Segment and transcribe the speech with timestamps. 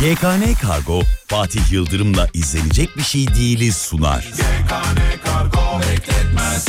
[0.00, 4.28] GKN Kargo Fatih Yıldırım'la izlenecek bir şey değiliz sunar.
[4.36, 6.66] GKN Kargo bekletmez.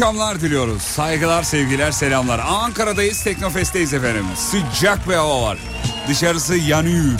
[0.00, 0.82] Akşamlar diliyoruz.
[0.82, 2.38] Saygılar, sevgiler, selamlar.
[2.38, 4.24] Ankara'dayız, Teknofest'teyiz efendim.
[4.36, 5.58] Sıcak bir hava var.
[6.08, 7.18] Dışarısı yanıyor.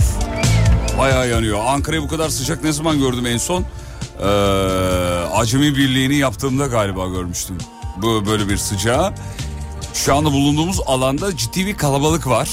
[0.98, 1.60] Bayağı yanıyor.
[1.66, 3.64] Ankara'yı bu kadar sıcak ne zaman gördüm en son?
[4.20, 4.24] Ee,
[5.34, 7.58] Acemi Birliği'ni yaptığımda galiba görmüştüm.
[7.96, 9.12] Bu böyle bir sıcağı.
[9.94, 12.48] Şu anda bulunduğumuz alanda ciddi bir kalabalık var.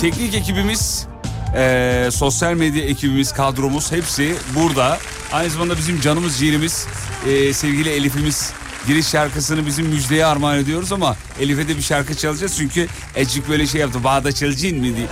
[0.00, 1.06] Teknik ekibimiz,
[1.54, 4.98] eee, sosyal medya ekibimiz, kadromuz hepsi burada.
[5.32, 6.86] Aynı zamanda bizim canımız ciğerimiz,
[7.26, 8.52] eee, sevgili Elif'imiz
[8.88, 13.66] giriş şarkısını bizim müjdeye armağan ediyoruz ama Elif'e de bir şarkı çalacağız çünkü Ecik böyle
[13.66, 14.04] şey yaptı.
[14.04, 15.06] Bağda çalacaksın mi diye.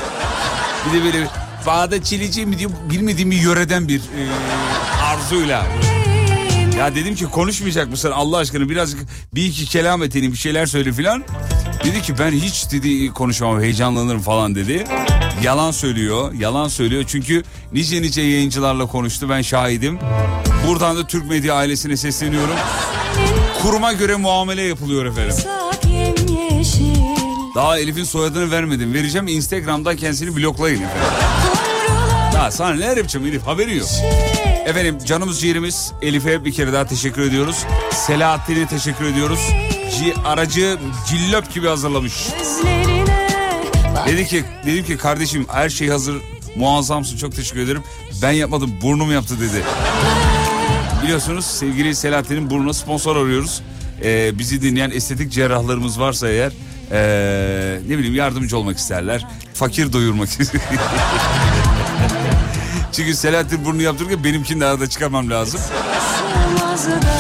[0.87, 1.27] Bir de böyle
[1.67, 4.29] bağda çeleceğim mi diye bilmediğim bir yöreden bir eee,
[5.05, 5.67] arzuyla.
[6.79, 9.01] Ya dedim ki konuşmayacak mısın Allah aşkına birazcık
[9.35, 11.25] bir iki kelam etelim bir şeyler söyle filan.
[11.85, 14.85] Dedi ki ben hiç dedi konuşamam heyecanlanırım falan dedi.
[15.43, 19.99] Yalan söylüyor yalan söylüyor çünkü nice nice yayıncılarla konuştu ben şahidim.
[20.67, 22.55] Buradan da Türk Medya ailesine sesleniyorum.
[23.67, 25.37] Kuruma göre muamele yapılıyor efendim.
[27.55, 28.95] Daha Elif'in soyadını vermedim.
[28.95, 31.09] Vereceğim Instagram'dan kendisini bloklayın efendim.
[32.35, 33.89] Ya sana ne yapacağım Elif haberi yok.
[34.67, 37.65] Efendim canımız ciğerimiz Elif'e bir kere daha teşekkür ediyoruz.
[37.93, 39.41] Selahattin'e teşekkür ediyoruz.
[39.99, 40.79] Ci, aracı
[41.09, 42.15] cillop gibi hazırlamış.
[44.07, 46.17] Dedi ki dedim ki kardeşim her şey hazır
[46.57, 47.83] muazzamsın çok teşekkür ederim.
[48.23, 49.63] Ben yapmadım burnum yaptı dedi.
[51.07, 53.63] Biliyorsunuz sevgili Selahattin'in burnuna sponsor arıyoruz.
[54.03, 56.53] Ee, bizi dinleyen estetik cerrahlarımız varsa eğer
[56.93, 59.27] ee, ne bileyim yardımcı olmak isterler.
[59.55, 60.29] Fakir doyurmak
[62.93, 65.61] Çünkü Selahattin burnu yaptırırken benimkini de arada çıkarmam lazım.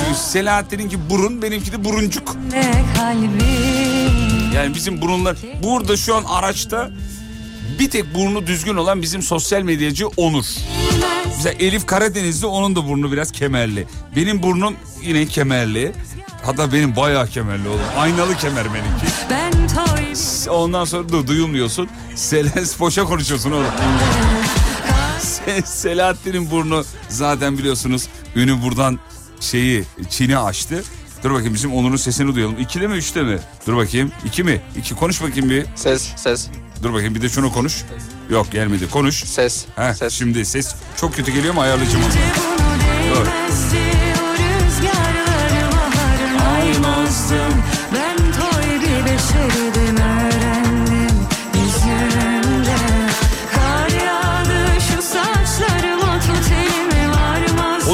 [0.04, 2.36] Çünkü Selahattin'inki burun benimki de buruncuk.
[4.54, 6.90] Yani bizim burunlar burada şu an araçta
[7.78, 10.44] bir tek burnu düzgün olan bizim sosyal medyacı Onur.
[11.36, 13.86] Mesela Elif Karadenizli onun da burnu biraz kemerli.
[14.16, 15.92] Benim burnum yine kemerli.
[16.44, 17.80] Hatta benim bayağı kemerli oğlum.
[17.98, 19.06] Aynalı kemer benimki.
[20.50, 21.88] Ondan sonra da duyulmuyorsun.
[22.14, 23.66] Selens boşa konuşuyorsun oğlum.
[25.20, 28.98] Se- Selahattin'in burnu zaten biliyorsunuz ünü buradan
[29.40, 30.84] şeyi Çin'i açtı.
[31.24, 32.56] Dur bakayım bizim Onur'un sesini duyalım.
[32.60, 33.38] İkide mi üçte mi?
[33.66, 34.12] Dur bakayım.
[34.24, 34.60] İki mi?
[34.78, 35.66] İki konuş bakayım bir.
[35.74, 36.48] Ses, ses,
[36.82, 37.84] Dur bakayım bir de şunu konuş.
[38.30, 38.90] Yok gelmedi.
[38.90, 39.24] Konuş.
[39.24, 40.12] ses, Heh, ses.
[40.14, 42.12] şimdi ses çok kötü geliyor mu ayarlayacağım onu.
[43.16, 43.26] Dur.
[46.56, 47.62] aymazdım
[47.94, 49.65] Ben toy bir beşerdim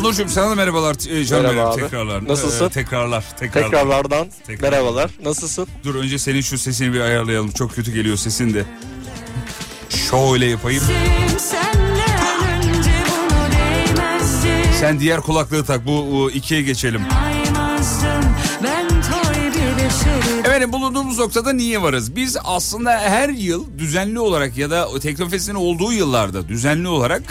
[0.03, 0.97] Onurcuğum sana da merhabalar.
[1.11, 1.83] Ee, canım Merhaba benim, abi.
[1.83, 2.29] Tekrarlar.
[2.29, 2.67] Nasılsın?
[2.67, 3.25] Ee, tekrarlar.
[3.39, 3.71] Tekrarlar.
[3.71, 4.71] Tekrarlardan Tekrar.
[4.71, 5.11] merhabalar.
[5.25, 5.67] Nasılsın?
[5.85, 7.51] Dur önce senin şu sesini bir ayarlayalım.
[7.51, 8.65] Çok kötü geliyor sesin de.
[9.89, 10.83] Şöyle yapayım.
[14.81, 15.87] Sen diğer kulaklığı tak.
[15.87, 17.03] Bu, ikiye geçelim.
[20.45, 22.17] Efendim bulunduğumuz noktada niye varız?
[22.17, 27.23] Biz aslında her yıl düzenli olarak ya da Teknofest'in olduğu yıllarda düzenli olarak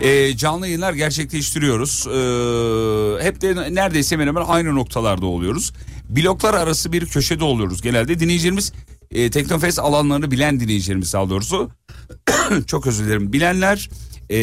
[0.00, 2.06] e, canlı yayınlar gerçekleştiriyoruz.
[2.06, 5.72] E, hep de neredeyse hemen hemen aynı noktalarda oluyoruz.
[6.08, 8.20] Bloklar arası bir köşede oluyoruz genelde.
[8.20, 8.72] Dinleyicilerimiz
[9.10, 11.70] e, Teknofest alanlarını bilen dinleyicilerimiz daha doğrusu.
[12.66, 13.32] Çok özür dilerim.
[13.32, 13.90] Bilenler
[14.30, 14.38] e,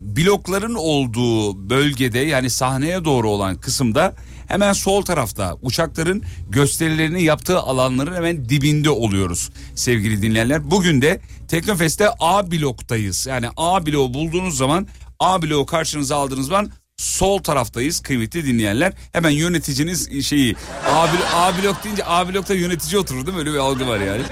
[0.00, 4.14] blokların olduğu bölgede yani sahneye doğru olan kısımda
[4.46, 10.70] hemen sol tarafta uçakların gösterilerini yaptığı alanların hemen dibinde oluyoruz sevgili dinleyenler.
[10.70, 11.20] Bugün de
[11.54, 13.26] Teknofest'te A bloktayız.
[13.26, 14.86] Yani A bloğu bulduğunuz zaman
[15.20, 18.92] A bloğu karşınıza aldığınız zaman sol taraftayız kıymetli dinleyenler.
[19.12, 20.54] Hemen yöneticiniz şeyi
[20.86, 23.40] A, blo- A blok deyince A blokta yönetici oturur değil mi?
[23.40, 24.22] Öyle bir algı var yani.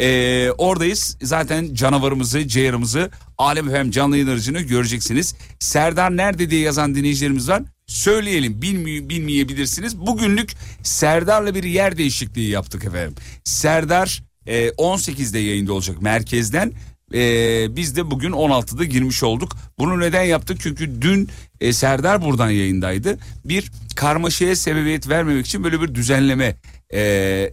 [0.00, 1.18] Ee, oradayız.
[1.22, 5.34] Zaten canavarımızı, ciğerimizi, Alem Efem canlı yayın göreceksiniz.
[5.58, 7.62] Serdar nerede diye yazan dinleyicilerimiz var.
[7.86, 9.98] Söyleyelim bilmi bilmeyebilirsiniz.
[9.98, 10.52] Bugünlük
[10.82, 13.14] Serdar'la bir yer değişikliği yaptık efendim.
[13.44, 16.72] Serdar e, 18'de yayında olacak merkezden.
[17.14, 19.56] E, biz de bugün 16'da girmiş olduk.
[19.78, 20.58] Bunu neden yaptık?
[20.60, 21.28] Çünkü dün
[21.60, 23.18] e, Serdar buradan yayındaydı.
[23.44, 26.56] Bir karmaşaya sebebiyet vermemek için böyle bir düzenleme
[26.94, 27.00] e,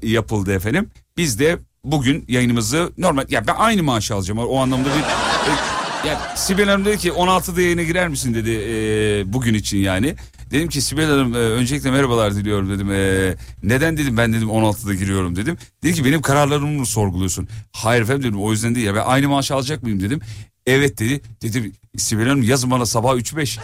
[0.04, 0.90] yapıldı efendim.
[1.18, 6.36] Biz de bugün yayınımızı normal ya ben aynı maaşı alacağım o anlamda bir e, ya
[6.36, 10.16] Sibel Hanım dedi ki 16'da yayına girer misin dedi e, bugün için yani.
[10.52, 12.92] Dedim ki Sibel Hanım e, öncelikle merhabalar diliyorum dedim.
[12.92, 15.58] E, neden dedim ben dedim 16'da giriyorum dedim.
[15.84, 17.48] Dedi ki benim kararlarımı mı sorguluyorsun?
[17.72, 20.20] Hayır efendim dedim o yüzden değil ya ben aynı maaşı alacak mıyım dedim.
[20.66, 21.22] Evet dedi.
[21.42, 23.58] Dedim Sibel Hanım yazın bana sabah 3-5.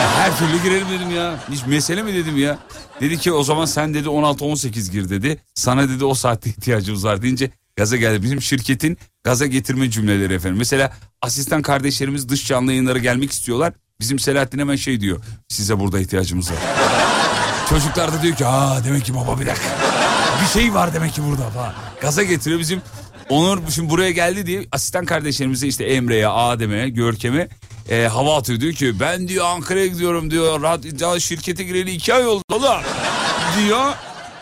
[0.00, 1.44] Ya Her türlü girerim dedim ya.
[1.50, 2.58] Hiç mesele mi dedim ya.
[3.00, 5.38] Dedi ki o zaman sen dedi 16-18 gir dedi.
[5.54, 8.22] Sana dedi o saatte ihtiyacımız var deyince gaza geldi.
[8.22, 10.58] Bizim şirketin gaza getirme cümleleri efendim.
[10.58, 10.92] Mesela
[11.22, 13.72] asistan kardeşlerimiz dış canlı yayınlara gelmek istiyorlar.
[14.00, 15.20] Bizim Selahattin hemen şey diyor.
[15.48, 16.58] Size burada ihtiyacımız var.
[17.68, 19.64] Çocuklar da diyor ki aa demek ki baba bir dakika.
[20.42, 21.72] Bir şey var demek ki burada falan.
[22.00, 22.82] Gaza getiriyor bizim
[23.28, 27.48] Onur şimdi buraya geldi diye asistan kardeşlerimize işte Emre'ye, Adem'e, Görkem'e
[27.90, 28.60] e, hava atıyor.
[28.60, 30.62] Diyor ki ben diyor Ankara'ya gidiyorum diyor.
[30.62, 32.82] Radyo şirkete gireli iki ay oldu da
[33.58, 33.92] diyor.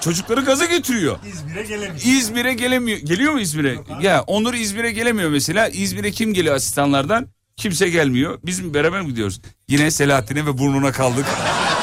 [0.01, 1.19] Çocukları gaza getiriyor.
[1.35, 2.01] İzmir'e gelemiyor.
[2.05, 2.99] İzmir'e gelemiyor.
[2.99, 3.77] Geliyor mu İzmir'e?
[4.03, 5.69] Ya Onur İzmir'e gelemiyor mesela.
[5.69, 7.29] İzmir'e kim geliyor asistanlardan?
[7.57, 8.39] Kimse gelmiyor.
[8.45, 9.41] Biz beraber mi gidiyoruz?
[9.69, 11.27] Yine Selahattin'e ve burnuna kaldık.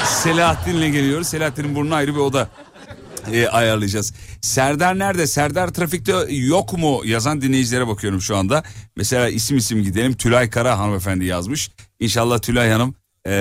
[0.05, 1.27] Selahattin'le geliyoruz.
[1.27, 2.49] Selahattin'in burnuna ayrı bir oda
[3.31, 4.13] e, ayarlayacağız.
[4.41, 5.27] Serdar nerede?
[5.27, 7.01] Serdar trafikte yok mu?
[7.05, 8.63] Yazan dinleyicilere bakıyorum şu anda.
[8.95, 10.13] Mesela isim isim gidelim.
[10.13, 11.71] Tülay Kara hanımefendi yazmış.
[11.99, 12.95] İnşallah Tülay Hanım
[13.27, 13.31] e,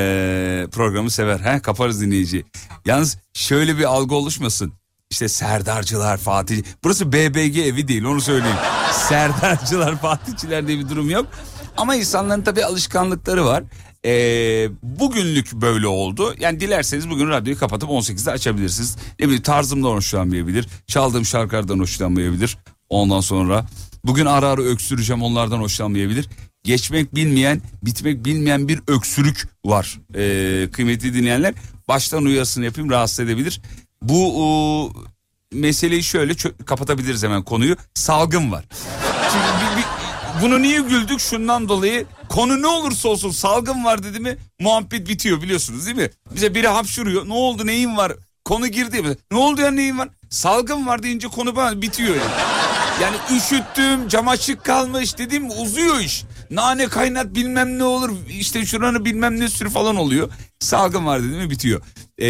[0.72, 1.38] programı sever.
[1.38, 1.60] He?
[1.62, 2.44] Kaparız dinleyici.
[2.86, 4.72] Yalnız şöyle bir algı oluşmasın.
[5.10, 6.62] İşte Serdarcılar, Fatih.
[6.84, 8.56] Burası BBG evi değil onu söyleyeyim.
[8.92, 11.26] Serdarcılar, Fatihçiler diye bir durum yok.
[11.76, 13.64] Ama insanların tabii alışkanlıkları var.
[14.04, 16.34] Ee, bugünlük böyle oldu.
[16.40, 18.96] Yani dilerseniz bugün radyoyu kapatıp 18'de açabilirsiniz.
[19.20, 20.66] Ne bileyim tarzımdan hoşlanmayabilir.
[20.86, 22.58] Çaldığım şarkılardan hoşlanmayabilir.
[22.88, 23.66] Ondan sonra
[24.04, 26.28] bugün ara ara öksüreceğim onlardan hoşlanmayabilir.
[26.64, 29.98] Geçmek bilmeyen, bitmek bilmeyen bir öksürük var.
[30.14, 31.54] Ee, kıymetli dinleyenler
[31.88, 33.60] baştan uyarısını yapayım rahatsız edebilir.
[34.02, 34.92] Bu o,
[35.52, 36.34] meseleyi şöyle
[36.66, 37.76] kapatabiliriz hemen konuyu.
[37.94, 38.64] Salgın var.
[39.32, 39.81] Çünkü bir- bir-
[40.42, 41.20] bunu niye güldük?
[41.20, 46.10] Şundan dolayı konu ne olursa olsun salgın var dedi mi muhabbet bitiyor biliyorsunuz değil mi?
[46.34, 47.28] Bize biri hapşuruyor.
[47.28, 48.12] Ne oldu neyin var?
[48.44, 49.16] Konu girdi.
[49.32, 50.08] Ne oldu ya neyin var?
[50.30, 52.16] Salgın var deyince konu bana bitiyor.
[52.16, 52.30] Yani.
[53.02, 56.24] Yani üşüttüm cam açık kalmış dedim uzuyor iş.
[56.50, 60.30] Nane kaynat bilmem ne olur işte şuranı bilmem ne sürü falan oluyor.
[60.60, 61.80] Salgın var dedi mi bitiyor.
[62.18, 62.26] Ee,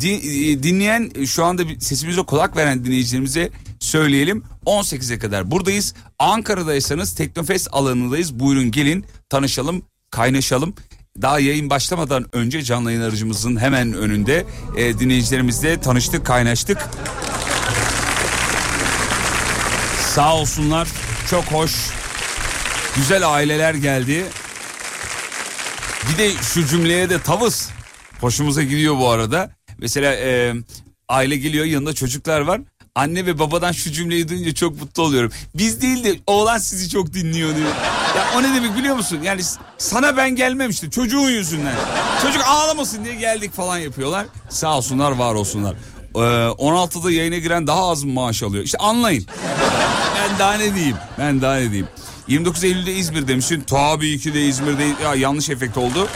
[0.00, 3.50] di- e, dinleyen şu anda sesimize kulak veren dinleyicilerimize
[3.82, 4.44] söyleyelim.
[4.66, 5.94] 18'e kadar buradayız.
[6.18, 8.38] Ankara'daysanız Teknofest alanındayız.
[8.38, 10.74] Buyurun gelin tanışalım kaynaşalım.
[11.22, 14.46] Daha yayın başlamadan önce canlı yayın aracımızın hemen önünde
[14.76, 16.78] e, dinleyicilerimizle tanıştık kaynaştık.
[20.14, 20.88] Sağ olsunlar.
[21.30, 21.72] Çok hoş.
[22.96, 24.24] Güzel aileler geldi.
[26.12, 27.70] Bir de şu cümleye de tavız.
[28.20, 29.50] Hoşumuza gidiyor bu arada.
[29.78, 30.54] Mesela e,
[31.08, 32.60] aile geliyor yanında çocuklar var.
[32.94, 35.32] Anne ve babadan şu cümleyi duyunca çok mutlu oluyorum.
[35.54, 37.68] Biz değil de oğlan sizi çok dinliyor diyor.
[38.16, 39.18] Ya o ne demek biliyor musun?
[39.22, 39.40] Yani
[39.78, 41.74] sana ben gelmem işte çocuğun yüzünden.
[42.22, 44.26] Çocuk ağlamasın diye geldik falan yapıyorlar.
[44.48, 45.74] Sağ olsunlar var olsunlar.
[46.14, 48.64] Ee, 16'da yayına giren daha az maaş alıyor.
[48.64, 49.26] İşte anlayın.
[50.16, 50.96] Ben daha ne diyeyim?
[51.18, 51.88] Ben daha ne diyeyim?
[52.28, 53.60] 29 Eylül'de İzmir demişsin.
[53.60, 56.08] Tabii ki de İzmir'de ya yanlış efekt oldu.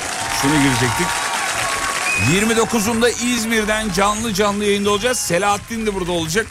[0.43, 1.07] Şunu girecektik.
[2.35, 5.19] 29'unda İzmir'den canlı canlı yayında olacağız.
[5.19, 6.47] Selahattin de burada olacak.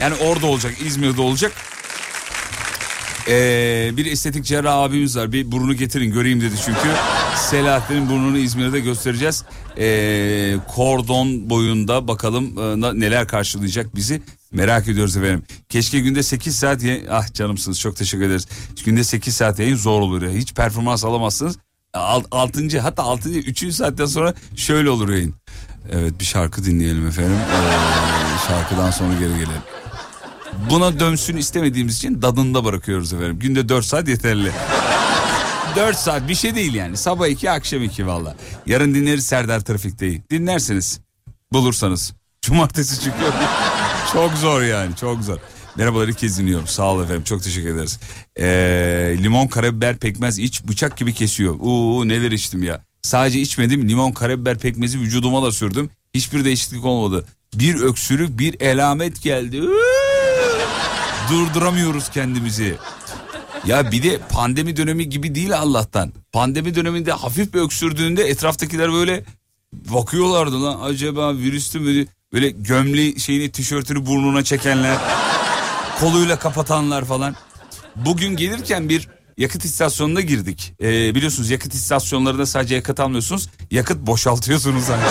[0.00, 1.52] Yani orada olacak, İzmir'de olacak.
[3.28, 5.32] Ee, bir estetik cerrah abimiz var.
[5.32, 6.88] Bir burnu getirin göreyim dedi çünkü.
[7.36, 9.44] Selahattin'in burnunu İzmir'de göstereceğiz.
[9.78, 14.22] Ee, kordon boyunda bakalım e, neler karşılayacak bizi.
[14.52, 15.42] Merak ediyoruz efendim.
[15.68, 17.06] Keşke günde 8 saat yayın...
[17.10, 18.46] Ah canımsınız çok teşekkür ederiz.
[18.84, 20.30] Günde 8 saat yayın zor olur ya.
[20.30, 21.58] Hiç performans alamazsınız.
[21.94, 25.34] Alt, altıncı hatta altıncı üçüncü saatten sonra şöyle olur yayın.
[25.92, 27.36] Evet bir şarkı dinleyelim efendim.
[27.36, 29.62] Ee, şarkıdan sonra geri gelelim.
[30.70, 33.38] Buna dönsün istemediğimiz için dadında bırakıyoruz efendim.
[33.38, 34.52] Günde 4 saat yeterli.
[35.76, 36.96] 4 saat bir şey değil yani.
[36.96, 38.36] Sabah 2 akşam 2 valla.
[38.66, 40.22] Yarın dinleriz Serdar Trafik'teyi.
[40.30, 41.00] Dinlersiniz.
[41.52, 42.14] Bulursanız.
[42.42, 43.32] Cumartesi çıkıyor.
[44.12, 45.38] çok zor yani çok zor.
[45.76, 46.66] Merhabalar ilk kez dinliyorum.
[46.66, 48.00] Sağ olun efendim çok teşekkür ederiz.
[48.40, 51.54] Ee, limon karabiber pekmez iç bıçak gibi kesiyor.
[51.60, 52.82] Uuu neler içtim ya.
[53.02, 55.90] Sadece içmedim limon karabiber pekmezi vücuduma da sürdüm.
[56.14, 57.26] Hiçbir değişiklik olmadı.
[57.54, 59.62] Bir öksürük bir elamet geldi.
[59.62, 60.03] Uuu!
[61.30, 62.76] Durduramıyoruz kendimizi.
[63.66, 66.12] Ya bir de pandemi dönemi gibi değil Allah'tan.
[66.32, 69.24] Pandemi döneminde hafif bir öksürdüğünde etraftakiler böyle
[69.72, 72.06] bakıyorlardı lan acaba virüslü mü?
[72.32, 74.96] Böyle gömleği şeyini tişörtünü burnuna çekenler,
[76.00, 77.36] koluyla kapatanlar falan.
[77.96, 80.74] Bugün gelirken bir yakıt istasyonuna girdik.
[80.80, 85.02] Ee, biliyorsunuz yakıt istasyonlarında sadece yakıt almıyorsunuz, yakıt boşaltıyorsunuz hani.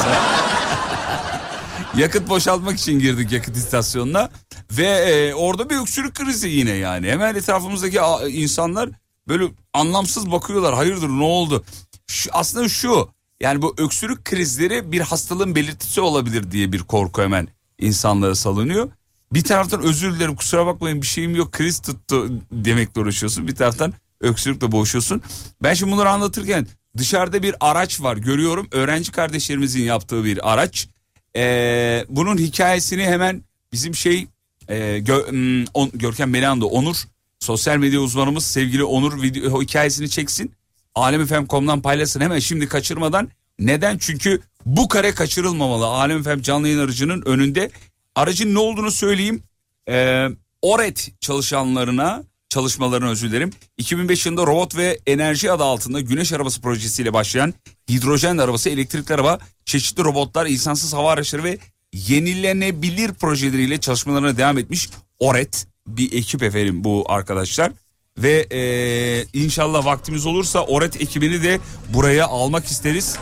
[2.01, 4.29] yakıt boşaltmak için girdik yakıt istasyonuna
[4.77, 7.07] ve e, orada bir öksürük krizi yine yani.
[7.07, 7.99] Hemen etrafımızdaki
[8.29, 8.89] insanlar
[9.27, 10.75] böyle anlamsız bakıyorlar.
[10.75, 11.63] Hayırdır ne oldu?
[12.07, 13.09] Şu, aslında şu
[13.41, 17.47] yani bu öksürük krizleri bir hastalığın belirtisi olabilir diye bir korku hemen
[17.79, 18.91] insanlara salınıyor.
[19.33, 23.47] Bir taraftan özür dilerim kusura bakmayın bir şeyim yok kriz tuttu demekle uğraşıyorsun.
[23.47, 25.21] Bir taraftan öksürükle boğuşuyorsun.
[25.63, 28.67] Ben şimdi bunları anlatırken dışarıda bir araç var görüyorum.
[28.71, 30.87] Öğrenci kardeşlerimizin yaptığı bir araç.
[31.35, 34.27] Ee, bunun hikayesini hemen bizim şey
[34.67, 36.95] e, Gö- hmm, On- Görkem Melan'da Onur
[37.39, 40.51] sosyal medya uzmanımız sevgili Onur video hikayesini çeksin.
[40.95, 43.29] Alemifem.com'dan paylaşsın hemen şimdi kaçırmadan.
[43.59, 43.97] Neden?
[43.97, 45.85] Çünkü bu kare kaçırılmamalı.
[45.85, 47.71] Alemifem canlı yayın aracının önünde.
[48.15, 49.43] Aracın ne olduğunu söyleyeyim.
[49.89, 50.27] Ee,
[50.61, 53.51] ORET çalışanlarına çalışmalarına özür dilerim.
[53.77, 57.53] 2005 yılında robot ve enerji adı altında güneş arabası projesiyle başlayan
[57.89, 61.57] hidrojen arabası, elektrikli araba, çeşitli robotlar, insansız hava araçları ve
[61.93, 64.89] yenilenebilir projeleriyle çalışmalarına devam etmiş.
[65.19, 67.71] ORET bir ekip efendim bu arkadaşlar.
[68.17, 71.59] Ve ee, inşallah vaktimiz olursa ORET ekibini de
[71.89, 73.17] buraya almak isteriz.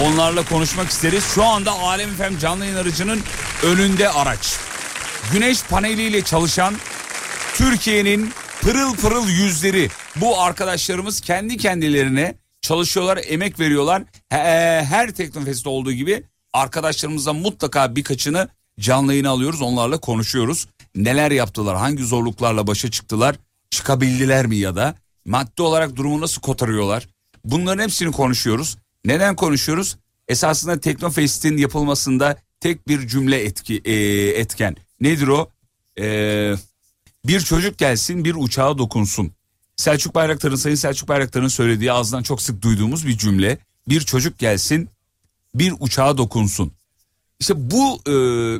[0.00, 1.24] Onlarla konuşmak isteriz.
[1.34, 3.20] Şu anda Alem Efem canlı yayın aracının
[3.62, 4.56] önünde araç.
[5.32, 6.74] Güneş paneliyle çalışan
[7.54, 8.30] Türkiye'nin
[8.60, 9.88] pırıl pırıl yüzleri.
[10.16, 14.02] Bu arkadaşlarımız kendi kendilerine çalışıyorlar, emek veriyorlar.
[14.28, 16.22] He- Her Teknofest'te olduğu gibi
[16.54, 18.48] arkadaşlarımızdan mutlaka birkaçını
[18.80, 19.62] canlı yayına alıyoruz.
[19.62, 20.68] Onlarla konuşuyoruz.
[20.94, 23.36] Neler yaptılar, hangi zorluklarla başa çıktılar,
[23.70, 24.94] çıkabildiler mi ya da
[25.24, 27.08] maddi olarak durumu nasıl kotarıyorlar?
[27.44, 28.76] Bunların hepsini konuşuyoruz.
[29.04, 29.96] Neden konuşuyoruz?
[30.28, 33.94] Esasında Teknofest'in yapılmasında tek bir cümle etki e,
[34.28, 34.76] etken.
[35.00, 35.48] Nedir o?
[35.96, 36.54] Eee
[37.26, 39.32] bir çocuk gelsin bir uçağa dokunsun.
[39.76, 43.58] Selçuk Bayraktar'ın Sayın Selçuk Bayraktar'ın söylediği ağzından çok sık duyduğumuz bir cümle.
[43.88, 44.88] Bir çocuk gelsin
[45.54, 46.72] bir uçağa dokunsun.
[47.40, 48.12] İşte bu e,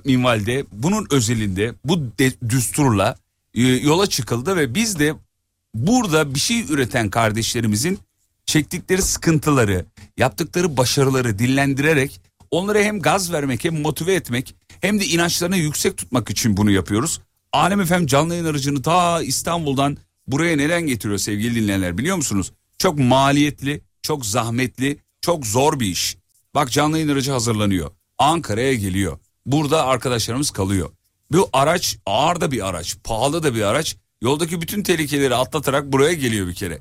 [0.04, 3.16] minvalde bunun özelinde bu de, düsturla
[3.54, 5.14] e, yola çıkıldı ve biz de
[5.74, 7.98] burada bir şey üreten kardeşlerimizin
[8.46, 9.86] çektikleri sıkıntıları,
[10.16, 12.20] yaptıkları başarıları dillendirerek
[12.50, 17.20] onlara hem gaz vermek hem motive etmek hem de inançlarını yüksek tutmak için bunu yapıyoruz.
[17.52, 19.96] Alem Efem canlı yayın aracını ta İstanbul'dan
[20.26, 22.52] buraya neden getiriyor sevgili dinleyenler biliyor musunuz?
[22.78, 26.16] Çok maliyetli, çok zahmetli, çok zor bir iş.
[26.54, 27.90] Bak canlı yayın aracı hazırlanıyor.
[28.18, 29.18] Ankara'ya geliyor.
[29.46, 30.90] Burada arkadaşlarımız kalıyor.
[31.32, 33.96] Bu araç ağır da bir araç, pahalı da bir araç.
[34.22, 36.78] Yoldaki bütün tehlikeleri atlatarak buraya geliyor bir kere.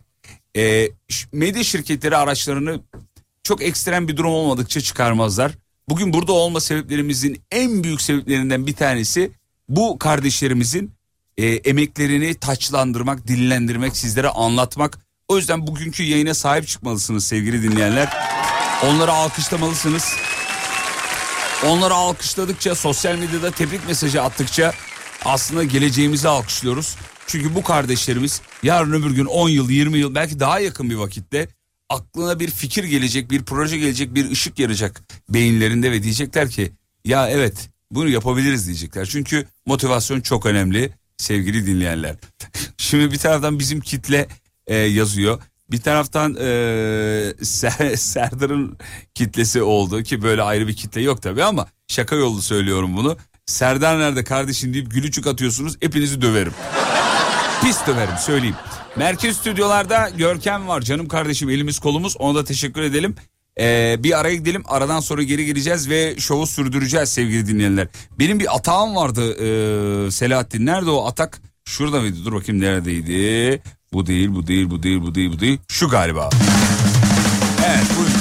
[1.09, 2.79] Ş- medya şirketleri araçlarını
[3.43, 5.51] çok ekstrem bir durum olmadıkça çıkarmazlar.
[5.89, 9.31] Bugün burada olma sebeplerimizin en büyük sebeplerinden bir tanesi
[9.69, 10.91] bu kardeşlerimizin
[11.37, 14.99] e, emeklerini taçlandırmak, dillendirmek, sizlere anlatmak.
[15.27, 18.09] O yüzden bugünkü yayına sahip çıkmalısınız sevgili dinleyenler.
[18.83, 20.15] Onları alkışlamalısınız.
[21.65, 24.73] Onları alkışladıkça, sosyal medyada tebrik mesajı attıkça
[25.25, 26.95] aslında geleceğimizi alkışlıyoruz.
[27.27, 31.47] Çünkü bu kardeşlerimiz yarın öbür gün 10 yıl, 20 yıl belki daha yakın bir vakitte
[31.89, 36.71] aklına bir fikir gelecek, bir proje gelecek, bir ışık yarayacak beyinlerinde ve diyecekler ki
[37.05, 39.05] ya evet bunu yapabiliriz diyecekler.
[39.05, 42.15] Çünkü motivasyon çok önemli sevgili dinleyenler.
[42.77, 44.27] Şimdi bir taraftan bizim kitle
[44.67, 45.41] e, yazıyor.
[45.73, 46.43] Bir taraftan e,
[47.41, 48.77] Ser- Serdar'ın
[49.15, 53.17] kitlesi oldu ki böyle ayrı bir kitle yok tabii ama şaka yolu söylüyorum bunu.
[53.45, 56.53] Serdar nerede kardeşim deyip gülücük atıyorsunuz hepinizi döverim.
[57.63, 58.55] Pis döverim söyleyeyim.
[58.95, 63.15] Merkez stüdyolarda Görkem var canım kardeşim elimiz kolumuz ona da teşekkür edelim.
[63.59, 67.87] Ee, bir araya gidelim aradan sonra geri geleceğiz ve şovu sürdüreceğiz sevgili dinleyenler.
[68.19, 71.41] Benim bir atağım vardı ee, Selahattin nerede o atak?
[71.65, 73.61] Şurada mıydı dur bakayım neredeydi?
[73.93, 76.29] Bu değil bu değil bu değil bu değil bu değil şu galiba.
[77.65, 78.13] Evet buyurun.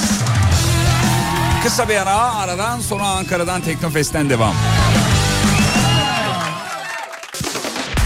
[1.63, 4.55] Kısa bir ara aradan sonra Ankara'dan Teknofest'ten devam.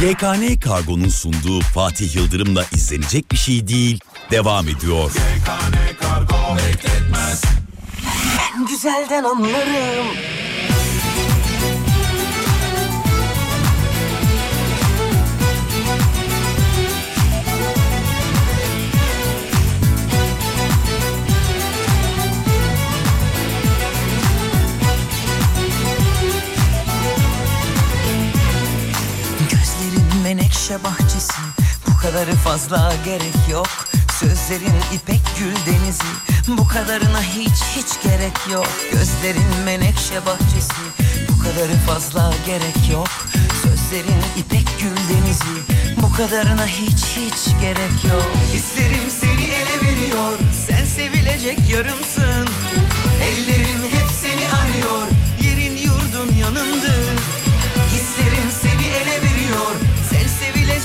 [0.02, 4.00] YKN Kargo'nun sunduğu Fatih Yıldırım'la izlenecek bir şey değil
[4.32, 5.12] devam ediyor.
[5.12, 7.42] YKN Kargo bekletmez
[8.70, 10.08] güzelden anlarım.
[30.28, 31.42] Menekşe bahçesi.
[31.88, 33.68] Bu kadarı fazla gerek yok.
[34.20, 36.12] Sözlerin ipek gül denizi.
[36.48, 38.68] Bu kadarına hiç hiç gerek yok.
[38.92, 40.82] Gözlerin menekşe bahçesi.
[41.30, 43.10] Bu kadarı fazla gerek yok.
[43.64, 45.58] Sözlerin ipek gül denizi.
[46.02, 48.32] Bu kadarına hiç hiç gerek yok.
[48.54, 50.40] Hislerim seni ele veriyor.
[50.68, 52.48] Sen sevilecek yarımsın.
[53.24, 54.07] Ellerim hep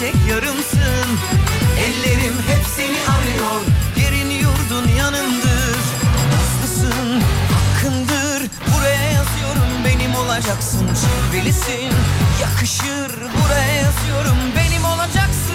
[0.03, 1.19] sevilecek yarımsın.
[1.79, 3.61] Ellerim hep seni arıyor.
[3.97, 5.77] Yerin yurdun yanındır
[6.33, 7.21] Nazlısın
[7.55, 8.51] hakkındır.
[8.75, 10.89] Buraya yazıyorum benim olacaksın.
[11.01, 11.93] Cilvelisin
[12.43, 15.53] yakışır Buraya yazıyorum benim olacaksın.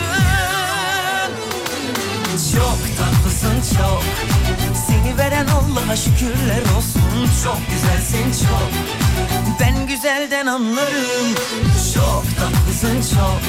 [2.53, 4.03] Çok tatlısın çok.
[4.87, 7.29] Seni veren Allah'a şükürler olsun.
[7.43, 8.69] Çok güzelsin çok.
[9.59, 11.35] Ben güzelden anlarım.
[11.93, 13.41] Çok tatlısın çok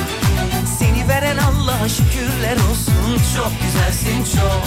[1.09, 3.23] veren Allah'a şükürler olsun.
[3.37, 4.63] Çok güzelsin çok.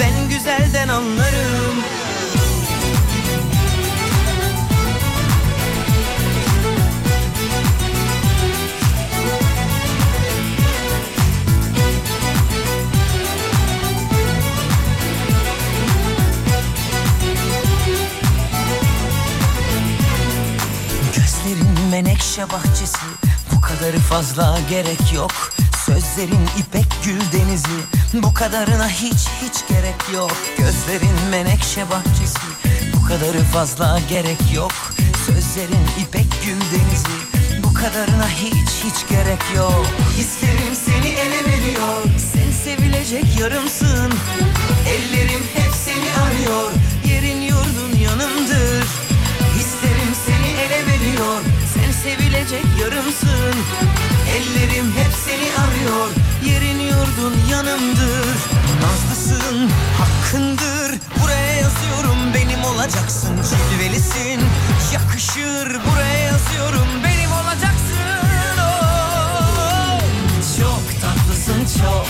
[0.00, 1.76] Ben güzelden anlarım.
[21.16, 23.25] Gözlerin menekşe bahçesi
[23.78, 25.52] kadarı fazla gerek yok.
[25.86, 27.78] Sözlerin ipek gül denizi
[28.14, 30.36] Bu kadarına hiç hiç gerek yok.
[30.58, 32.46] Gözlerin menekşe bahçesi
[32.96, 34.72] Bu kadarı fazla gerek yok.
[35.26, 37.16] Sözlerin ipek gül denizi
[37.64, 39.86] Bu kadarına hiç hiç gerek yok.
[40.16, 44.12] Hislerim seni ele veriyor Sen sevilecek yarımsın.
[44.88, 46.70] Ellerim hep seni arıyor
[52.06, 53.54] sevilecek yarımsın.
[54.36, 56.08] Ellerim hep seni arıyor
[56.44, 58.36] Yerin yurdun yanımdır.
[58.82, 63.36] Nazlısın hakkındır Buraya yazıyorum benim olacaksın.
[63.50, 64.40] Cilvelisin
[64.92, 68.56] yakışır Buraya yazıyorum benim olacaksın.
[68.60, 70.00] Oh.
[70.58, 72.06] Çok tatlısın çok.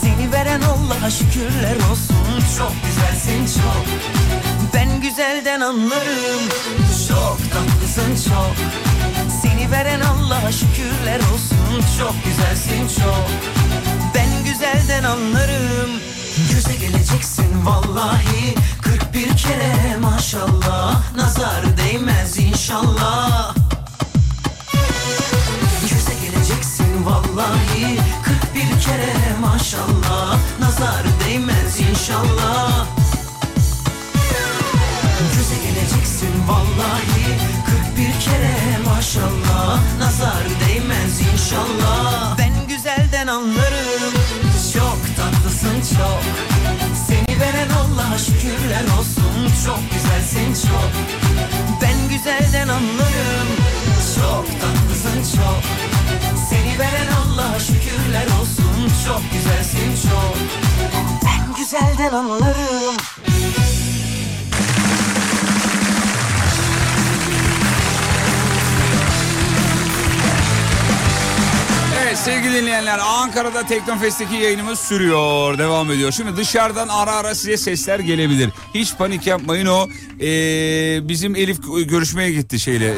[0.00, 2.56] Seni veren Allah'a şükürler olsun.
[2.58, 3.86] Çok güzelsin çok
[4.76, 6.42] Ben güzelden anlarım.
[7.08, 8.56] Çok tatlısın çok.
[9.42, 11.84] Seni veren Allah'a şükürler olsun.
[11.98, 13.30] Çok güzelsin çok.
[14.14, 15.90] Ben güzelden anlarım.
[16.52, 18.54] Göze geleceksin vallahi.
[18.82, 21.16] 41 kere maşallah.
[21.16, 23.54] Nazar değmez inşallah.
[25.82, 27.98] Göze geleceksin vallahi.
[28.24, 30.38] 41 kere maşallah.
[30.60, 33.05] Nazar değmez inşallah
[36.16, 37.38] geleceksin vallahi.
[37.94, 42.38] 41 kere maşallah Nazar değmez inşallah.
[42.38, 44.12] Ben güzelden anlarım
[44.74, 46.22] Çok tatlısın çok.
[47.06, 50.90] Seni veren Allah'a şükürler olsun Çok güzelsin çok.
[51.82, 53.48] Ben güzelden anlarım
[54.16, 55.62] Çok tatlısın çok.
[56.50, 60.36] Seni veren Allah'a şükürler olsun Çok güzelsin çok.
[61.24, 62.96] Ben güzelden anlarım
[72.16, 75.58] Sevgili dinleyenler Ankara'da Teknofest'teki yayınımız sürüyor.
[75.58, 76.12] Devam ediyor.
[76.12, 78.50] Şimdi dışarıdan ara ara size sesler gelebilir.
[78.74, 79.88] Hiç panik yapmayın o.
[80.20, 82.94] Ee, bizim Elif görüşmeye gitti şeyle ee,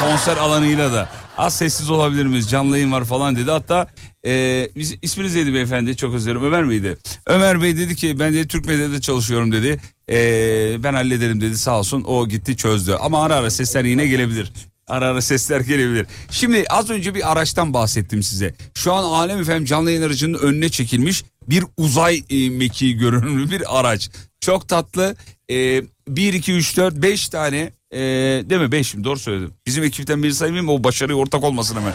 [0.00, 1.08] konser alanıyla da.
[1.38, 2.50] Az sessiz olabilir miyiz?
[2.50, 3.50] Canlı yayın var falan dedi.
[3.50, 3.86] Hatta
[4.26, 5.96] ee, biz, isminiz neydi beyefendi?
[5.96, 6.46] Çok özür dilerim.
[6.46, 6.98] Ömer miydi?
[7.26, 9.80] Ömer Bey dedi ki ben de Türk medyada çalışıyorum dedi.
[10.10, 12.04] Ee, ben hallederim dedi sağ olsun.
[12.06, 12.96] O gitti çözdü.
[13.00, 14.52] Ama ara ara sesler yine gelebilir.
[14.90, 16.06] Ara ara sesler gelebilir.
[16.30, 18.54] Şimdi az önce bir araçtan bahsettim size.
[18.74, 23.78] Şu an Alem Efem canlı yayın aracının önüne çekilmiş bir uzay e, mekiği görünümlü bir
[23.78, 24.10] araç.
[24.40, 25.16] Çok tatlı.
[25.50, 27.98] E, 1, 2, 3, 4, 5 tane e,
[28.50, 29.54] değil mi 5 mi doğru söyledim.
[29.66, 31.92] Bizim ekipten biri saymayayım o başarıya ortak olmasın hemen.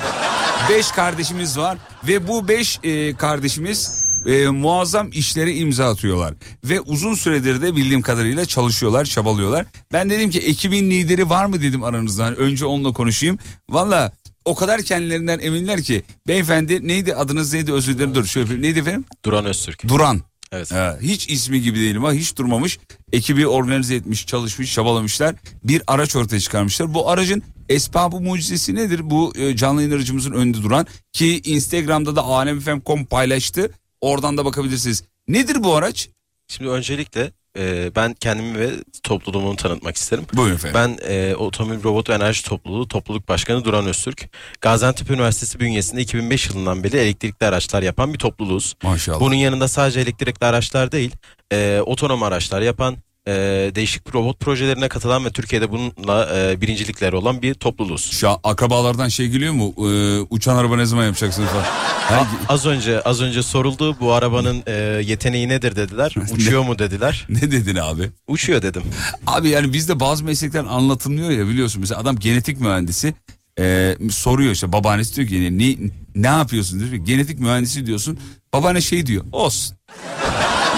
[0.69, 1.77] 5 kardeşimiz var
[2.08, 6.33] ve bu 5 e, kardeşimiz e, muazzam işlere imza atıyorlar.
[6.63, 9.65] Ve uzun süredir de bildiğim kadarıyla çalışıyorlar, çabalıyorlar.
[9.93, 12.35] Ben dedim ki ekibin lideri var mı dedim aranızdan.
[12.35, 13.39] Önce onunla konuşayım.
[13.69, 14.11] Valla
[14.45, 19.05] o kadar kendilerinden eminler ki beyefendi neydi adınız neydi özür dilerim dur şöyle neydi efendim?
[19.25, 19.88] Duran Öztürk.
[19.88, 20.21] Duran.
[20.51, 20.71] Evet.
[20.71, 22.79] Ee, hiç ismi gibi değilim ama hiç durmamış.
[23.13, 25.35] Ekibi organize etmiş, çalışmış, çabalamışlar.
[25.63, 26.93] Bir araç ortaya çıkarmışlar.
[26.93, 29.09] Bu aracın esbabı mucizesi nedir?
[29.09, 33.71] Bu e, canlı yayın aracımızın önünde duran ki Instagram'da da alemfm.com paylaştı.
[34.05, 35.03] Oradan da bakabilirsiniz.
[35.27, 36.09] Nedir bu araç?
[36.47, 38.69] Şimdi öncelikle e, ben kendimi ve
[39.03, 40.25] topluluğumu tanıtmak isterim.
[40.33, 40.75] Buyurun efendim.
[40.75, 44.29] Ben e, Otomobil Robot ve Enerji Topluluğu Topluluk Başkanı Duran Öztürk.
[44.61, 48.75] Gaziantep Üniversitesi bünyesinde 2005 yılından beri elektrikli araçlar yapan bir topluluğuz.
[48.83, 49.19] Maşallah.
[49.19, 51.11] Bunun yanında sadece elektrikli araçlar değil,
[51.51, 53.31] e, otonom araçlar yapan, e,
[53.75, 58.11] değişik robot projelerine katılan ve Türkiye'de bununla e, birincilikleri olan bir topluluğuz.
[58.11, 59.73] Şu an akrabalardan şey geliyor mu?
[59.77, 61.63] Ee, uçan araba ne zaman yapacaksınız falan.
[61.63, 64.71] Ha, az önce az önce soruldu bu arabanın e,
[65.05, 66.15] yeteneği nedir dediler.
[66.31, 67.25] Uçuyor mu dediler.
[67.29, 68.09] ne dedin abi?
[68.27, 68.83] Uçuyor dedim.
[69.27, 71.81] Abi yani bizde bazı meslekler anlatılmıyor ya biliyorsun.
[71.81, 73.13] Mesela adam genetik mühendisi
[73.59, 76.91] e, soruyor işte babaannesi diyor ki ne, ne yapıyorsun diyor.
[76.91, 78.19] Genetik mühendisi diyorsun.
[78.53, 79.77] Babaanne şey diyor olsun.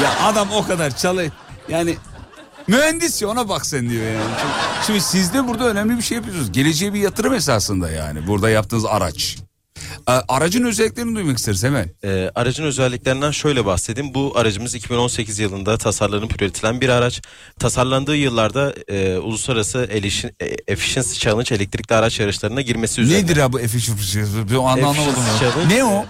[0.04, 1.32] ya adam o kadar çalı
[1.70, 1.96] yani
[2.68, 4.34] mühendis ya ona bak sen diyor yani.
[4.42, 6.52] Çok- Şimdi siz de burada önemli bir şey yapıyorsunuz.
[6.52, 9.38] Geleceğe bir yatırım esasında yani burada yaptığınız araç.
[10.08, 11.90] E, aracın özelliklerini duymak isteriz hemen.
[12.04, 14.14] E, aracın özelliklerinden şöyle bahsedeyim.
[14.14, 17.22] Bu aracımız 2018 yılında tasarlanıp üretilen bir araç.
[17.60, 23.24] Tasarlandığı yıllarda e, uluslararası Elishi- e, Efficiency Challenge elektrikli araç yarışlarına girmesi üzerine.
[23.24, 24.20] Nedir abi efficiency?
[24.52, 25.00] Ben onu anlamadım.
[25.00, 25.52] Efficiency ya.
[25.52, 26.06] Challenge, Ne o?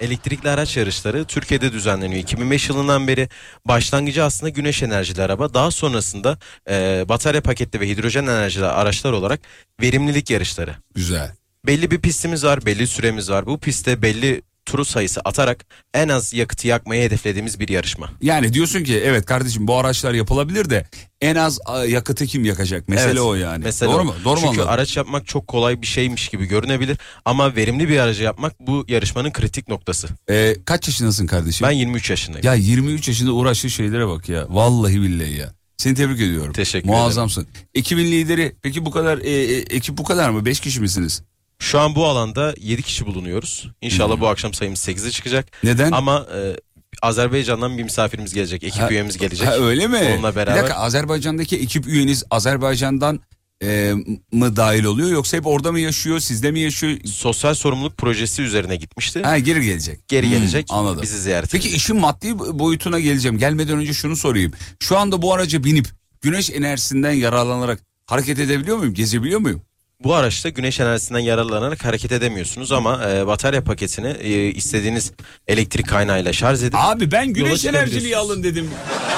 [0.00, 2.22] Elektrikli araç yarışları Türkiye'de düzenleniyor.
[2.22, 3.28] 2005 yılından beri
[3.64, 5.54] başlangıcı aslında güneş enerjili araba.
[5.54, 6.38] Daha sonrasında
[6.70, 9.40] e, batarya paketli ve hidrojen enerjili araçlar olarak
[9.82, 10.76] verimlilik yarışları.
[10.94, 11.34] Güzel.
[11.66, 13.46] Belli bir pistimiz var, belli süremiz var.
[13.46, 18.10] Bu pistte belli turu sayısı atarak en az yakıtı yakmayı hedeflediğimiz bir yarışma.
[18.20, 20.86] Yani diyorsun ki evet kardeşim bu araçlar yapılabilir de
[21.20, 22.88] en az yakıtı kim yakacak?
[22.88, 23.64] Mesele Evet, o yani.
[23.64, 24.04] mesele Doğru o.
[24.04, 24.14] mu?
[24.24, 24.68] Doğru mu Çünkü anladım?
[24.74, 29.30] araç yapmak çok kolay bir şeymiş gibi görünebilir ama verimli bir aracı yapmak bu yarışmanın
[29.32, 30.08] kritik noktası.
[30.30, 31.66] Ee, kaç yaşındasın kardeşim?
[31.66, 32.46] Ben 23 yaşındayım.
[32.46, 34.46] Ya 23 yaşında uğraştığı şeylere bak ya.
[34.48, 35.52] Vallahi billahi ya.
[35.76, 36.52] Seni tebrik ediyorum.
[36.52, 37.46] Teşekkür Muazzamsın.
[37.74, 40.44] Ekibin lideri peki bu kadar e, e, ekip bu kadar mı?
[40.44, 41.22] 5 kişi misiniz?
[41.58, 43.68] Şu an bu alanda 7 kişi bulunuyoruz.
[43.80, 45.46] İnşallah bu akşam sayımız 8'e çıkacak.
[45.60, 45.70] Hmm.
[45.70, 45.92] Neden?
[45.92, 46.56] Ama e,
[47.02, 49.48] Azerbaycan'dan bir misafirimiz gelecek, ekip Ha- üyemiz gelecek.
[49.48, 50.14] Ha, öyle mi?
[50.14, 50.62] Onunla Bir beraber.
[50.62, 53.20] dakika Azerbaycan'daki ekip üyeniz Azerbaycan'dan
[53.62, 53.92] e,
[54.32, 56.98] mı dahil oluyor yoksa hep orada mı yaşıyor sizde mi yaşıyor?
[57.04, 59.22] Sosyal sorumluluk projesi üzerine gitmişti.
[59.22, 60.08] Ha geri gelecek.
[60.08, 60.66] Geri Hmm, gelecek.
[60.70, 61.02] anladım.
[61.02, 61.80] Bizi ziyaret Peki edecek.
[61.80, 63.38] işin maddi boyutuna geleceğim.
[63.38, 64.52] Gelmeden önce şunu sorayım.
[64.80, 65.86] Şu anda bu araca binip
[66.20, 68.94] güneş enerjisinden yararlanarak hareket edebiliyor muyum?
[68.94, 69.62] Gezebiliyor muyum?
[70.04, 75.12] Bu araçta güneş enerjisinden yararlanarak hareket edemiyorsunuz ama e, batarya paketini e, istediğiniz
[75.48, 78.70] elektrik kaynağıyla şarj edip Abi ben güneş enerjiliği alın dedim.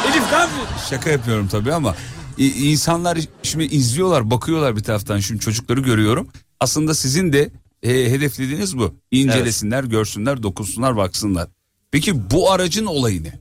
[0.05, 0.77] Elif ne yapıyorsun?
[0.91, 1.95] Şaka yapıyorum tabii ama
[2.39, 5.19] insanlar şimdi izliyorlar, bakıyorlar bir taraftan.
[5.19, 6.29] Şimdi çocukları görüyorum.
[6.61, 7.51] Aslında sizin de
[7.83, 8.95] e, hedeflediğiniz bu.
[9.11, 11.49] İncelesinler, görsünler, dokunsunlar, baksınlar.
[11.91, 13.33] Peki bu aracın olayı ne?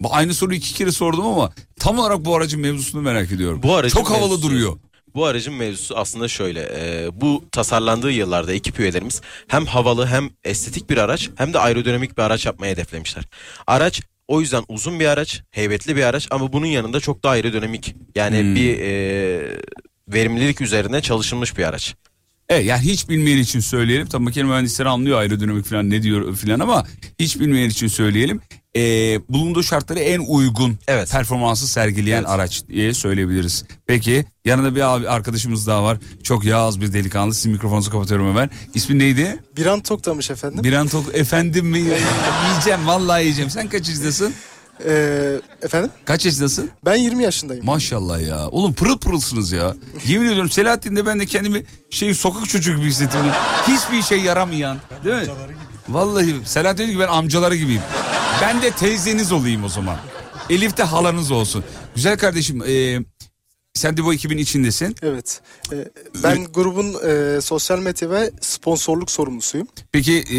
[0.00, 3.62] Bu Aynı soruyu iki kere sordum ama tam olarak bu aracın mevzusunu merak ediyorum.
[3.62, 4.76] Bu aracın Çok havalı mevzusu- duruyor.
[5.16, 6.60] Bu aracın mevzusu aslında şöyle.
[6.60, 12.18] e, bu tasarlandığı yıllarda ekip üyelerimiz hem havalı hem estetik bir araç hem de aerodinamik
[12.18, 13.24] bir araç yapmayı hedeflemişler.
[13.66, 17.94] Araç o yüzden uzun bir araç, heybetli bir araç ama bunun yanında çok daha aerodinamik.
[18.14, 18.54] Yani Hmm.
[18.54, 18.88] bir e,
[20.08, 21.94] verimlilik üzerine çalışılmış bir araç.
[22.48, 24.06] Evet yani hiç bilmeyen için söyleyelim.
[24.06, 26.86] Tabii makine mühendisleri anlıyor aerodinamik falan ne diyor falan ama
[27.20, 28.40] hiç bilmeyen için söyleyelim.
[28.76, 31.10] Ee, bulunduğu şartlara en uygun Evet.
[31.12, 32.28] performansı sergileyen Evet.
[32.30, 33.64] araç diye söyleyebiliriz.
[33.86, 35.98] Peki yanında bir abi arkadaşımız daha var.
[36.22, 37.34] Çok yağız bir delikanlı.
[37.34, 38.50] Sizin mikrofonunuzu kapatıyorum hemen.
[38.74, 39.38] İsmin neydi?
[39.56, 40.64] Bir an toktamış efendim.
[40.64, 41.78] Biran Tok efendim mi?
[41.78, 43.50] yiyeceğim vallahi yiyeceğim.
[43.50, 44.34] Sen kaç yaşındasın?
[44.88, 45.90] Ee, efendim?
[46.04, 46.70] Kaç yaşındasın?
[46.84, 47.64] Ben 20 yaşındayım.
[47.64, 48.48] Maşallah ya.
[48.48, 49.74] Oğlum pırıl pırılsınız ya.
[50.06, 53.20] Yemin ediyorum Selahattin'de ben de kendimi şey sokak çocuğu gibi hissettim.
[53.68, 54.76] Hiçbir şey yaramayan.
[55.04, 55.32] Değil mi?
[55.88, 57.82] Vallahi Selahattin diyor ki ben amcaları gibiyim.
[58.42, 59.96] Ben de teyzeniz olayım o zaman.
[60.50, 61.64] Elif de halanız olsun.
[61.94, 62.98] Güzel kardeşim e,
[63.74, 64.96] sen de bu ekibin içindesin.
[65.02, 65.40] Evet.
[65.72, 65.76] Ee,
[66.22, 69.68] ben grubun e, sosyal medya ve sponsorluk sorumlusuyum.
[69.92, 70.38] Peki e,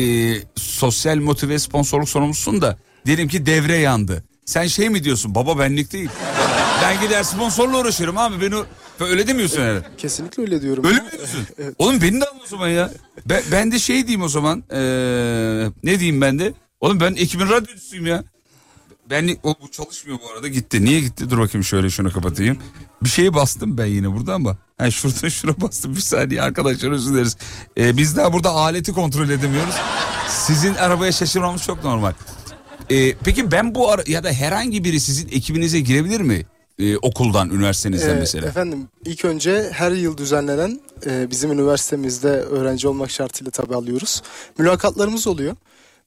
[0.56, 4.24] sosyal motive sponsorluk sorumlusun da diyelim ki devre yandı.
[4.46, 6.10] Sen şey mi diyorsun baba benlik değil.
[6.82, 8.42] Ben gider sponsorla uğraşırım abi.
[8.42, 8.56] Beni
[9.00, 9.86] öyle demiyorsun herhalde.
[9.98, 10.86] Kesinlikle öyle diyorum.
[10.86, 11.48] Öyle mi diyorsun?
[11.78, 12.92] Oğlum beni de al o zaman ya.
[13.26, 14.64] Ben, ben de şey diyeyim o zaman.
[14.72, 16.54] Ee, ne diyeyim ben de?
[16.82, 18.24] Oğlum ben ekibin radyocusuyum ya.
[19.10, 20.86] Ben o bu çalışmıyor bu arada gitti.
[20.86, 21.30] Niye gitti?
[21.30, 22.58] Dur bakayım şöyle şunu kapatayım.
[23.04, 24.58] Bir şeye bastım ben yine burada ama.
[24.78, 27.38] Ha şurada şuna bastım bir saniye arkadaşlar özür dileriz.
[27.78, 29.76] Ee, biz daha burada aleti kontrol edemiyoruz.
[30.30, 32.14] Sizin arabaya şaşırmamız çok normal.
[32.92, 36.46] Ee, peki ben bu ara ya da herhangi biri sizin ekibinize girebilir mi?
[36.80, 38.48] E, okuldan, üniversitenizden Ee, mesela?
[38.48, 44.22] Efendim ilk önce her yıl düzenlenen e, bizim üniversitemizde öğrenci olmak şartıyla tabi alıyoruz.
[44.58, 45.56] Mülakatlarımız oluyor.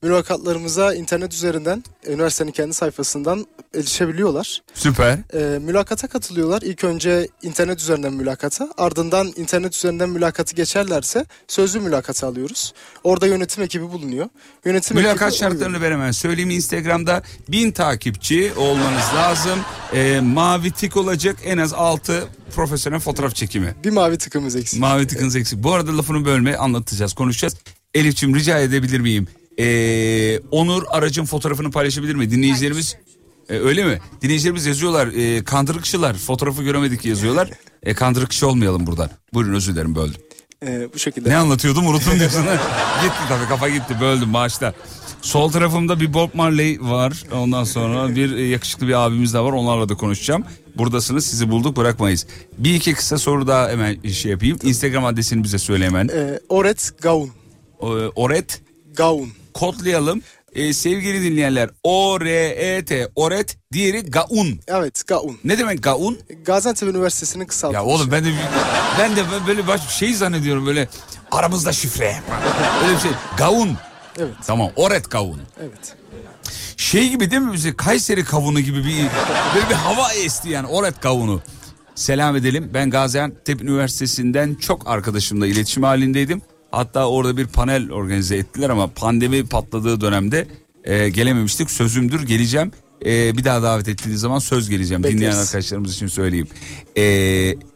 [0.02, 4.62] Mülakatlarımıza internet üzerinden üniversitenin kendi sayfasından erişebiliyorlar.
[4.74, 5.18] Süper.
[5.34, 6.62] E, mülakata katılıyorlar.
[6.62, 12.74] İlk önce internet üzerinden mülakata ardından internet üzerinden mülakatı geçerlerse sözlü mülakatı alıyoruz.
[13.04, 14.28] Orada yönetim ekibi bulunuyor.
[14.64, 16.50] Yönetim Mülakat ekibi- şartlarını ben hemen söyleyeyim.
[16.50, 19.58] Instagram'da bin takipçi olmanız lazım.
[19.92, 23.74] E, mavi tik olacak en az 6 profesyonel fotoğraf çekimi.
[23.84, 24.80] Bir mavi tıkımız eksik.
[24.80, 25.62] Mavi tıkınız eksik.
[25.62, 27.56] Bu arada lafını bölme anlatacağız konuşacağız.
[27.94, 29.26] Elif'ciğim rica edebilir miyim?
[29.58, 32.30] Ee, Onur aracın fotoğrafını paylaşabilir mi?
[32.30, 32.96] Dinleyicilerimiz
[33.48, 33.98] e, öyle mi?
[34.22, 37.50] Dinleyicilerimiz yazıyorlar e, kandırıkçılar fotoğrafı göremedik yazıyorlar.
[37.82, 39.10] E, kandırıkçı olmayalım buradan.
[39.34, 40.20] Buyurun özür dilerim böldüm.
[40.66, 41.30] E, bu şekilde.
[41.30, 42.42] Ne anlatıyordum unuttum diyorsun.
[43.02, 44.74] gitti tabii kafa gitti böldüm bağışla.
[45.22, 47.24] Sol tarafımda bir Bob Marley var.
[47.32, 49.52] Ondan sonra bir e, yakışıklı bir abimiz de var.
[49.52, 50.44] Onlarla da konuşacağım.
[50.76, 52.26] Buradasınız sizi bulduk bırakmayız.
[52.58, 54.58] Bir iki kısa soru daha hemen şey yapayım.
[54.62, 56.08] Instagram adresini bize söyle hemen.
[56.08, 57.30] E, Oret Gaun.
[57.82, 58.62] Ee, Oret
[58.96, 59.28] Gaun.
[59.60, 60.22] Kodlayalım.
[60.54, 64.60] Ee, sevgili dinleyenler O-R-E-T Oret diğeri Gaun.
[64.66, 65.38] Evet Gaun.
[65.44, 66.18] Ne demek Gaun?
[66.44, 67.88] Gaziantep Üniversitesi'nin kısaltılmışı.
[67.88, 68.28] Ya oğlum ben de
[68.98, 70.88] ben de böyle baş şey zannediyorum böyle
[71.30, 72.16] aramızda şifre.
[72.84, 73.10] Öyle bir şey.
[73.38, 73.76] Gaun.
[74.18, 74.34] Evet.
[74.46, 75.40] Tamam Oret Gaun.
[75.60, 75.96] Evet.
[76.76, 78.96] Şey gibi değil mi bize Kayseri kavunu gibi bir
[79.54, 81.40] böyle bir hava esti yani Oret kavunu.
[81.94, 82.70] Selam edelim.
[82.74, 86.42] Ben Gaziantep Üniversitesi'nden çok arkadaşımla iletişim halindeydim.
[86.70, 90.48] Hatta orada bir panel organize ettiler ama pandemi patladığı dönemde
[90.84, 91.70] e, gelememiştik.
[91.70, 92.72] Sözümdür geleceğim.
[93.06, 95.02] E, bir daha davet ettiğiniz zaman söz geleceğim.
[95.02, 95.20] Bekleriz.
[95.20, 96.48] Dinleyen arkadaşlarımız için söyleyeyim.
[96.96, 97.02] E,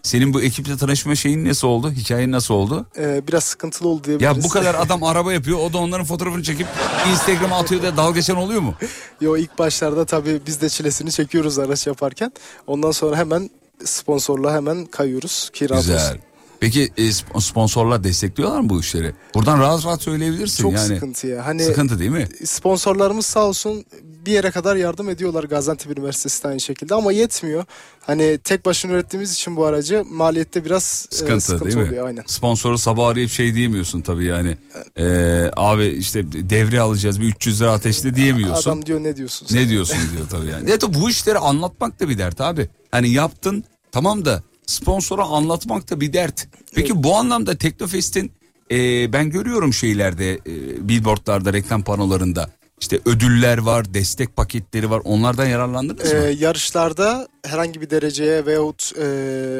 [0.02, 1.92] senin bu ekiple tanışma şeyin nasıl oldu?
[1.92, 2.86] Hikayen nasıl oldu?
[2.98, 4.36] Ee, biraz sıkıntılı oldu diyebiliriz.
[4.36, 5.58] Ya bu kadar adam araba yapıyor.
[5.58, 6.66] O da onların fotoğrafını çekip
[7.10, 8.74] Instagram'a atıyor da dalga geçen oluyor mu?
[9.20, 12.32] Yo ilk başlarda tabii biz de çilesini çekiyoruz araç yaparken.
[12.66, 13.50] Ondan sonra hemen
[13.84, 15.50] sponsorla hemen kayıyoruz.
[15.52, 15.96] Kira Güzel.
[15.96, 16.18] olsun.
[16.64, 19.12] Peki e, sp- sponsorlar destekliyorlar mı bu işleri?
[19.34, 20.86] Buradan rahat rahat söyleyebilirsin Çok yani.
[20.86, 21.46] sıkıntı ya.
[21.46, 22.28] Hani Sıkıntı değil mi?
[22.44, 23.84] sponsorlarımız sağ olsun
[24.26, 27.64] bir yere kadar yardım ediyorlar Gaziantep Üniversitesi de aynı şekilde ama yetmiyor.
[28.00, 31.88] Hani tek başına ürettiğimiz için bu aracı maliyette biraz e, Sıkıntı, sıkıntı değil mi?
[31.88, 32.24] oluyor aynen.
[32.26, 34.56] Sponsoru sabah arayıp şey diyemiyorsun tabii yani.
[34.98, 38.70] Ee, abi işte devre alacağız bir 300 lira ateşle diyemiyorsun.
[38.70, 39.58] Adam diyor ne diyorsun sen?
[39.58, 40.70] Ne diyorsun diyor tabii yani.
[40.70, 42.68] Ya da bu işleri anlatmak da bir dert abi.
[42.90, 46.48] Hani yaptın tamam da sponsora anlatmak da bir dert.
[46.74, 48.32] Peki bu anlamda Teknofest'in
[48.70, 52.50] e, ben görüyorum şeylerde e, billboardlarda reklam panolarında
[52.80, 56.26] işte ödüller var destek paketleri var onlardan yararlandınız Ee, mı?
[56.38, 59.00] yarışlarda herhangi bir dereceye veyahut e,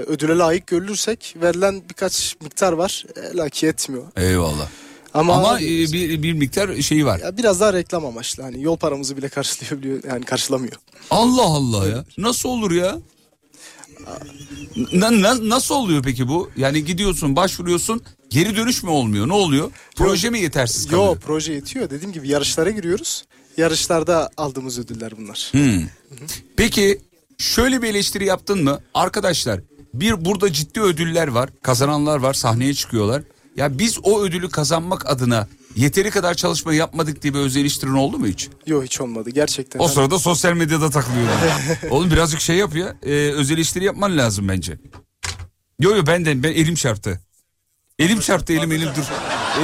[0.06, 3.04] ödüle layık görülürsek verilen birkaç miktar var.
[3.16, 4.02] E, laki yetmiyor.
[4.16, 4.68] Eyvallah.
[5.14, 7.20] Ama, Ama e, bir, bir miktar şeyi var.
[7.20, 8.42] ya biraz daha reklam amaçlı.
[8.42, 10.74] Hani yol paramızı bile karşılayabiliyor yani karşılamıyor.
[11.10, 12.04] Allah Allah ya.
[12.18, 12.96] Nasıl olur ya?
[14.92, 16.50] Na- na- nasıl oluyor peki bu?
[16.56, 19.28] Yani gidiyorsun başvuruyorsun geri dönüş mü olmuyor?
[19.28, 19.70] Ne oluyor?
[19.96, 21.06] Proje mi yetersiz kalıyor?
[21.06, 21.90] Yo proje yetiyor.
[21.90, 23.24] Dediğim gibi yarışlara giriyoruz.
[23.56, 25.48] Yarışlarda aldığımız ödüller bunlar.
[25.52, 25.82] Hmm.
[26.56, 27.00] Peki
[27.38, 28.80] şöyle bir eleştiri yaptın mı?
[28.94, 29.60] Arkadaşlar
[29.94, 31.50] bir burada ciddi ödüller var.
[31.62, 33.22] Kazananlar var sahneye çıkıyorlar.
[33.56, 38.18] Ya biz o ödülü kazanmak adına yeteri kadar çalışma yapmadık diye bir öz eleştirin oldu
[38.18, 38.48] mu hiç?
[38.66, 39.80] Yo hiç olmadı gerçekten.
[39.80, 41.34] O Hani sırada sosyal medyada takılıyordum.
[41.90, 42.96] Oğlum birazcık şey yap ya.
[43.02, 44.78] E, öz eleştiri yapman lazım bence.
[45.80, 47.20] Yo yo ben de ben elim çarptı.
[47.98, 49.04] Elim çarptı elim elim dur.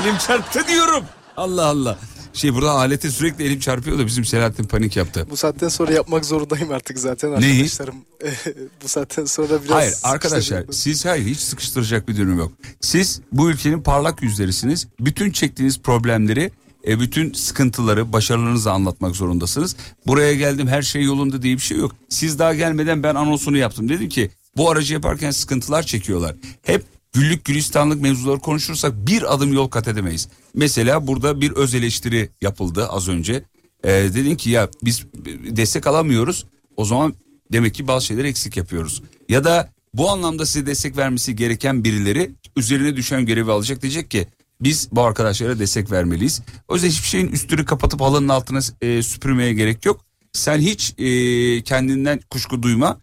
[0.03, 1.05] Elim çarptı diyorum.
[1.37, 1.99] Allah Allah.
[2.33, 5.27] Şey burada alete sürekli elim çarpıyor da bizim Selahattin panik yaptı.
[5.31, 7.53] Bu saatten sonra yapmak zorundayım artık zaten Neyi?
[7.53, 7.95] arkadaşlarım.
[8.85, 12.53] bu saatten sonra biraz Hayır arkadaşlar siz hayır hiç sıkıştıracak bir durum yok.
[12.81, 14.87] Siz bu ülkenin parlak yüzlerisiniz.
[15.01, 16.51] Bütün çektiğiniz problemleri
[16.87, 19.77] e, bütün sıkıntıları, başarılarınızı anlatmak zorundasınız.
[20.07, 21.93] Buraya geldim her şey yolunda diye bir şey yok.
[22.09, 23.89] Siz daha gelmeden ben anonsunu yaptım.
[23.89, 26.37] Dedim ki bu aracı yaparken sıkıntılar çekiyorlar.
[26.63, 30.29] Hep güllük gülistanlık mevzuları konuşursak bir adım yol kat edemeyiz.
[30.55, 33.45] Mesela burada bir öz eleştiri yapıldı az önce.
[33.85, 35.07] E, dedin ki ya biz
[35.51, 36.47] destek alamıyoruz.
[36.77, 37.15] O zaman
[37.53, 39.03] demek ki bazı şeyleri eksik yapıyoruz.
[39.29, 44.27] Ya da bu anlamda size destek vermesi gereken birileri üzerine düşen görevi alacak diyecek ki
[44.61, 46.43] biz bu arkadaşlara destek vermeliyiz.
[46.69, 50.05] O yüzden hiçbir şeyin üstünü kapatıp halının altına e, süpürmeye gerek yok.
[50.33, 53.01] Sen hiç e, kendinden kuşku duyma.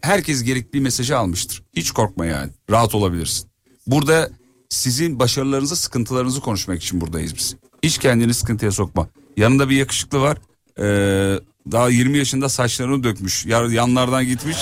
[0.00, 1.62] Herkes gerekli mesajı almıştır.
[1.76, 2.50] Hiç korkma yani.
[2.70, 3.48] Rahat olabilirsin.
[3.86, 4.30] Burada
[4.74, 7.56] sizin başarılarınızı, sıkıntılarınızı konuşmak için buradayız biz.
[7.82, 9.08] Hiç kendini sıkıntıya sokma.
[9.36, 10.38] Yanında bir yakışıklı var.
[10.78, 11.40] Ee,
[11.72, 13.46] daha 20 yaşında saçlarını dökmüş.
[13.46, 14.56] Yanlardan gitmiş.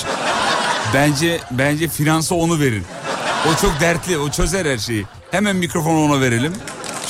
[0.94, 2.84] Bence bence finansa onu verin.
[3.48, 4.18] O çok dertli.
[4.18, 5.04] O çözer her şeyi.
[5.30, 6.52] Hemen mikrofonu ona verelim.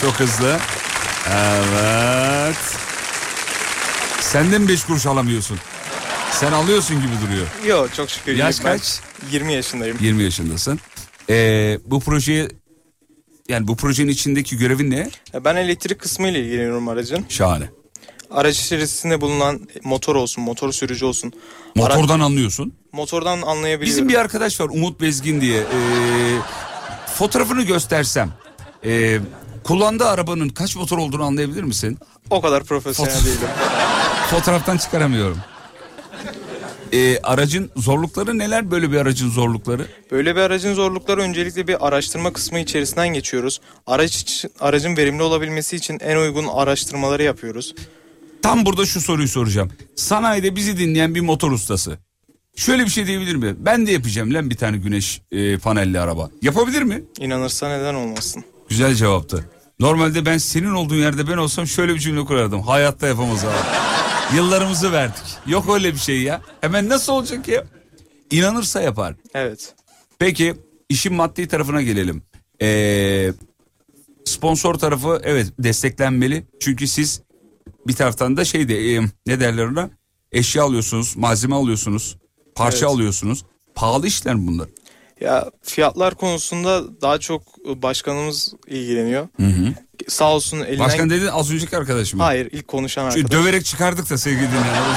[0.01, 0.59] Çok hızlı.
[1.31, 2.57] Evet.
[4.21, 5.59] Senden beş kuruş alamıyorsun.
[6.33, 7.47] Sen alıyorsun gibi duruyor.
[7.67, 8.37] Yok çok şükür.
[8.37, 9.01] Yaş kaç?
[9.31, 9.99] 20 yaşındayım.
[10.01, 10.81] 20 yaşındasın.
[11.31, 12.49] Ee, bu projeye
[13.49, 15.11] yani bu projenin içindeki görevin ne?
[15.45, 17.25] Ben elektrik kısmı ile ilgileniyorum aracın.
[17.29, 17.65] Şahane.
[18.31, 21.33] Araç içerisinde bulunan motor olsun, motor sürücü olsun.
[21.81, 22.73] Ara- Motordan anlıyorsun.
[22.93, 23.87] motordan anlayabiliyorum.
[23.87, 25.61] Bizim bir arkadaş var Umut Bezgin diye.
[25.61, 25.65] Ee,
[27.15, 28.31] fotoğrafını göstersem
[28.85, 29.19] ee,
[29.65, 31.99] kullandığı arabanın kaç motor olduğunu anlayabilir misin?
[32.31, 33.49] O kadar profesyonel Foto- değilim.
[34.31, 35.39] Fotoğraftan çıkaramıyorum.
[36.93, 39.87] Ee, aracın zorlukları neler böyle bir aracın zorlukları?
[40.11, 43.61] Böyle bir aracın zorlukları öncelikle bir araştırma kısmı içerisinden geçiyoruz.
[43.87, 47.75] Araç aracın verimli olabilmesi için en uygun araştırmaları yapıyoruz.
[48.43, 49.71] Tam burada şu soruyu soracağım.
[49.97, 51.99] Sanayide bizi dinleyen bir motor ustası.
[52.57, 53.55] Şöyle bir şey diyebilir mi?
[53.59, 56.31] Ben de yapacağım lan bir tane güneş e, panelli araba.
[56.43, 57.03] Yapabilir mi?
[57.19, 58.45] İnanırsa neden olmasın?
[58.69, 59.45] Güzel cevaptı.
[59.81, 62.63] Normalde ben senin olduğun yerde ben olsam şöyle bir cümle kurardım.
[62.63, 64.37] Hayatta yapamaz abi.
[64.37, 65.32] Yıllarımızı verdik.
[65.47, 66.43] Yok öyle bir şey ya.
[66.61, 67.65] Hemen nasıl olacak ya?
[68.31, 69.15] İnanırsa yapar.
[69.35, 69.75] Evet.
[70.19, 70.55] Peki
[70.89, 72.23] işin maddi tarafına gelelim.
[72.63, 73.33] Ee,
[74.25, 76.47] sponsor tarafı evet desteklenmeli.
[76.61, 77.23] Çünkü siz
[77.87, 79.91] bir taraftan da şey de e, ne derler ona
[80.33, 82.17] eşya alıyorsunuz, malzeme alıyorsunuz,
[82.55, 82.89] parça Evet.
[82.89, 83.45] alıyorsunuz.
[83.75, 84.69] Pahalı işler bunlar.
[85.23, 89.29] Ya fiyatlar konusunda daha çok başkanımız ilgileniyor.
[90.09, 90.79] Sağ olsun elinden...
[90.79, 92.21] Başkan dedin az önceki arkadaşım.
[92.21, 93.41] Hayır ilk konuşan Çünkü arkadaş.
[93.41, 94.97] döverek çıkardık da sevgili dinleyenler.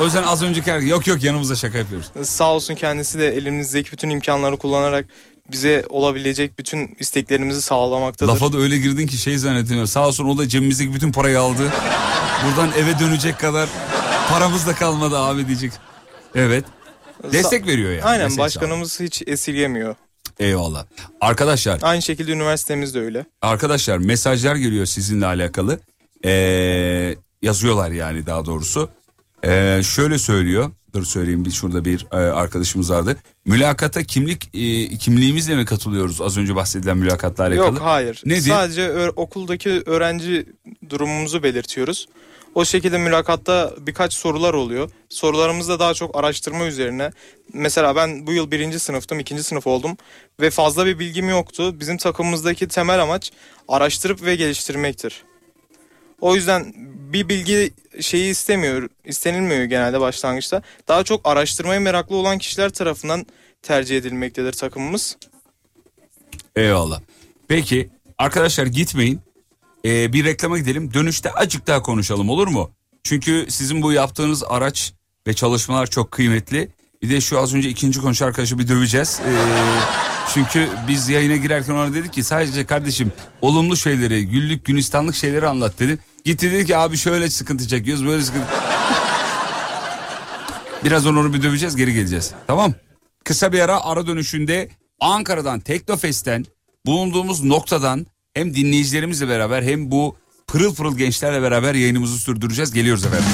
[0.00, 0.90] O yüzden az önceki arkadaş.
[0.90, 2.10] Yok yok yanımızda şaka yapıyoruz.
[2.22, 5.06] Sağ olsun kendisi de elimizdeki bütün imkanları kullanarak
[5.52, 8.32] bize olabilecek bütün isteklerimizi sağlamaktadır.
[8.32, 9.86] Lafa da öyle girdin ki şey zannettim.
[9.86, 11.72] Sağ olsun o da cebimizdeki bütün parayı aldı.
[12.46, 13.68] Buradan eve dönecek kadar
[14.30, 15.72] paramız da kalmadı abi diyecek.
[16.34, 16.64] Evet.
[17.32, 18.04] Destek veriyor yani.
[18.04, 19.94] Aynen Destek başkanımız hiç esirgemiyor.
[20.38, 20.86] Eyvallah.
[21.20, 23.26] Arkadaşlar Aynı şekilde üniversitemiz de öyle.
[23.42, 25.80] Arkadaşlar mesajlar geliyor sizinle alakalı.
[26.24, 28.88] Ee, yazıyorlar yani daha doğrusu.
[29.44, 30.70] Ee, şöyle söylüyor.
[30.94, 33.16] Dur söyleyeyim bir şurada bir e, arkadaşımız vardı.
[33.46, 37.66] Mülakata kimlik e, kimliğimizle mi katılıyoruz az önce bahsedilen mülakatla alakalı?
[37.66, 38.22] Yok hayır.
[38.24, 38.50] Nedir?
[38.50, 40.46] Sadece ö- okuldaki öğrenci
[40.90, 42.08] durumumuzu belirtiyoruz.
[42.54, 44.90] O şekilde mülakatta birkaç sorular oluyor.
[45.08, 47.10] Sorularımız da daha çok araştırma üzerine.
[47.52, 49.96] Mesela ben bu yıl birinci sınıftım, ikinci sınıf oldum.
[50.40, 51.80] Ve fazla bir bilgim yoktu.
[51.80, 53.32] Bizim takımımızdaki temel amaç
[53.68, 55.24] araştırıp ve geliştirmektir.
[56.20, 56.72] O yüzden
[57.12, 60.62] bir bilgi şeyi istemiyor, istenilmiyor genelde başlangıçta.
[60.88, 63.26] Daha çok araştırmaya meraklı olan kişiler tarafından
[63.62, 65.16] tercih edilmektedir takımımız.
[66.56, 67.00] Eyvallah.
[67.48, 69.20] Peki arkadaşlar gitmeyin.
[69.84, 70.94] Ee, bir reklama gidelim.
[70.94, 72.70] Dönüşte acık daha konuşalım olur mu?
[73.02, 74.92] Çünkü sizin bu yaptığınız araç
[75.26, 76.68] ve çalışmalar çok kıymetli.
[77.02, 79.20] Bir de şu az önce ikinci konuşan arkadaşı bir döveceğiz.
[79.26, 79.30] Ee,
[80.34, 85.78] çünkü biz yayına girerken ona dedik ki sadece kardeşim olumlu şeyleri, güllük günistanlık şeyleri anlat
[85.78, 85.98] dedim.
[86.24, 88.46] Gitti dedi ki abi şöyle sıkıntı çekiyoruz böyle sıkıntı.
[90.84, 92.30] Birazdan onu bir döveceğiz geri geleceğiz.
[92.46, 92.74] Tamam.
[93.24, 94.68] Kısa bir ara ara dönüşünde
[95.00, 96.44] Ankara'dan Teknofest'ten
[96.86, 100.16] bulunduğumuz noktadan hem dinleyicilerimizle beraber hem bu
[100.46, 102.72] pırıl pırıl gençlerle beraber yayınımızı sürdüreceğiz.
[102.72, 103.28] Geliyoruz efendim.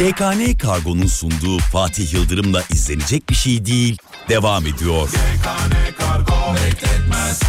[0.00, 3.98] YKN Kargo'nun sunduğu Fatih Yıldırım'la izlenecek bir şey değil.
[4.28, 5.08] Devam ediyor.
[5.08, 7.40] YKN Kargo bekletmez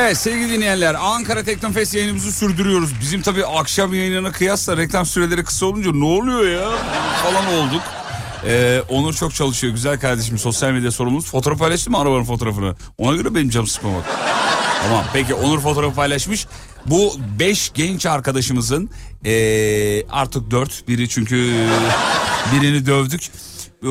[0.00, 3.00] Evet sevgili dinleyenler Ankara Teknofest yayınımızı sürdürüyoruz.
[3.00, 6.70] Bizim tabii akşam yayınına kıyasla reklam süreleri kısa olunca ne oluyor ya
[7.22, 7.82] falan olduk.
[8.46, 11.30] Ee, Onur çok çalışıyor güzel kardeşim sosyal medya sorumlumuz.
[11.30, 12.74] Fotoğraf paylaştı mı arabanın fotoğrafını?
[12.98, 14.04] Ona göre benim canım sıkmamak.
[14.82, 16.46] Tamam peki Onur fotoğrafı paylaşmış.
[16.86, 18.90] Bu beş genç arkadaşımızın
[19.24, 21.66] ee, artık dört biri çünkü
[22.52, 23.22] birini dövdük.
[23.82, 23.88] Ee,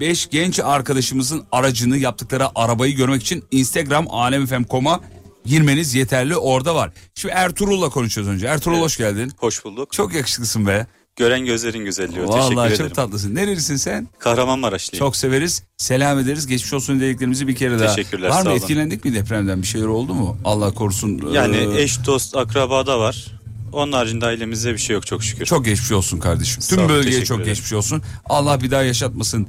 [0.00, 5.00] beş genç arkadaşımızın aracını yaptıkları arabayı görmek için Instagram alemfm.com'a
[5.44, 6.90] girmeniz yeterli orada var.
[7.14, 8.46] Şimdi Ertuğrul'la konuşuyoruz önce.
[8.46, 9.32] Ertuğrul hoş geldin.
[9.36, 9.92] Hoş bulduk.
[9.92, 10.86] Çok yakışıklısın be.
[11.16, 12.28] Gören gözlerin güzelliği.
[12.28, 12.90] Vallahi Teşekkür çok ederim.
[12.94, 13.34] tatlısın.
[13.34, 14.08] Nerelisin sen?
[14.18, 15.04] Kahramanmaraşlıyım.
[15.04, 15.62] Çok severiz.
[15.76, 16.46] Selam ederiz.
[16.46, 17.94] Geçmiş olsun dileklerimizi bir kere daha.
[17.94, 19.62] Teşekkürler, Var mı sağ etkilendik mi depremden?
[19.62, 20.36] Bir şeyler oldu mu?
[20.44, 21.30] Allah korusun.
[21.32, 23.26] Yani Ee, eş, dost, akraba da var.
[23.72, 25.44] Onun haricinde ailemizde bir şey yok çok şükür.
[25.46, 26.62] Çok geçmiş olsun kardeşim.
[26.62, 27.52] Sağ Tüm olun, bölgeye çok ederim.
[27.52, 28.02] geçmiş olsun.
[28.24, 29.46] Allah bir daha yaşatmasın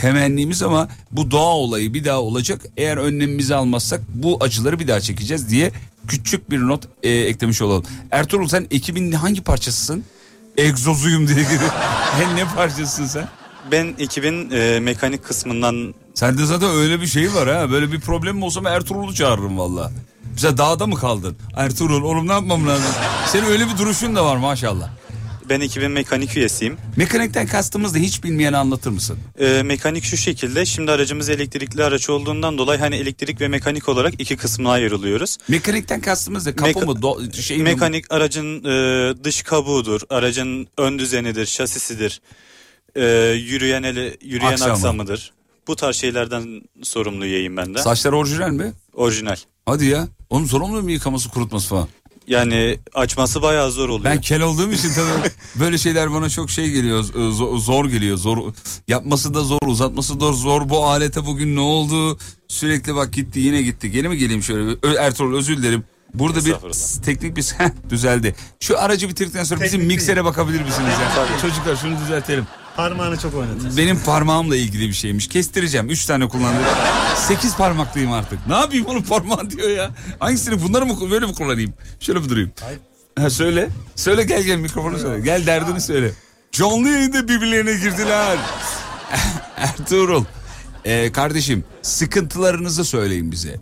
[0.00, 2.60] temennimiz ama bu doğa olayı bir daha olacak.
[2.76, 5.72] Eğer önlemimizi almazsak bu acıları bir daha çekeceğiz diye
[6.08, 7.84] küçük bir not e, eklemiş olalım.
[8.10, 10.04] Ertuğrul sen ekibin hangi parçasısın?
[10.56, 11.46] Egzozuyum diye.
[12.18, 13.28] Sen ne parçasısın sen?
[13.72, 17.70] Ben ekibin e, mekanik kısmından Sende zaten öyle bir şey var ha.
[17.70, 19.92] Böyle bir problemim olsa ben Ertuğrul'u çağırırım valla.
[20.36, 21.36] Bize dağda mı kaldın?
[21.56, 22.92] Ertuğrul oğlum ne yapmam lazım?
[23.26, 24.90] Senin öyle bir duruşun da var maşallah.
[25.48, 26.76] Ben ekibin mekanik üyesiyim.
[26.96, 29.18] Mekanikten kastımız da hiç bilmeyeni anlatır mısın?
[29.40, 30.66] Ee, mekanik şu şekilde.
[30.66, 35.38] Şimdi aracımız elektrikli araç olduğundan dolayı hani elektrik ve mekanik olarak iki kısmına ayrılıyoruz.
[35.48, 37.62] Mekanikten kastımız da kapı Meka- mı do- şey mi?
[37.62, 42.20] Mekanik aracın e, dış kabuğudur, aracın ön düzenidir, şasisidir,
[42.96, 43.04] e,
[43.46, 44.72] yürüyen ele, yürüyen Aksamı.
[44.72, 45.32] aksamıdır.
[45.66, 47.78] Bu tarz şeylerden sorumlu üyeyim ben de.
[47.78, 48.72] Saçlar orijinal mi?
[48.92, 49.36] Orijinal.
[49.66, 50.08] Hadi ya.
[50.30, 51.88] Onun olmuyor mu yıkaması kurutması falan?
[52.28, 54.04] Yani açması bayağı zor oluyor.
[54.04, 57.02] Ben kel olduğum için tabii böyle şeyler bana çok şey geliyor.
[57.32, 58.16] Zor, zor geliyor.
[58.16, 58.52] Zor
[58.88, 60.68] yapması da zor, uzatması da zor.
[60.68, 62.18] Bu alete bugün ne oldu?
[62.48, 63.90] Sürekli bak gitti, yine gitti.
[63.90, 64.76] Gene mi geleyim şöyle?
[64.98, 65.84] Ertuğrul özür dilerim.
[66.14, 66.54] Burada bir
[67.02, 67.46] teknik bir
[67.90, 68.34] düzeldi.
[68.60, 71.38] Şu aracı bitirdikten sonra bizim miksere bakabilir misiniz ya?
[71.40, 72.46] Çocuklar şunu düzeltelim.
[72.78, 73.76] Parmağını çok oynatır.
[73.76, 75.28] Benim parmağımla ilgili bir şeymiş.
[75.28, 75.90] Kestireceğim.
[75.90, 76.62] Üç tane kullandım.
[77.16, 78.46] Sekiz parmaklıyım artık.
[78.46, 79.90] Ne yapayım onun parmağı diyor ya.
[80.18, 81.74] Hangisini bunları mı böyle mi kullanayım?
[82.00, 82.52] Şöyle mi durayım?
[83.18, 83.68] Ha, söyle.
[83.96, 85.24] Söyle gel gel mikrofonu söyle.
[85.24, 86.12] Gel derdini söyle.
[86.52, 88.38] Canlı yayında birbirlerine girdiler.
[89.56, 90.24] Ertuğrul.
[90.84, 93.56] Ee, kardeşim sıkıntılarınızı söyleyin bize.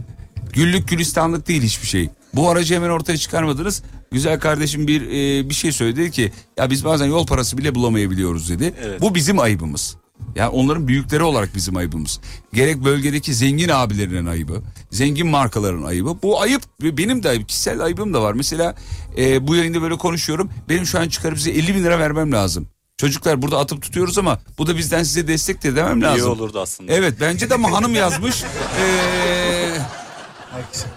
[0.53, 2.11] Güllük gülistanlık değil hiçbir şey.
[2.37, 3.83] Bu aracı hemen ortaya çıkarmadınız.
[4.13, 8.51] Güzel kardeşim bir e, bir şey söyledi ki ya biz bazen yol parası bile bulamayabiliyoruz
[8.51, 8.75] dedi.
[8.85, 9.01] Evet.
[9.01, 9.97] Bu bizim ayıbımız.
[10.35, 12.21] Yani onların büyükleri olarak bizim ayıbımız.
[12.53, 16.23] Gerek bölgedeki zengin abilerinin ayıbı, zengin markaların ayıbı.
[16.23, 18.33] Bu ayıp benim de ayıp, kişisel ayıbım da var.
[18.33, 18.75] Mesela
[19.19, 20.51] e, bu yayında böyle konuşuyorum.
[20.69, 22.69] Benim şu an çıkarıp size 50 bin lira vermem lazım.
[22.99, 26.27] Çocuklar burada atıp tutuyoruz ama bu da bizden size destektir demem lazım.
[26.27, 26.93] İyi olurdu aslında.
[26.93, 28.45] Evet bence de ama hanım yazmış.
[28.81, 29.66] Ee,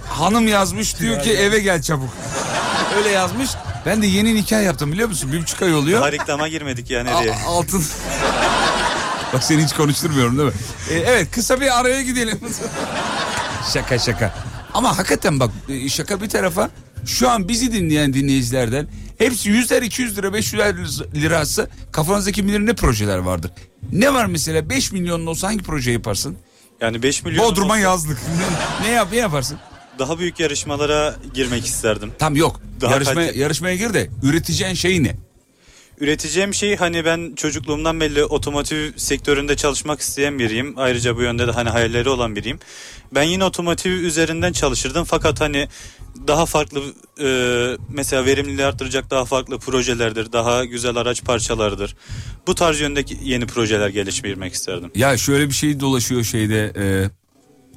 [0.10, 2.10] hanım yazmış diyor ki eve gel çabuk.
[2.98, 3.50] Öyle yazmış.
[3.86, 5.32] Ben de yeni nikah yaptım biliyor musun?
[5.34, 6.02] Bir buçuk ay oluyor.
[6.02, 7.34] Daha reklama girmedik ya nereye?
[7.34, 7.84] A- altın.
[9.34, 10.56] Bak seni hiç konuşturmuyorum değil mi?
[10.90, 12.40] Ee, evet kısa bir araya gidelim.
[13.74, 14.34] şaka şaka.
[14.74, 16.70] Ama hakikaten bak e, şaka bir tarafa
[17.06, 18.88] şu an bizi dinleyen dinleyicilerden
[19.18, 23.52] hepsi 100'ler 200 lira 500 lirası kafanızdaki bilir ne projeler vardır.
[23.92, 26.38] Ne var mesela 5 milyonun olsa hangi proje yaparsın?
[26.82, 28.18] Yani 5 milyon Bodrum'a olsa yazlık.
[28.82, 29.58] Ne, ne yap ne yaparsın?
[30.00, 32.12] daha büyük yarışmalara girmek isterdim.
[32.20, 32.62] Tam yok.
[32.82, 35.16] Daha yarışmaya, kalite- yarışmaya gir de üreteceğin şey ne?
[36.00, 40.74] Üreteceğim şey hani ben çocukluğumdan belli otomotiv sektöründe çalışmak isteyen biriyim.
[40.78, 42.60] Ayrıca bu yönde de hani hayalleri olan biriyim.
[43.12, 45.68] Ben yine otomotiv üzerinden çalışırdım fakat hani
[46.28, 46.82] daha farklı
[47.22, 47.28] e,
[47.90, 50.32] mesela verimliliği arttıracak daha farklı projelerdir.
[50.32, 51.96] Daha güzel araç parçalarıdır.
[52.48, 54.92] Bu tarz yöndeki yeni projeler geliştirmek isterdim.
[54.96, 56.86] Ya şöyle bir şey dolaşıyor şeyde e,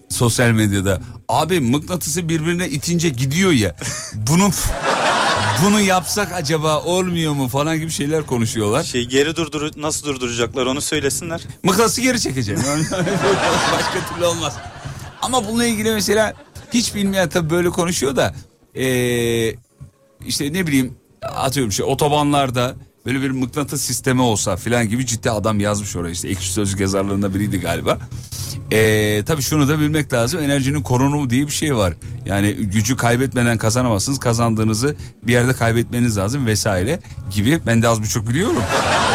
[0.08, 1.00] sosyal medyada.
[1.28, 3.76] Abi mıknatısı birbirine itince gidiyor ya.
[4.14, 4.50] Bunu
[5.64, 8.82] bunu yapsak acaba olmuyor mu falan gibi şeyler konuşuyorlar.
[8.82, 11.40] Şey geri durdur nasıl durduracaklar onu söylesinler.
[11.62, 12.60] Mıknatısı geri çekeceğim.
[13.72, 14.56] Başka türlü olmaz.
[15.22, 16.32] Ama bununla ilgili mesela
[16.74, 18.34] hiç bilmeyen tabii böyle konuşuyor da
[18.74, 19.56] eee,
[20.26, 22.74] işte ne bileyim atıyorum şey otobanlarda
[23.06, 27.34] böyle bir mıknatıs sistemi olsa filan gibi ciddi adam yazmış oraya işte ekşi sözlük yazarlarında
[27.34, 27.98] biriydi galiba.
[28.70, 31.94] Eee tabii şunu da bilmek lazım enerjinin korunumu diye bir şey var.
[32.26, 37.00] Yani gücü kaybetmeden kazanamazsınız kazandığınızı bir yerde kaybetmeniz lazım vesaire
[37.30, 37.60] gibi.
[37.66, 38.62] Ben de az buçuk biliyorum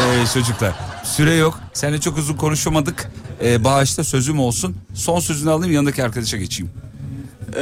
[0.01, 0.75] Eee, çocuklar.
[1.03, 1.59] Süre yok.
[1.73, 3.11] Seninle çok uzun konuşamadık.
[3.43, 4.75] Ee, bağışta sözüm olsun.
[4.93, 6.71] Son sözünü alayım yanındaki arkadaşa geçeyim.
[7.57, 7.61] Ee,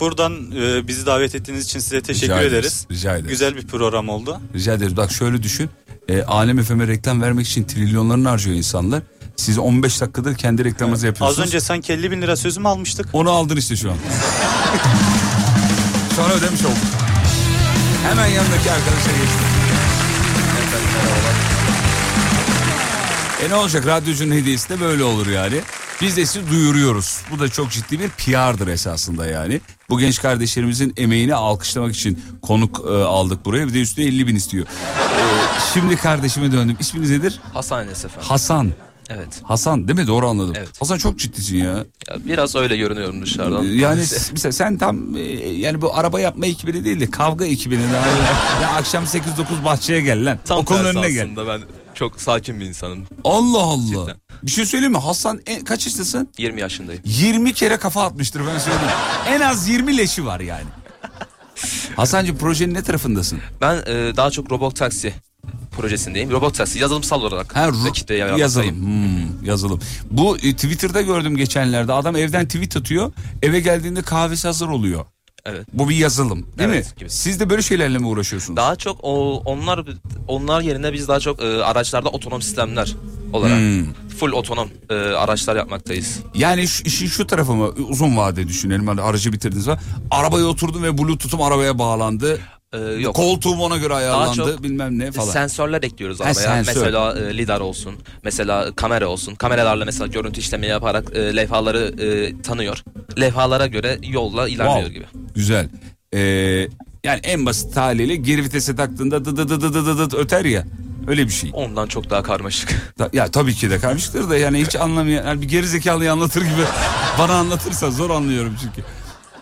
[0.00, 2.86] buradan e, bizi davet ettiğiniz için size teşekkür Rica ederiz, ederiz.
[2.90, 3.28] rica ederiz.
[3.28, 4.40] Güzel bir program oldu.
[4.54, 4.96] Rica ederiz.
[4.96, 5.70] Bak şöyle düşün.
[6.08, 9.02] E, Alem FM'e reklam vermek için trilyonlarını harcıyor insanlar.
[9.36, 11.48] Siz 15 dakikadır kendi reklamınızı Az yapıyorsunuz.
[11.48, 13.06] önce sanki 50 bin lira sözümü almıştık.
[13.12, 13.96] Onu aldın işte şu an.
[16.24, 16.76] an ödemiş olduk.
[18.08, 19.46] Hemen yanındaki arkadaşa geçtim.
[20.58, 21.34] Efendim, merhabalar.
[23.46, 25.60] E ne olacak radyocunun hediyesi de böyle olur yani.
[26.02, 27.18] Biz de sizi duyuruyoruz.
[27.30, 29.60] Bu da çok ciddi bir PR'dır esasında yani.
[29.90, 33.66] Bu genç kardeşlerimizin emeğini alkışlamak için konuk e, aldık buraya.
[33.68, 34.66] Bir de üstüne 50 bin istiyor.
[34.66, 35.22] E,
[35.74, 36.76] şimdi kardeşime döndüm.
[36.80, 37.40] İsminiz nedir?
[37.54, 38.28] Hasan Enes efendim.
[38.28, 38.72] Hasan.
[39.10, 39.40] evet.
[39.42, 40.06] Hasan değil mi?
[40.06, 40.54] Doğru anladım.
[40.58, 40.68] Evet.
[40.80, 41.64] Hasan çok ciddisin ya.
[42.08, 43.62] Ya biraz öyle görünüyorum dışarıdan.
[43.62, 47.82] Yani s- mesela sen tam e, yani bu araba yapma ekibini değil de kavga ekibini
[48.62, 49.20] ya akşam 8-9
[49.64, 50.38] bahçeye gel lan.
[50.44, 51.28] Tam Okulun önüne gel.
[51.36, 51.60] ben
[52.02, 53.06] çok sakin bir insanım.
[53.24, 53.86] Allah Allah.
[53.86, 54.16] Cidden.
[54.42, 54.98] Bir şey söyleyeyim mi?
[54.98, 56.28] Hasan en- kaç yaşındasın?
[56.38, 57.02] 20 yaşındayım.
[57.04, 58.88] 20 kere kafa atmıştır ben söyleyeyim.
[59.26, 60.64] en az 20 leşi var yani.
[61.96, 63.38] Hasancığım projenin ne tarafındasın?
[63.60, 65.14] Ben e, daha çok robot taksi
[65.76, 66.30] projesindeyim.
[66.30, 68.76] Robot taksi yazılımsal olarak Ha, kitleye yazılım.
[68.76, 69.80] Hmm, yazılım.
[70.10, 71.92] Bu e, Twitter'da gördüm geçenlerde.
[71.92, 73.12] Adam evden tweet atıyor.
[73.42, 75.04] Eve geldiğinde kahvesi hazır oluyor.
[75.46, 75.66] Evet.
[75.72, 76.92] Bu bir yazılım değil Evet, mi?
[76.98, 77.10] gibi.
[77.10, 78.56] Siz de böyle şeylerle mi uğraşıyorsunuz?
[78.56, 79.84] Daha çok o, onlar
[80.28, 82.96] onlar yerine biz daha çok e, araçlarda otonom sistemler
[83.32, 83.86] olarak Hmm.
[84.18, 86.18] full otonom e, araçlar yapmaktayız.
[86.34, 88.86] Yani şu, işin şu tarafı mı uzun vade düşünelim.
[88.86, 89.80] Hani aracı bitirdiniz var.
[90.10, 92.40] Arabaya oturdum ve bluetooth'um arabaya bağlandı.
[92.72, 93.14] Ee, yok.
[93.16, 95.30] Koltuğum ona göre ayarlandı çok bilmem ne falan.
[95.32, 96.34] Sensörler ekliyoruz arabaya.
[96.34, 96.74] sensör.
[96.74, 97.94] Mesela e, lidar olsun,
[98.24, 99.34] mesela kamera olsun.
[99.34, 102.82] Kameralarla mesela görüntü işlemi yaparak e, levhaları e, tanıyor.
[103.20, 104.94] Levhalara göre yolla ilerliyor Wow.
[104.94, 105.04] gibi.
[105.34, 105.68] Güzel.
[106.14, 106.18] Ee,
[107.04, 110.44] yani en basit haliyle geri vitese taktığında dı dı dı dı dı dı dı öter
[110.44, 110.64] ya.
[111.08, 111.50] Öyle bir şey.
[111.54, 112.92] Ondan çok daha karmaşık.
[112.98, 116.42] Ta- Ya tabii ki de karışıktır da yani hiç anlamayan yani bir geri zekalıyı anlatır
[116.42, 116.62] gibi
[117.18, 118.82] bana anlatırsa zor anlıyorum çünkü.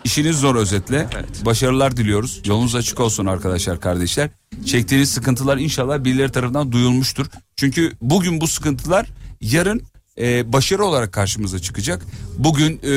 [0.03, 1.07] İşiniz zor özetle.
[1.15, 1.45] Evet.
[1.45, 2.41] Başarılar diliyoruz.
[2.45, 4.29] Yolunuz açık olsun arkadaşlar, kardeşler.
[4.65, 7.25] Çektiğiniz sıkıntılar inşallah birileri tarafından duyulmuştur.
[7.55, 9.07] Çünkü bugün bu sıkıntılar
[9.41, 9.81] yarın
[10.17, 12.05] e, başarı olarak karşımıza çıkacak.
[12.37, 12.89] Bugün e,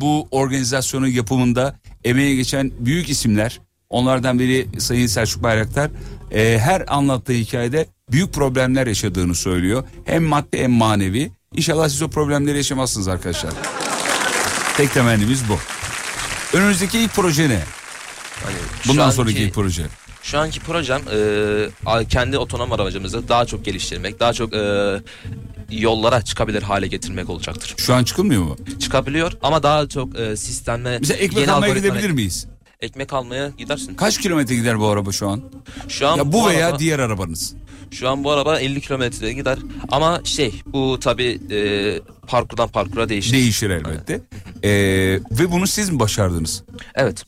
[0.00, 3.60] bu organizasyonun yapımında emeğe geçen büyük isimler,
[3.90, 5.90] onlardan biri Sayın Selçuk Bayraktar,
[6.30, 9.84] e, her anlattığı hikayede büyük problemler yaşadığını söylüyor.
[10.04, 11.30] Hem maddi hem manevi.
[11.56, 13.52] İnşallah siz o problemleri yaşamazsınız arkadaşlar.
[14.76, 15.81] Tek temennimiz bu.
[16.52, 17.62] Önümüzdeki ilk proje ne?
[18.44, 18.54] Hani
[18.88, 19.82] Bundan anki- sonraki ilk proje.
[20.22, 21.00] Şu anki projem
[22.00, 25.00] e, kendi otonom aracımızı daha çok geliştirmek, daha çok e,
[25.70, 27.74] yollara çıkabilir hale getirmek olacaktır.
[27.76, 28.56] Şu an çıkılmıyor mu?
[28.80, 32.46] Çıkabiliyor ama daha çok e, sistemle Mesela ekmek almaya gidebilir miyiz?
[32.80, 33.94] Ekmek almaya gidersin.
[33.94, 35.42] Kaç kilometre gider bu araba şu an?
[35.88, 37.54] Şu an Ya bu veya araba- diğer arabanız.
[37.92, 39.58] Şu an bu araba 50 kilometre gider.
[39.88, 41.40] Ama şey bu tabi
[42.26, 43.32] parkurdan parkura değişir.
[43.32, 44.20] Değişir elbette.
[44.64, 44.70] Ee,
[45.30, 46.62] ve bunu siz mi başardınız?
[46.94, 47.24] Evet.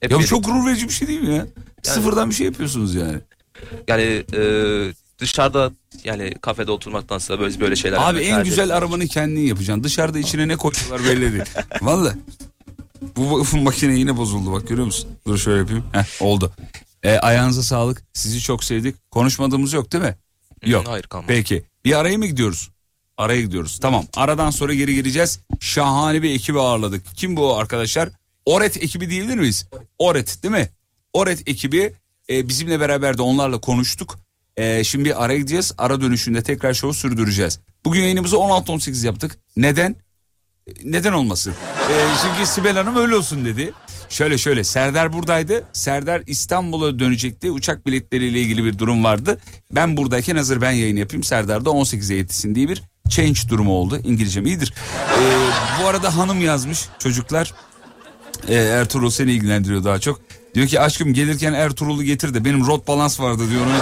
[0.00, 1.46] Hep Ya bu çok gurur verici bir şey değil mi ya?
[1.82, 3.18] Sıfırdan bir şey yapıyorsunuz yani.
[3.88, 4.42] Yani e,
[5.18, 5.72] dışarıda
[6.04, 8.10] yani kafede oturmaktansa böyle böyle şeyler.
[8.10, 9.84] Abi en güzel arabanı kendin yapacaksın.
[9.84, 11.44] Dışarıda içine ne koyuyorlar belli değil.
[11.82, 12.14] Valla.
[13.16, 15.10] Bu, bu makine yine bozuldu bak görüyor musun?
[15.26, 15.84] Dur şöyle yapayım.
[15.92, 16.52] Heh, oldu.
[17.02, 18.02] Ee, ayağınıza sağlık.
[18.12, 19.10] Sizi çok sevdik.
[19.10, 20.16] Konuşmadığımız yok değil mi?
[20.66, 20.88] Yok.
[20.88, 21.26] Hayır kalmadı.
[21.28, 21.62] Peki.
[21.84, 22.70] Bir araya mı gidiyoruz?
[23.16, 23.78] Araya gidiyoruz.
[23.82, 24.04] Tamam.
[24.16, 25.40] Aradan sonra geri geleceğiz.
[25.60, 27.02] Şahane bir ekibi ağırladık.
[27.16, 28.08] Kim bu arkadaşlar?
[28.44, 29.66] Oret ekibi değildir miyiz?
[29.98, 30.68] Oret değil mi?
[31.12, 31.92] Oret ekibi
[32.30, 34.18] e, bizimle beraber de onlarla konuştuk.
[34.56, 35.72] E, şimdi bir araya gideceğiz.
[35.78, 37.60] Ara dönüşünde tekrar şovu sürdüreceğiz.
[37.84, 39.38] Bugün yayınımızı 16-18 yaptık.
[39.56, 39.96] Neden?
[40.66, 41.54] E, Neden olmasın?
[41.90, 43.72] E, çünkü Sibel Hanım öyle olsun dedi.
[44.08, 45.64] Şöyle şöyle Serdar buradaydı.
[45.72, 47.50] Serdar İstanbul'a dönecekti.
[47.50, 49.38] Uçak biletleriyle ilgili bir durum vardı.
[49.70, 51.24] Ben buradayken hazır ben yayın yapayım.
[51.24, 54.00] Serdar da 18'e yetişsin diye bir change durumu oldu.
[54.04, 54.74] İngilizcem iyidir.
[55.18, 55.22] E,
[55.82, 57.54] bu arada hanım yazmış çocuklar.
[58.48, 60.20] E, Ertuğrul seni ilgilendiriyor daha çok.
[60.54, 63.66] Diyor ki aşkım gelirken Ertuğrul'u getir de benim rot balans vardı diyor.
[63.66, 63.72] Onu...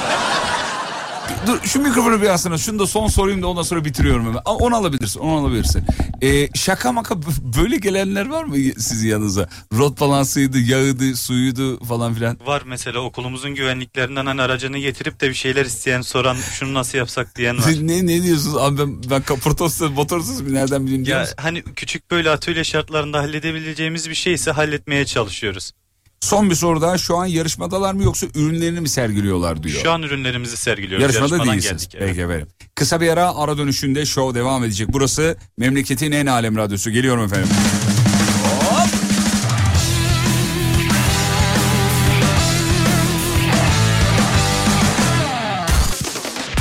[1.47, 2.59] Dur şu mikrofonu bir alsana.
[2.59, 4.41] Şunu da son sorayım da ondan sonra bitiriyorum hemen.
[4.45, 5.85] Onu alabilirsin, onu alabilirsin.
[6.23, 7.15] E, şaka maka
[7.59, 9.49] böyle gelenler var mı sizin yanınıza?
[9.73, 12.39] Rot balansıydı, yağıydı, suyuydu falan filan.
[12.47, 17.37] Var mesela okulumuzun güvenliklerinden hani aracını getirip de bir şeyler isteyen soran şunu nasıl yapsak
[17.37, 17.75] diyen var.
[17.81, 22.11] ne ne diyorsunuz abi ben, ben kaportosuz motorsuz bir nereden bileyim diyor Ya hani küçük
[22.11, 25.73] böyle atölye şartlarında halledebileceğimiz bir şeyse halletmeye çalışıyoruz.
[26.21, 29.81] Son bir soru daha şu an yarışmadalar mı yoksa ürünlerini mi sergiliyorlar diyor.
[29.83, 31.03] Şu an ürünlerimizi sergiliyoruz.
[31.03, 31.89] Yarışmada Yarışmadan değilsiniz.
[31.89, 31.95] geldik.
[31.99, 32.09] evet.
[32.09, 32.47] Peki efendim.
[32.75, 34.89] Kısa bir ara ara dönüşünde show devam edecek.
[34.93, 36.91] Burası memleketin en alem radyosu.
[36.91, 37.49] Geliyorum efendim.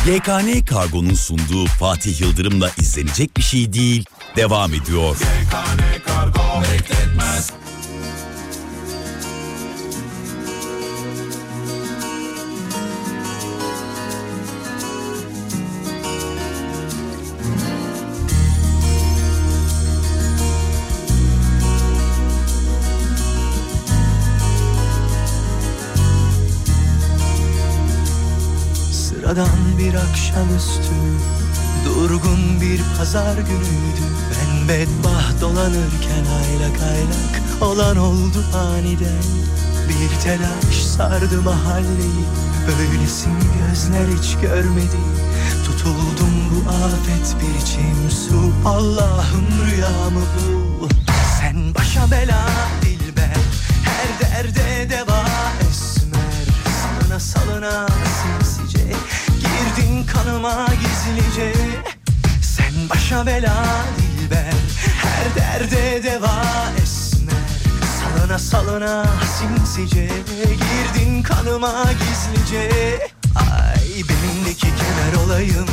[0.07, 4.05] YKN Kargo'nun sunduğu Fatih Yıldırım'la izlenecek bir şey değil.
[4.35, 5.15] Devam ediyor.
[5.15, 7.51] YKN Kargo bekletmez
[29.25, 30.95] Sıradan bir akşamüstü
[31.85, 34.05] Durgun bir pazar günüydü.
[34.31, 39.23] Ben bedbaht dolanırken aylak aylak Olan oldu aniden.
[39.89, 42.25] Bir telaş sardı mahalleyi
[42.67, 44.99] Böylesin gözler hiç görmedi.
[45.65, 50.89] Tutuldum bu afet bir içim su Allah'ım rüyamı bul
[51.39, 52.45] Sen başa bela
[52.81, 53.37] dilber
[53.83, 55.25] Her derde deva
[55.69, 56.45] esmer.
[56.81, 58.44] Salına salına sinsice
[60.25, 61.53] Kanıma gizlice
[62.41, 63.65] Sen başa bela
[63.97, 64.53] dilber
[65.03, 66.43] Her derde deva
[66.83, 67.35] esmer.
[67.99, 69.05] Salına salına
[69.37, 72.69] sinsice Girdin kanıma gizlice.
[73.35, 75.67] Ay belindeki kemer olayım.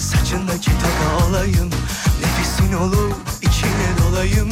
[0.00, 1.70] Saçındaki taka olayım.
[2.22, 4.50] Nefesin olup içine dolayım.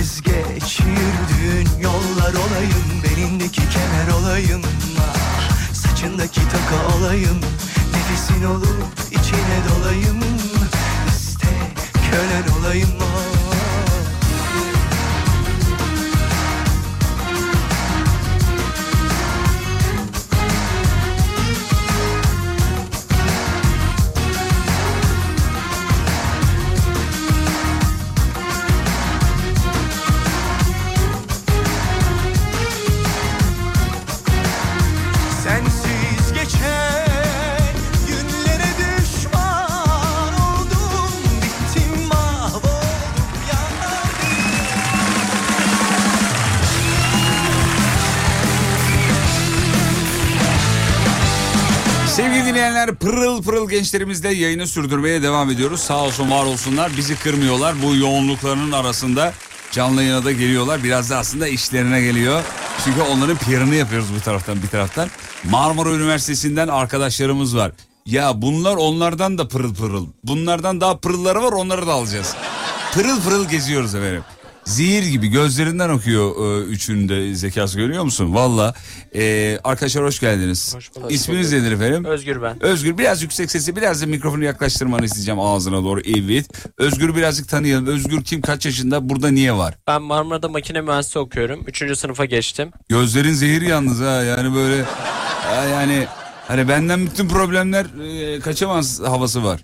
[0.00, 3.02] Ez geç yürüdüğün yollar olayım.
[3.04, 4.62] Belindeki kemer olayım.
[5.00, 7.40] Ah, Saçındaki taka olayım
[7.94, 10.20] Nefesin olup içine dolayım
[11.08, 11.46] İste
[12.10, 13.33] kölen olayım ah.
[52.84, 55.80] Dinleyenler pırıl pırıl gençlerimizle yayını sürdürmeye devam ediyoruz.
[55.80, 57.74] Sağ olsun var olsunlar bizi kırmıyorlar.
[57.82, 59.32] Bu yoğunluklarının arasında
[59.72, 60.84] canlı yayına da geliyorlar.
[60.84, 62.42] Biraz da aslında işlerine geliyor.
[62.84, 65.08] Çünkü onların PR'ını yapıyoruz bu taraftan bir taraftan.
[65.44, 67.72] Marmara Üniversitesi'nden arkadaşlarımız var.
[68.06, 70.06] Ya bunlar onlardan da pırıl pırıl.
[70.24, 72.34] Bunlardan daha pırılları var onları da alacağız.
[72.94, 74.22] Pırıl pırıl geziyoruz efendim.
[74.64, 78.34] Zehir gibi gözlerinden okuyor e, üçünün de zekası görüyor musun?
[78.34, 78.74] Valla.
[79.14, 80.76] E, arkadaşlar hoş geldiniz.
[81.08, 82.04] İsminiz nedir efendim?
[82.04, 82.62] Özgür ben.
[82.62, 86.00] Özgür biraz yüksek sesi biraz da mikrofonu yaklaştırmanı isteyeceğim ağzına doğru.
[86.00, 86.46] Evet.
[86.78, 87.86] Özgür birazcık tanıyalım.
[87.86, 89.74] Özgür kim kaç yaşında burada niye var?
[89.86, 91.64] Ben Marmara'da makine mühendisliği okuyorum.
[91.66, 92.70] Üçüncü sınıfa geçtim.
[92.88, 96.06] Gözlerin zehir yalnız ha yani böyle ha, yani
[96.48, 97.86] hani benden bütün problemler
[98.36, 99.60] e, kaçamaz havası var.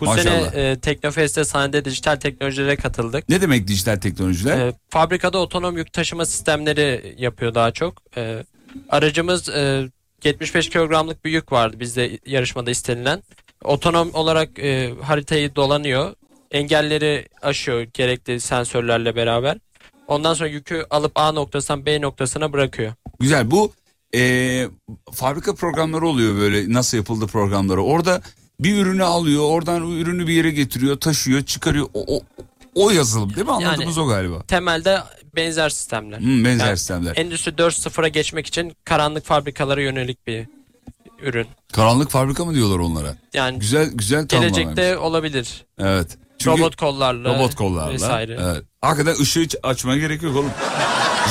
[0.00, 0.50] Bu Maşallah.
[0.50, 3.28] sene e, Teknofest'te sahnede dijital teknolojilere katıldık.
[3.28, 4.58] Ne demek dijital teknolojiler?
[4.58, 8.02] E, fabrikada otonom yük taşıma sistemleri yapıyor daha çok.
[8.16, 8.44] E,
[8.88, 9.88] aracımız e,
[10.24, 13.22] 75 kilogramlık bir yük vardı bizde yarışmada istenilen.
[13.64, 16.14] Otonom olarak e, haritayı dolanıyor.
[16.50, 19.58] Engelleri aşıyor gerekli sensörlerle beraber.
[20.06, 22.92] Ondan sonra yükü alıp A noktasından B noktasına bırakıyor.
[23.20, 23.72] Güzel bu
[24.14, 24.66] e,
[25.12, 27.82] fabrika programları oluyor böyle nasıl yapıldı programları.
[27.82, 28.22] Orada
[28.60, 31.86] bir ürünü alıyor oradan o ürünü bir yere getiriyor taşıyor çıkarıyor.
[31.94, 32.20] O, o,
[32.74, 34.42] o yazılım değil mi anladığımız o galiba.
[34.42, 34.98] Temelde
[35.36, 36.20] benzer sistemler.
[36.20, 37.16] Hmm, benzer sistemler.
[37.16, 40.46] Endüstri 4.0'a geçmek için karanlık fabrikalara yönelik bir
[41.22, 41.46] ürün.
[41.72, 43.16] Karanlık fabrika mı diyorlar onlara?
[43.34, 45.64] Yani Güzel güzel gelecekte olabilir.
[45.78, 46.18] Evet.
[46.46, 47.92] Robot kollarla Robot kollarla.
[47.92, 48.38] vesaire.
[48.42, 48.62] Evet.
[48.80, 50.50] Hakikaten ışığı açmaya gerek yok oğlum.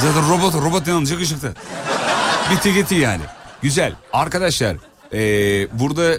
[0.01, 1.53] Zaten robot robot yanacak ışıkta.
[2.51, 3.21] Bitti gitti yani.
[3.61, 3.93] Güzel.
[4.13, 4.77] Arkadaşlar
[5.13, 6.15] eee, burada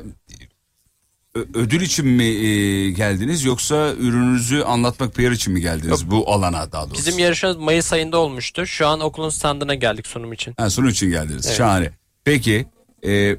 [1.35, 6.87] ödül için mi eee, geldiniz yoksa ürününüzü anlatmak PR için mi geldiniz bu alana daha
[6.87, 6.99] doğrusu?
[7.07, 8.67] Bizim yarışımız Mayıs ayında olmuştu.
[8.67, 10.55] Şu an okulun standına geldik sunum için.
[10.57, 11.47] Ha, sunum için geldiniz.
[11.47, 11.57] Evet.
[11.57, 11.91] Şahane.
[12.25, 12.67] Peki
[13.03, 13.37] eee,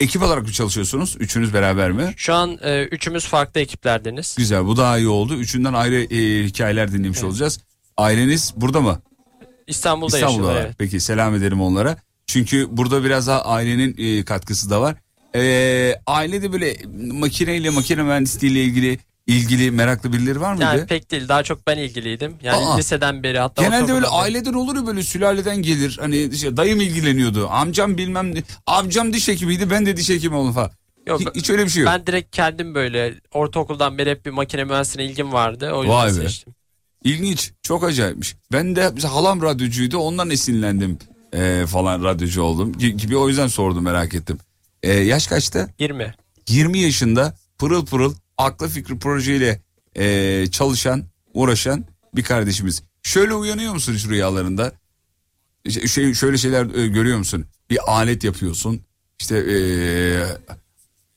[0.00, 1.16] ekip olarak mı çalışıyorsunuz?
[1.20, 2.14] Üçünüz beraber mi?
[2.16, 4.34] Şu an e, üçümüz farklı ekiplerdeniz.
[4.38, 5.34] Güzel bu daha iyi oldu.
[5.34, 7.60] Üçünden ayrı eee, hikayeler dinlemiş olacağız.
[7.96, 9.00] Aileniz burada mı?
[9.66, 10.62] İstanbul'da, İstanbul'da yaşıyorlar.
[10.66, 10.74] Evet.
[10.78, 11.96] Peki selam ederim onlara.
[12.26, 14.96] Çünkü burada biraz daha ailenin e, katkısı da var.
[15.34, 16.76] Ee, ailede böyle
[17.12, 20.64] makineyle makine mühendisliğiyle ilgili ilgili meraklı birileri var mıydı?
[20.64, 21.28] Yani pek değil.
[21.28, 22.34] Daha çok ben ilgiliydim.
[22.42, 22.76] Yani Aa.
[22.76, 24.22] liseden beri hatta Genelde öyle ortaokuldan beri.
[24.22, 25.96] aileden olur ya böyle sülaleden gelir.
[26.00, 27.48] Hani işte dayım ilgileniyordu.
[27.48, 28.42] Amcam bilmem ne.
[28.66, 30.70] Amcam diş hekimiydi ben de diş hekimi oldum falan.
[31.06, 31.92] Yok, Hiç, hiç öyle bir şey yok.
[31.92, 35.72] Ben direkt kendim böyle ortaokuldan beri hep bir makine mühendisliğine ilgim vardı.
[35.72, 36.12] O yüzden Vay be.
[36.14, 36.54] seçtim.
[37.04, 37.52] İlginç.
[37.62, 38.36] Çok acayipmiş.
[38.52, 39.98] Ben de mesela halam radyocuydu.
[39.98, 40.98] Ondan esinlendim
[41.32, 42.72] e, falan radyocu oldum.
[42.72, 44.38] Gi- Gibi o yüzden sordum merak ettim.
[44.82, 45.68] E, yaş kaçta?
[45.78, 46.14] 20.
[46.48, 49.62] 20 yaşında pırıl pırıl aklı fikri projeyle
[49.96, 51.04] e, çalışan,
[51.34, 52.82] uğraşan bir kardeşimiz.
[53.02, 54.72] Şöyle uyanıyor musun hiç rüyalarında?
[55.86, 57.46] Şey, şöyle şeyler e, görüyor musun?
[57.70, 58.80] Bir alet yapıyorsun.
[59.20, 59.56] İşte e,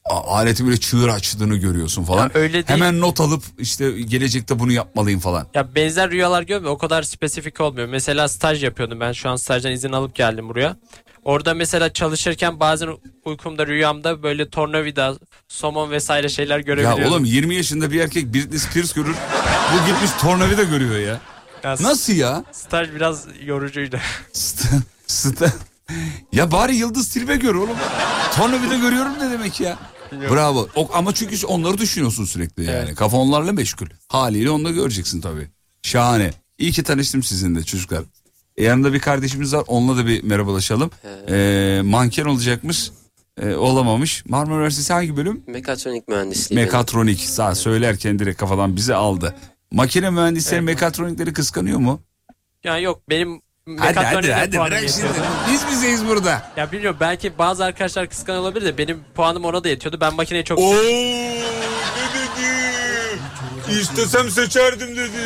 [0.06, 2.24] a- aletin böyle çığır açtığını görüyorsun falan.
[2.24, 2.66] Ya öyle değil.
[2.68, 5.48] Hemen not alıp işte gelecekte bunu yapmalıyım falan.
[5.54, 7.88] Ya benzer rüyalar görmüyor o kadar spesifik olmuyor.
[7.88, 10.78] Mesela staj yapıyordum ben şu an stajdan izin alıp geldim buraya.
[11.24, 12.90] Orada mesela çalışırken bazen
[13.26, 15.18] uykumda rüyamda böyle tornavida,
[15.48, 17.14] somon vesaire şeyler Ya görebiliyorum.
[17.14, 19.16] oğlum 20 yaşında bir erkek Britney Spears görür.
[19.74, 21.22] Bu gitmiş tornavida görüyor ya.
[21.64, 22.44] Ya Nasıl ya?
[22.52, 23.98] Staj biraz yorucuydu.
[24.34, 25.50] St- st-
[26.34, 27.78] ya bari Yıldız Tilbe gör oğlum.
[28.36, 29.78] Tornavida görüyorum ne demek ya?
[30.12, 30.68] Bravo.
[30.76, 32.96] O, ama çünkü onları düşünüyorsun sürekli yani.
[32.96, 33.86] Kafa onlarla meşgul.
[34.08, 35.48] Haliyle onu da göreceksin tabii.
[35.84, 36.32] Şahane.
[36.58, 38.04] İyi ki tanıştım sizinle çocuklar.
[38.62, 39.64] E, yanında bir kardeşimiz var.
[39.68, 40.92] Onunla da bir merhabalaşalım.
[41.30, 42.92] E, manken olacakmış.
[43.42, 44.26] E, olamamış.
[44.26, 45.44] Marmara Üniversitesi hangi bölüm?
[45.48, 46.62] Mekatronik mühendisliği.
[46.62, 47.20] Mekatronik.
[47.20, 49.36] Sağ söylerken direkt kafadan bizi aldı.
[49.72, 52.02] Makine mühendisleri mekatronikleri kıskanıyor mu?
[52.64, 53.42] Ya yok benim
[53.80, 55.08] Hadi hadi hadi bırak şimdi.
[55.52, 56.52] Biz bizeyiz burada.
[56.58, 59.98] Ya bilmiyorum belki bazı arkadaşlar kıskanıyor olabilir de benim puanım ona da yetiyordu.
[60.02, 61.42] Ben makineyi çok Oo, ne
[62.14, 63.80] dedi?
[63.82, 65.18] İstesem seçerdim dedi.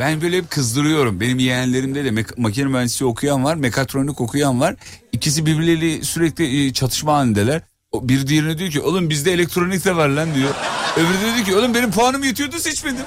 [0.00, 1.20] Ben böyle hep kızdırıyorum.
[1.20, 4.76] Benim yeğenlerimde de makine mühendisliği okuyan var, mekatronik okuyan var.
[5.12, 7.62] İkisi birbirleriyle sürekli e, çatışma halindeler.
[7.92, 10.50] O bir diğerine diyor ki oğlum bizde elektronik de var lan diyor.
[10.96, 13.04] Öbürü de diyor ki oğlum benim puanım yetiyordu seçmedim.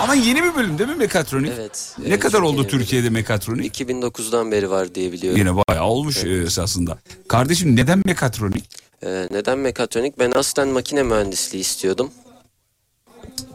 [0.00, 1.52] Ama yeni bir bölüm değil mi mekatronik?
[1.56, 1.94] Evet.
[1.98, 3.80] Ne evet, kadar oldu Türkiye'de mekatronik?
[3.80, 5.38] 2009'dan beri var diye biliyorum.
[5.38, 6.98] Yine bayağı olmuş e, esasında.
[7.28, 8.64] Kardeşim neden mekatronik?
[9.02, 10.18] Ee, neden mekatronik?
[10.18, 12.10] Ben aslen makine mühendisliği istiyordum.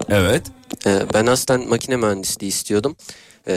[0.10, 0.44] Evet.
[0.88, 2.96] Ee, ben aslen makine mühendisliği istiyordum.
[3.48, 3.54] Ee,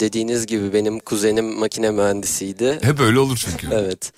[0.00, 2.78] dediğiniz gibi benim kuzenim makine mühendisiydi.
[2.82, 3.68] Hep öyle olur çünkü.
[3.74, 4.12] Evet.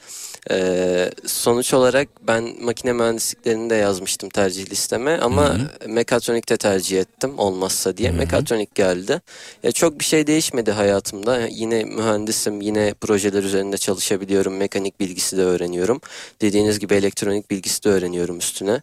[0.51, 7.97] Ee, sonuç olarak ben makine mühendisliklerini de yazmıştım tercih listeme ama mekatronikte tercih ettim olmazsa
[7.97, 8.11] diye.
[8.11, 9.21] Mekatronik geldi.
[9.63, 11.47] Ya çok bir şey değişmedi hayatımda.
[11.47, 14.57] Yine mühendisim, yine projeler üzerinde çalışabiliyorum.
[14.57, 16.01] Mekanik bilgisi de öğreniyorum.
[16.41, 18.83] Dediğiniz gibi elektronik bilgisi de öğreniyorum üstüne.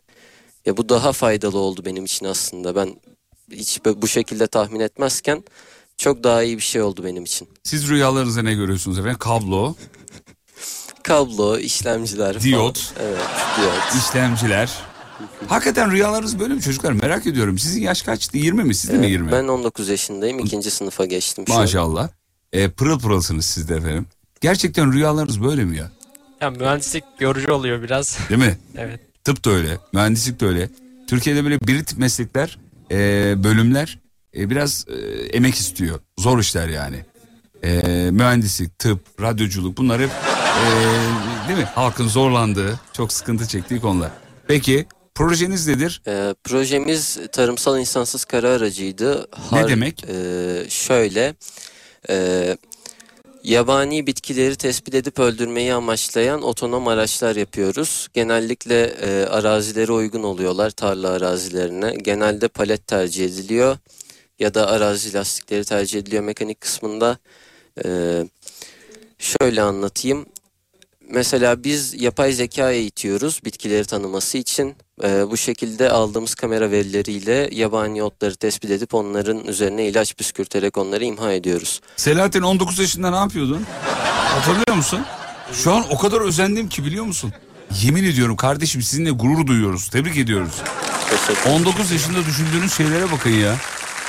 [0.65, 2.76] Ya bu daha faydalı oldu benim için aslında.
[2.76, 2.95] Ben
[3.54, 5.43] hiç bu şekilde tahmin etmezken
[5.97, 7.47] çok daha iyi bir şey oldu benim için.
[7.64, 9.18] Siz rüyalarınızda ne görüyorsunuz efendim?
[9.20, 9.76] Kablo,
[11.04, 12.80] Kablo, işlemciler Diyot.
[12.80, 13.10] falan.
[13.10, 13.22] Evet,
[13.58, 14.04] diyot.
[14.04, 14.70] işlemciler.
[15.47, 16.91] Hakikaten rüyalarınız böyle mi çocuklar?
[16.91, 17.58] Merak ediyorum.
[17.58, 18.38] Sizin yaş kaçtı?
[18.38, 18.76] 20 mi?
[18.76, 19.32] Sizde mi Evet, 20?
[19.32, 20.39] Ben 19 yaşındayım.
[20.39, 21.60] ikinci sınıfa geçtim şu an.
[21.60, 22.10] Maşallah.
[22.54, 24.06] E, pırıl pırılsınız siz de efendim.
[24.41, 25.91] Gerçekten rüyalarınız böyle mi ya?
[26.41, 28.18] Ya mühendislik yorucu oluyor biraz.
[28.30, 28.58] Değil mi?
[28.78, 28.99] evet.
[29.24, 30.70] Tıp da öyle, mühendislik de öyle.
[31.08, 32.60] Türkiye'de böyle bir tip meslekler,
[32.94, 34.00] e, bölümler
[34.38, 36.00] e, biraz e, emek istiyor.
[36.20, 37.06] Zor işler yani.
[37.64, 37.82] E,
[38.12, 40.68] mühendislik, tıp, radyoculuk bunlar hep e,
[41.48, 41.66] değil mi?
[41.76, 44.12] Halkın zorlandığı, çok sıkıntı çektiği konular.
[44.48, 44.86] Peki
[45.16, 46.02] projeniz nedir?
[46.08, 49.28] Ee, projemiz tarımsal insansız kara aracıydı.
[49.52, 50.06] Ne demek?
[50.10, 51.36] Ee, şöyle,
[52.10, 52.58] e,
[53.44, 58.08] yabani bitkileri tespit edip öldürmeyi amaçlayan otonom araçlar yapıyoruz.
[58.14, 61.96] Genellikle e, arazilere uygun oluyorlar, tarla arazilerine.
[61.96, 63.78] Genelde palet tercih ediliyor
[64.39, 67.18] ya da arazi lastikleri tercih ediliyor mekanik kısmında.
[67.86, 68.28] Ee,
[69.20, 70.26] şöyle anlatayım.
[71.10, 74.76] Mesela biz yapay zeka eğitiyoruz bitkileri tanıması için.
[75.02, 81.04] Ee, bu şekilde aldığımız kamera verileriyle yabani otları tespit edip onların üzerine ilaç püskürterek onları
[81.06, 81.82] imha ediyoruz.
[81.96, 83.66] Selahattin 19 yaşında ne yapıyordun?
[84.36, 85.06] Hatırlıyor musun?
[85.54, 87.34] Şu an o kadar özendim ki biliyor musun?
[87.82, 89.89] Yemin ediyorum kardeşim sizinle gurur duyuyoruz.
[89.89, 90.54] Tebrik ediyoruz.
[91.50, 93.56] 19 yaşında düşündüğünüz şeylere bakın ya.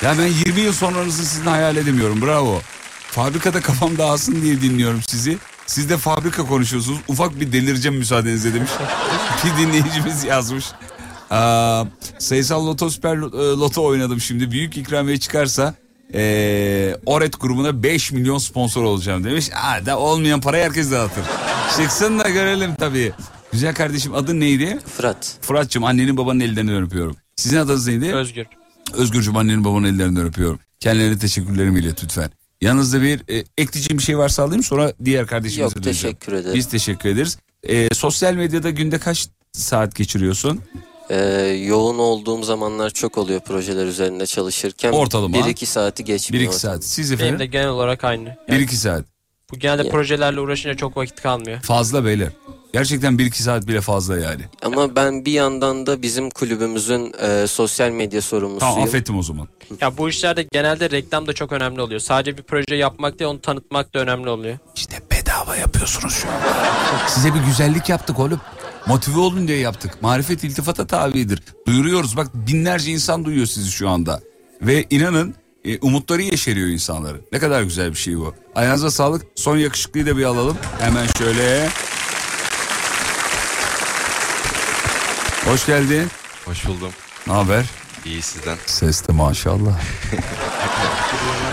[0.02, 2.22] Ya ben 20 yıl sonranızı sizin hayal edemiyorum.
[2.22, 2.60] Bravo.
[3.10, 5.38] Fabrikada kafam dağılsın diye dinliyorum sizi.
[5.66, 6.98] Siz de fabrika konuşuyorsunuz.
[7.08, 8.70] Ufak bir delireceğim müsaadenizle demiş.
[9.44, 10.64] bir dinleyicimiz yazmış.
[11.30, 11.84] Aa,
[12.18, 14.50] sayısal loto süper e, loto oynadım şimdi.
[14.50, 15.74] Büyük ikramiye çıkarsa
[16.14, 19.50] ee, Oret grubuna 5 milyon sponsor olacağım demiş.
[19.54, 21.24] Aa, da olmayan parayı herkes dağıtır.
[21.76, 23.12] Çıksın da görelim tabii.
[23.52, 24.78] Güzel kardeşim adın neydi?
[24.96, 25.38] Fırat.
[25.40, 27.16] Fırat'cığım annenin babanın ellerinden öpüyorum.
[27.36, 28.14] Sizin adınız neydi?
[28.14, 28.46] Özgür.
[28.92, 30.58] Özgürcüm annenin babanın ellerinden öpüyorum.
[30.80, 32.30] Kendilerine teşekkürlerimi ilet lütfen.
[32.64, 36.16] Yanınızda bir e, ekleyeceğim bir şey varsa alayım sonra diğer kardeşimize Yok, döneceğim.
[36.16, 36.54] teşekkür ederim.
[36.54, 37.38] Biz teşekkür ederiz.
[37.62, 40.60] E, sosyal medyada günde kaç saat geçiriyorsun?
[41.10, 41.16] Ee,
[41.66, 44.92] yoğun olduğum zamanlar çok oluyor projeler üzerinde çalışırken.
[44.92, 45.36] Ortalama?
[45.36, 46.52] 1-2 saati geçmiyor.
[46.52, 46.84] 1-2 saat.
[46.84, 47.38] Siz Benim efendim?
[47.38, 48.36] de genel olarak aynı.
[48.48, 49.04] 1-2 saat.
[49.52, 51.60] Bu genelde projelerle uğraşınca çok vakit kalmıyor.
[51.60, 52.28] Fazla beyler.
[52.74, 54.42] Gerçekten 1-2 saat bile fazla yani.
[54.62, 58.74] Ama ben bir yandan da bizim kulübümüzün e, sosyal medya sorumlusuyum.
[58.74, 59.48] Tamam affettim o zaman.
[59.80, 62.00] Ya bu işlerde genelde reklam da çok önemli oluyor.
[62.00, 64.58] Sadece bir proje yapmak değil onu tanıtmak da önemli oluyor.
[64.76, 66.34] İşte bedava yapıyorsunuz şu an.
[67.08, 68.40] Size bir güzellik yaptık oğlum.
[68.86, 70.02] Motive olun diye yaptık.
[70.02, 71.42] Marifet iltifata tabidir.
[71.66, 72.16] Duyuruyoruz.
[72.16, 74.20] Bak binlerce insan duyuyor sizi şu anda.
[74.62, 77.22] Ve inanın e, umutları yeşeriyor insanların.
[77.32, 78.34] Ne kadar güzel bir şey bu.
[78.54, 79.22] Ayağınıza sağlık.
[79.34, 80.56] Son yakışıklıyı da bir alalım.
[80.80, 81.68] Hemen şöyle.
[85.46, 86.08] Hoş geldin.
[86.44, 86.90] Hoş buldum.
[87.26, 87.64] Ne haber?
[88.04, 88.56] İyi sizden.
[88.66, 89.80] Ses de maşallah.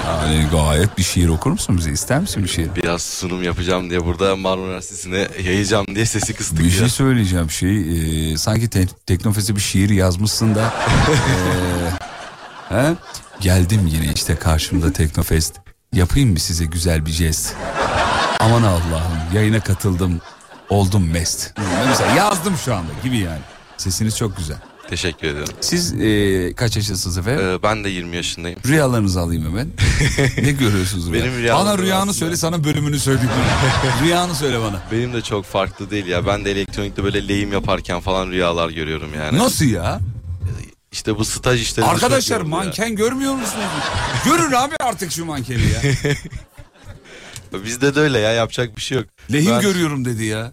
[0.08, 1.92] yani gayet bir şiir okur musun bize?
[1.92, 2.76] İster misin bir şiir?
[2.76, 6.92] Biraz sunum yapacağım diye burada Marmara Üniversitesi'ne yayacağım diye sesi kıstık Bir şey biraz.
[6.92, 7.78] söyleyeceğim şey
[8.34, 10.74] e, sanki te- Teknofest'e bir şiir yazmışsın da
[12.70, 12.94] e, he?
[13.42, 15.56] geldim yine işte karşımda Teknofest
[15.94, 17.54] yapayım mı size güzel bir jest
[18.40, 20.22] aman Allah'ım yayına katıldım
[20.70, 21.54] oldum mest
[21.88, 23.40] mesela yazdım şu anda gibi yani
[23.82, 24.58] sesiniz çok güzel
[24.90, 25.48] Teşekkür ederim.
[25.62, 28.60] siz e, kaç yaşındasınız efendim Ee, ben de 20 yaşındayım.
[28.68, 29.68] rüyalarınızı alayım hemen
[30.46, 31.24] ne görüyorsunuz rüya?
[31.24, 33.30] Benim rüyalarım bana rüyanı aslında- söyle sana bölümünü söyleyeyim
[34.04, 36.26] rüyanı söyle bana Benim de çok farklı değil ya.
[36.28, 39.38] Ben de elektronikte böyle lehim yaparken falan rüyalar görüyorum yani.
[39.38, 40.00] nasıl ya
[40.92, 41.86] İşte bu staj işleri.
[41.86, 43.66] Arkadaşlar manken görmüyor musunuz?
[44.26, 45.82] Görün abi artık şu mankeni ya.
[47.66, 49.08] Bizde de öyle ya yapacak bir şey yok.
[49.34, 50.52] Lehim Ben- görüyorum dedi ya.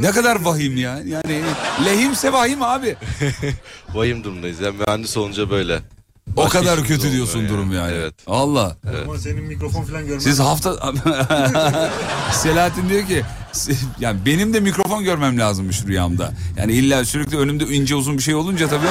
[0.00, 0.98] Ne kadar vahim ya.
[1.06, 1.42] Yani
[1.84, 2.96] lehimse vahim abi.
[3.94, 4.72] Vahim durumdayız ya.
[4.72, 5.80] Mühendis olunca böyle.
[6.36, 7.48] O Başka kadar kötü diyorsun yani.
[7.48, 7.92] durum yani.
[7.94, 8.14] Evet.
[8.26, 8.76] Allah.
[9.04, 10.20] Ama senin mikrofon falan görmem.
[10.20, 10.74] Siz hafta...
[12.32, 13.22] Selahattin diyor ki
[14.00, 16.32] yani benim de mikrofon görmem lazımmış rüyamda.
[16.58, 18.86] Yani illa sürekli önümde ince uzun bir şey olunca tabii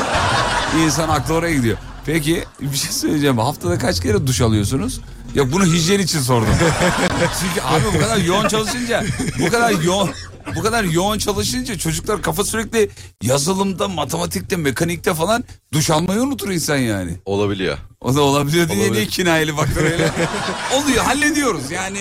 [0.85, 1.77] insan aklı oraya gidiyor.
[2.05, 3.37] Peki bir şey söyleyeceğim.
[3.37, 5.01] Haftada kaç kere duş alıyorsunuz?
[5.35, 6.49] Yok bunu hijyen için sordum.
[7.41, 9.03] Çünkü abi bu kadar yoğun çalışınca
[9.39, 10.09] bu kadar yoğun
[10.55, 12.89] bu kadar yoğun çalışınca çocuklar kafa sürekli
[13.23, 17.11] yazılımda, matematikte, mekanikte falan duş almayı unutur insan yani.
[17.25, 17.77] Olabiliyor.
[18.01, 18.95] O da olabiliyor diye Olabilir.
[18.95, 20.11] değil kinayeli baktır öyle.
[20.75, 21.99] Oluyor hallediyoruz yani.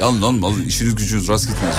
[0.00, 1.74] Yalnız lan vallahi işiniz gücünüz rast gitmez.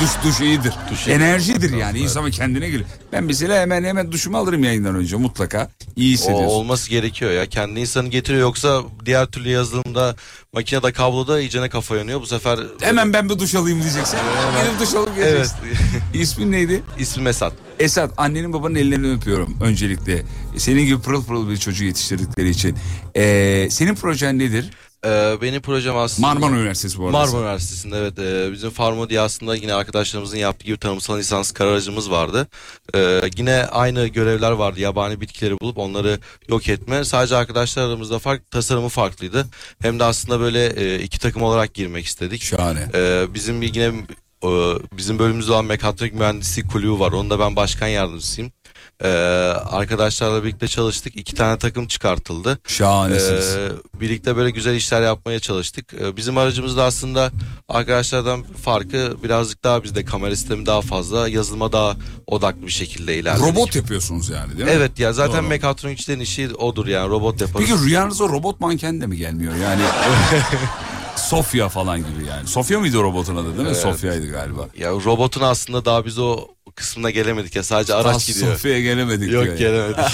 [0.00, 0.72] duş duş iyidir.
[1.08, 2.84] Enerjidir yani insan kendine gelir.
[3.12, 5.70] Ben mesela hemen hemen duşumu alırım yayından önce mutlaka.
[5.96, 6.46] İyi O hissediyorsun.
[6.46, 7.46] olması gerekiyor ya.
[7.46, 10.16] Kendi insanı getiriyor yoksa diğer türlü yazılımda
[10.52, 12.20] makinede kabloda iyicene kafa yanıyor.
[12.20, 14.18] Bu sefer Hemen ben bir duş alayım diyeceksin.
[14.64, 15.26] Benim duş alıp Evet.
[15.26, 15.56] geleceksin.
[16.14, 16.82] İsmin neydi?
[16.98, 17.52] İsmim Esat.
[17.78, 20.22] Esat annenin babanın ellerini öpüyorum öncelikle.
[20.56, 22.76] Senin gibi pırıl pırıl bir çocuğu yetiştirdikleri için.
[23.16, 24.70] Ee, senin projen nedir?
[25.06, 26.26] Ee, benim projem aslında...
[26.26, 27.18] Marmara Üniversitesi bu arada.
[27.18, 28.18] Marmara Üniversitesi'nde evet.
[28.18, 32.48] Ee, bizim Farmo diye aslında yine arkadaşlarımızın yaptığı gibi tanımsal lisans kararacımız vardı.
[32.94, 34.80] Ee, yine aynı görevler vardı.
[34.80, 37.04] Yabani bitkileri bulup onları yok etme.
[37.04, 39.46] Sadece arkadaşlar aramızda fark, tasarımı farklıydı.
[39.82, 42.42] Hem de aslında böyle e, iki takım olarak girmek istedik.
[42.42, 42.88] Şahane.
[42.94, 43.92] Ee, bizim yine
[44.44, 44.50] e,
[44.96, 47.12] bizim bölümümüzde olan mekatronik mühendisliği kulübü var.
[47.12, 48.52] Onda ben başkan yardımcısıyım.
[49.04, 49.08] Ee,
[49.70, 51.16] arkadaşlarla birlikte çalıştık.
[51.16, 52.58] İki tane takım çıkartıldı.
[52.66, 53.56] Şahanesiniz.
[53.56, 55.94] Ee, birlikte böyle güzel işler yapmaya çalıştık.
[56.00, 57.30] Ee, bizim aracımız da aslında
[57.68, 63.46] arkadaşlardan farkı birazcık daha bizde kamera sistemi daha fazla, yazılıma daha odaklı bir şekilde ilerledik.
[63.46, 64.70] Robot yapıyorsunuz yani değil mi?
[64.70, 65.48] Evet ya zaten Doğru.
[65.48, 67.66] mekatronikçilerin işi odur yani robot yaparız.
[67.68, 69.54] Peki rüyanıza robot manken de mi gelmiyor?
[69.56, 69.82] Yani
[71.16, 72.48] Sofya falan gibi yani.
[72.48, 73.66] Sofya mıydı robotun adı değil mi?
[73.66, 73.76] Evet.
[73.76, 74.68] Sofya'ydı galiba.
[74.78, 78.52] Ya robotun aslında daha biz o kısmına gelemedik ya sadece araç Daha gidiyor.
[78.52, 79.32] Sofya'ya gelemedik.
[79.32, 79.58] Yok diyor ya.
[79.58, 80.04] gelemedik.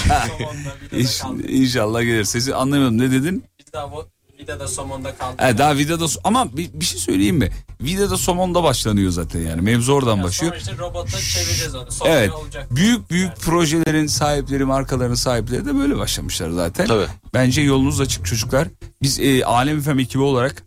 [1.09, 2.23] İş, inşallah gelir.
[2.23, 3.43] Sesi anlamıyorum ne dedin?
[3.59, 4.05] Biz daha bu
[4.39, 5.41] vidada somonda kaldık.
[5.41, 7.51] He, daha videoda ama bir, bir şey söyleyeyim mi?
[7.81, 9.61] Videoda somonda başlanıyor zaten yani.
[9.61, 10.53] Mevzu oradan başlıyor.
[10.53, 11.87] Sonra işte robotla çevireceğiz onu.
[12.05, 12.31] Evet.
[12.31, 12.67] olacak.
[12.75, 16.87] Büyük büyük projelerin sahipleri, markaların sahipleri de böyle başlamışlar zaten.
[16.87, 17.07] Tabii.
[17.33, 18.67] Bence yolunuz açık çocuklar.
[19.01, 20.63] Biz e, Alem Efem ekibi olarak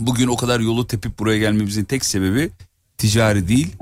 [0.00, 2.50] bugün o kadar yolu tepip buraya gelmemizin tek sebebi
[2.98, 3.76] ticari değil.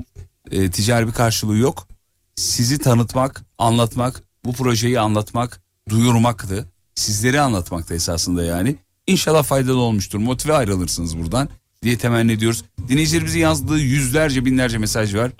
[0.51, 1.87] E, ticari bir karşılığı yok.
[2.35, 6.65] Sizi tanıtmak, anlatmak, bu projeyi anlatmak, duyurmaktı.
[6.95, 8.75] Sizleri anlatmakta esasında yani.
[9.07, 10.19] İnşallah faydalı olmuştur.
[10.19, 11.49] Motive ayrılırsınız buradan
[11.83, 12.63] diye temenni ediyoruz.
[12.89, 15.31] Dinleyicilerimizin yazdığı yüzlerce binlerce mesaj var.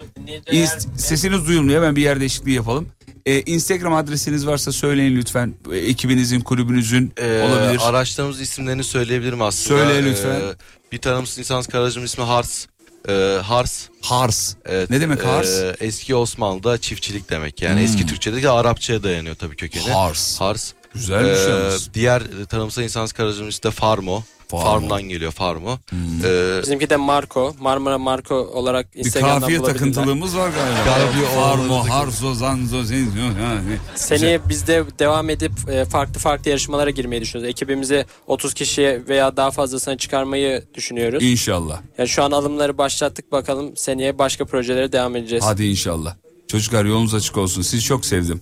[0.51, 1.81] İnst- sesiniz duyulmuyor.
[1.81, 2.87] Hemen bir yer değişikliği yapalım.
[3.27, 5.55] Ee, Instagram adresiniz varsa söyleyin lütfen.
[5.71, 7.79] Ee, ekibinizin, kulübünüzün Ee, olabilir.
[7.83, 9.79] Araçlarımızın isimlerini söyleyebilirim aslında.
[9.79, 10.35] Söyle lütfen.
[10.35, 10.53] Ee,
[10.91, 12.65] bir tanımsız lisans aracımın ismi Hars.
[13.09, 13.87] Ee, Hars.
[14.01, 14.53] Hars.
[14.65, 15.49] Evet, Ne demek Hars?
[15.49, 17.61] e, eski Osmanlı'da çiftçilik demek.
[17.61, 17.85] Yani Hmm.
[17.85, 19.83] eski Türkçe'de de Arapçaya dayanıyor tabii kökeni.
[19.91, 20.41] Hars.
[20.41, 20.73] Hars.
[20.93, 21.93] Güzelmiş Ee, yalnız.
[21.93, 24.23] diğer e, tanımsal lisans aracımın ismi de Farmo.
[24.51, 24.65] Farmo.
[24.65, 25.77] Farm'dan geliyor Farmo.
[25.89, 25.97] Hmm.
[26.25, 27.55] Ee, Bizimki de Marco.
[27.59, 29.79] Marmara Marco olarak Bir Instagram'dan kafiye bulabilirler.
[29.79, 30.83] takıntılığımız var galiba.
[31.05, 33.19] Kafiye Farmo, harzo, zanzo, zenzo.
[33.19, 33.77] yani.
[33.95, 37.49] Seneye biz de devam edip e, farklı farklı yarışmalara girmeyi düşünüyoruz.
[37.49, 41.23] Ekibimizi 30 kişiye veya daha fazlasına çıkarmayı düşünüyoruz.
[41.23, 41.81] İnşallah.
[41.97, 45.43] Yani şu an alımları başlattık bakalım seneye başka projelere devam edeceğiz.
[45.47, 46.15] Hadi inşallah.
[46.47, 47.61] Çocuklar yolunuz açık olsun.
[47.61, 48.41] Sizi çok sevdim.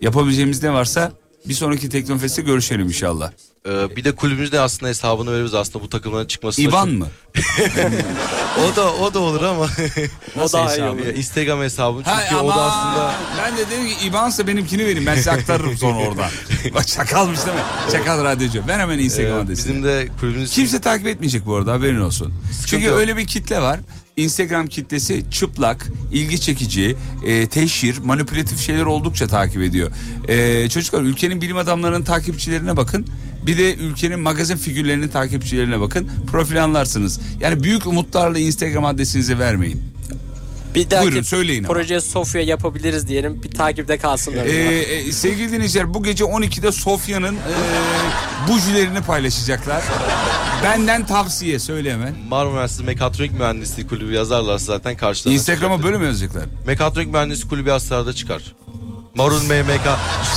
[0.00, 1.12] Yapabileceğimiz ne varsa
[1.48, 3.32] bir sonraki Teknofest'te görüşelim inşallah.
[3.68, 6.62] E, bir de kulübümüzde aslında hesabını veririz aslında bu takımların çıkması.
[6.62, 7.08] İban mı?
[8.58, 9.64] o da o da olur ama.
[10.40, 11.06] o daha iyi olur.
[11.06, 14.86] Ya, Instagram hesabım çünkü Hay o da ama aslında ben de dedim ki İban'sa benimkini
[14.86, 16.28] verin ben size aktarırım sonra orada.
[16.74, 17.62] Bak çakalmış değil mi?
[17.92, 18.62] Çakal radyocu.
[18.68, 19.68] Ben hemen Instagram e, adresini.
[19.68, 22.34] bizim de kulübümüz Kimse takip etmeyecek bu arada haberin olsun.
[22.66, 22.98] Çünkü yok.
[22.98, 23.80] öyle bir kitle var.
[24.16, 26.96] Instagram kitlesi çıplak, ilgi çekici,
[27.26, 29.90] e, teşhir, manipülatif şeyler oldukça takip ediyor.
[30.28, 33.06] E, çocuklar ülkenin bilim adamlarının takipçilerine bakın.
[33.46, 36.08] Bir de ülkenin magazin figürlerinin takipçilerine bakın.
[36.30, 37.20] Profil anlarsınız.
[37.40, 39.82] Yani büyük umutlarla Instagram adresinizi vermeyin.
[40.74, 41.72] Bir dahaki Buyurun, söyleyin ama.
[41.74, 43.42] projeye Sofya yapabiliriz diyelim.
[43.42, 44.44] Bir takipte kalsınlar.
[44.46, 47.38] Ee, e, sevgili dinleyiciler bu gece 12'de Sofya'nın e,
[48.48, 49.82] bujilerini paylaşacaklar.
[50.64, 52.14] Benden tavsiye söyle hemen.
[52.28, 56.44] Marmara Üniversitesi Mekatronik Mühendisliği Kulübü yazarlarsa zaten karşılarına Instagram'a böyle mi yazacaklar?
[56.66, 58.42] Mekatronik Mühendisliği Kulübü yazsalarda çıkar.
[59.14, 59.86] Marun MMK.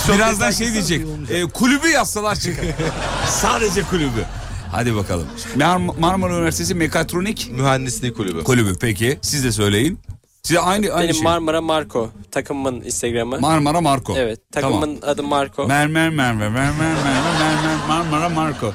[0.16, 1.02] Birazdan şey diyecek.
[1.30, 2.66] e, kulübü yazsalar çıkar.
[3.30, 4.26] Sadece kulübü.
[4.72, 5.28] Hadi bakalım.
[5.58, 8.44] Mar- Marmara Üniversitesi Mekatronik Mühendisliği Kulübü.
[8.44, 9.20] Kulübü peki.
[9.22, 10.00] Siz de söyleyin.
[10.44, 11.24] Size aynı aynı Benim şey.
[11.24, 13.39] Marmara Marco takımımın Instagram'ı.
[13.39, 14.14] Marmara Marco.
[14.18, 15.68] Evet takımın adı Marco.
[15.68, 18.74] Mermer Mermer Mermer Mermer Mermer Marmara Marco.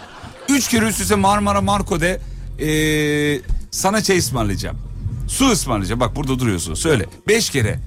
[0.48, 2.20] Üç kere üst üste Marmara Marco de
[2.60, 2.70] e,
[3.70, 4.78] sana şey ısmarlayacağım.
[5.28, 6.00] Su ısmarlayacağım.
[6.00, 6.74] Bak burada duruyorsun.
[6.74, 7.06] Söyle.
[7.28, 7.78] Beş kere.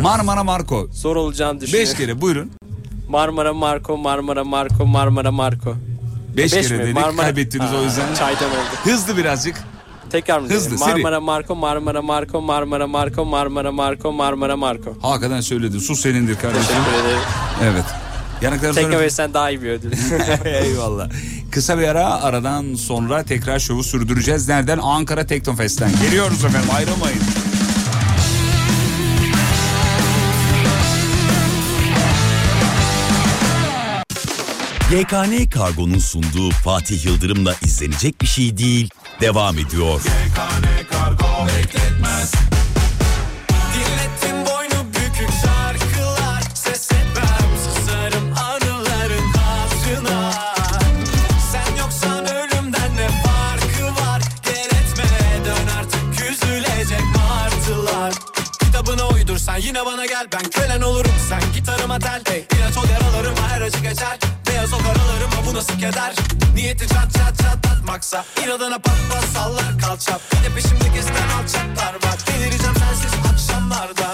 [0.00, 0.86] Marmara Marco.
[0.92, 1.90] Zor olacağını düşünüyorum.
[1.90, 2.50] Beş kere buyurun.
[3.08, 5.74] Marmara Marco, Marmara Marco, Marmara Marco.
[6.36, 6.84] Beş, Beş kere mi?
[6.84, 8.14] dedik Marmara- kaybettiniz o Aa, yüzden.
[8.14, 8.58] Çaydan oldu.
[8.84, 9.56] Hızlı birazcık.
[10.10, 10.48] Tekrar mı?
[10.48, 10.90] Hızlı, seri.
[10.90, 14.94] Marmara Marco, Marmara Marco, Marmara Marco, Marmara Marco, Marmara Marco.
[15.02, 15.78] Hakikaten söyledin.
[15.78, 16.66] Su senindir kardeşim.
[16.68, 17.20] Teşekkür ederim.
[17.62, 17.84] Evet.
[18.42, 18.86] Yanıkları sonra...
[18.86, 19.92] Teknofest'ten daha iyi bir ödül.
[20.44, 21.08] Eyvallah.
[21.50, 24.48] Kısa bir ara aradan sonra tekrar şovu sürdüreceğiz.
[24.48, 24.78] Nereden?
[24.78, 25.90] Ankara Teknofest'ten.
[26.02, 27.18] Geliyoruz efendim ayrılmayın.
[34.94, 38.90] YKN Kargo'nun sunduğu Fatih Yıldırım'la izlenecek bir şey değil.
[39.20, 40.00] Devam ediyor.
[40.00, 42.32] YKN Kargo bekletmez
[43.74, 50.32] Dinlettim boynu bükük şarkılar Ses etmem susarım anıların hatırına
[51.52, 58.12] Sen yoksan ölümden ne farkı var Gel dön artık üzülecek martılar
[58.60, 62.44] Kitabına uydursan yine bana gel Ben kölen olurum sen gitarıma tel hey.
[62.58, 64.18] İlaç ol yaralarıma her acı geçer
[64.64, 66.14] Beyaz o karalarıma bu nasıl keder?
[66.54, 72.18] Niyeti çat çat çatlatmaksa inadına pat pat sallar kalçap Bir de peşimde gezen alçaklar var.
[72.26, 74.10] Delireceğim sensiz akşamlarda.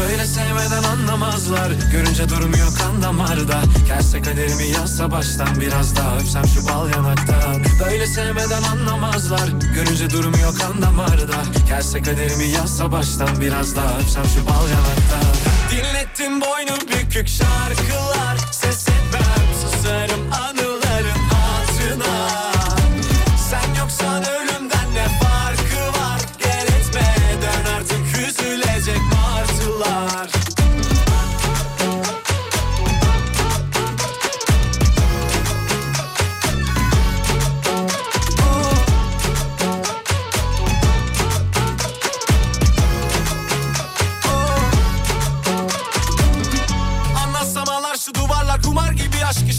[0.00, 1.70] Böyle sevmeden anlamazlar.
[1.92, 3.60] Görünce durmuyor kan damarda.
[3.86, 9.48] Gelse kaderimi yazsa baştan Biraz daha öpsem şu bal yanaktan Böyle sevmeden anlamazlar.
[9.74, 11.36] Görünce durmuyor kan damarda.
[11.68, 15.34] Gelse kaderimi yazsa baştan Biraz daha öpsem şu bal yanaktan
[15.70, 18.36] Dinlettim boynu bükük şarkılar.
[18.52, 19.37] Ses etmem
[19.78, 22.28] susarım anıların hatırına.
[23.50, 24.47] Sen yoksan ölümden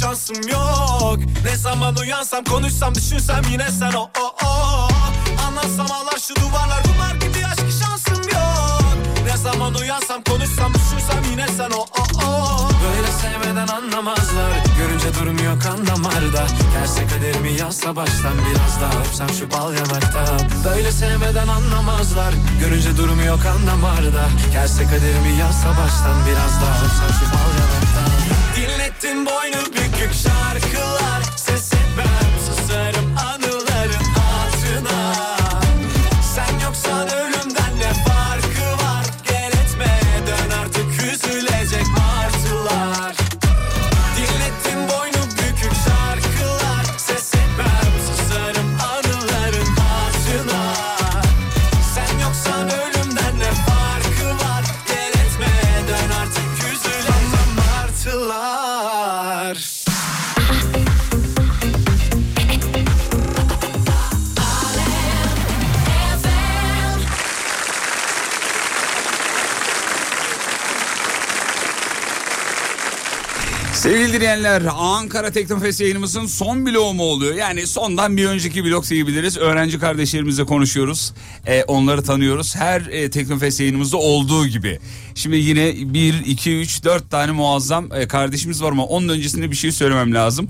[0.02, 1.20] şansım yok.
[1.46, 4.88] Ne zaman uyansam konuşsam düşünsem yine sen o o o.
[5.48, 8.98] Anlatsam ağlar şu duvarlar kumar gibi aşkı şansım yok.
[9.26, 12.70] Ne zaman uyansam konuşsam düşünsem yine sen o o o.
[12.84, 19.52] Böyle sevmeden anlamazlar Görünce durmuyor kan damarda Gelse kaderimi yazsa baştan Biraz daha öpsem şu
[19.52, 26.76] bal yanaktan Böyle sevmeden anlamazlar Görünce durmuyor kan damarda Gelse kaderimi yazsa baştan Biraz daha
[26.86, 27.89] öpsem şu bal yanaktan
[29.02, 31.19] Dinlettim boynu bükük şarkılar
[74.30, 77.36] dinleyenler Ankara Teknofest yayınımızın son bloğu mu oluyor?
[77.36, 79.38] Yani sondan bir önceki blok diyebiliriz.
[79.38, 81.14] Öğrenci kardeşlerimizle konuşuyoruz.
[81.46, 82.56] Ee, onları tanıyoruz.
[82.56, 84.80] Her e, Teknofest yayınımızda olduğu gibi.
[85.16, 89.56] Şimdi yine 1, 2, 3, 4 tane muazzam e, kardeşimiz var ama onun öncesinde bir
[89.56, 90.50] şey söylemem lazım.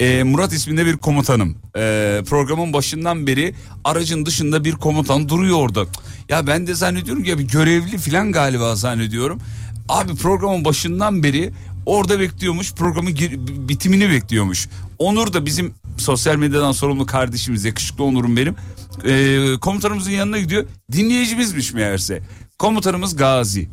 [0.00, 1.56] E, Murat isminde bir komutanım.
[1.76, 3.54] E, programın başından beri
[3.84, 5.84] aracın dışında bir komutan duruyor orada.
[6.28, 9.40] Ya ben de zannediyorum ki ya bir görevli falan galiba zannediyorum.
[9.88, 11.52] Abi programın başından beri
[11.88, 13.14] orada bekliyormuş programın
[13.68, 14.68] bitimini bekliyormuş.
[14.98, 18.56] Onur da bizim sosyal medyadan sorumlu kardeşimiz yakışıklı Onur'um benim.
[19.04, 22.22] Ee, komutanımızın yanına gidiyor dinleyicimizmiş meğerse.
[22.58, 23.68] Komutanımız Gazi.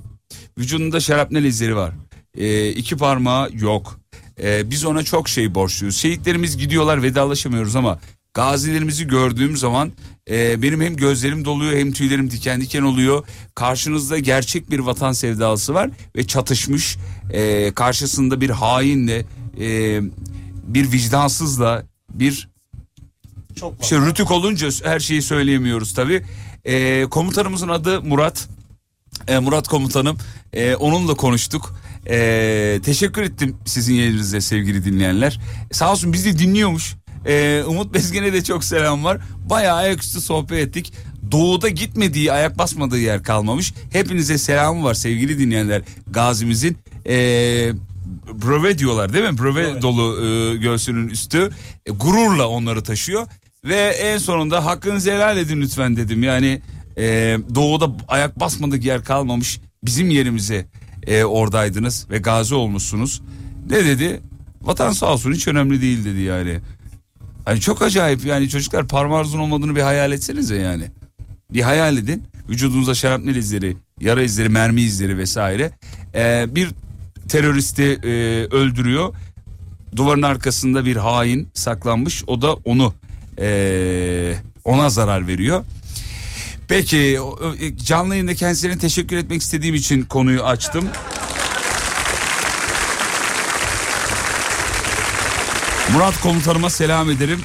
[0.57, 1.93] Vücudunda şarapnel izleri var.
[2.38, 3.99] Ee, iki parmağı yok.
[4.43, 5.97] Ee, biz ona çok şey borçluyuz.
[5.97, 7.99] Şehitlerimiz gidiyorlar vedalaşamıyoruz ama
[8.36, 9.91] gazilerimizi gördüğüm zaman
[10.29, 13.25] e, benim hem gözlerim doluyor hem tüylerim diken diken oluyor.
[13.55, 16.97] Karşınızda gerçek bir vatan sevdalısı var ve çatışmış
[17.31, 19.25] e, karşısında bir hainle
[19.59, 20.01] e,
[20.67, 21.83] bir vicdansızla
[22.13, 22.49] bir
[23.81, 26.23] işte rütük olunca her şeyi söyleyemiyoruz tabi.
[27.09, 28.47] komutanımızın adı Murat.
[29.27, 30.17] E, Murat komutanım.
[30.53, 31.75] E, onunla konuştuk.
[32.09, 35.39] E, teşekkür ettim sizin yerinize sevgili dinleyenler.
[35.71, 36.95] Sağ olsun bizi dinliyormuş.
[37.26, 39.17] E, Umut Bezgin'e de çok selam var.
[39.49, 40.93] Bayağı ayaküstü sohbet ettik.
[41.32, 43.73] Doğuda gitmediği, ayak basmadığı yer kalmamış.
[43.91, 45.82] Hepinize selamı var sevgili dinleyenler.
[46.07, 47.13] Gazimizin e,
[48.34, 49.38] bröve diyorlar değil mi?
[49.38, 51.49] Bröve dolu e, göğsünün üstü.
[51.86, 53.28] E, gururla onları taşıyor.
[53.65, 56.23] Ve en sonunda hakkınızı helal edin lütfen dedim.
[56.23, 56.61] Yani
[56.97, 59.59] e, doğuda ayak basmadık yer kalmamış.
[59.84, 60.65] Bizim yerimize
[61.07, 63.21] e, oradaydınız ve gazi olmuşsunuz.
[63.69, 64.21] Ne dedi?
[64.61, 66.59] Vatan sağ olsun hiç önemli değil dedi yani.
[67.46, 70.91] Hani çok acayip yani çocuklar parmağınızın olmadığını bir hayal etsenize yani.
[71.54, 72.24] Bir hayal edin.
[72.50, 75.72] Vücudunuza şarapnel izleri, yara izleri, mermi izleri vesaire.
[76.16, 76.70] Ee, bir
[77.30, 78.08] teröristi e,
[78.56, 79.14] öldürüyor.
[79.96, 82.24] Duvarın arkasında bir hain saklanmış.
[82.28, 82.93] O da onu
[83.39, 85.64] e, ona zarar veriyor.
[86.68, 87.39] Peki o-
[87.86, 90.88] canlı yayında kendisine teşekkür etmek istediğim için konuyu açtım.
[95.96, 97.39] Murat komutanıma selam ederim.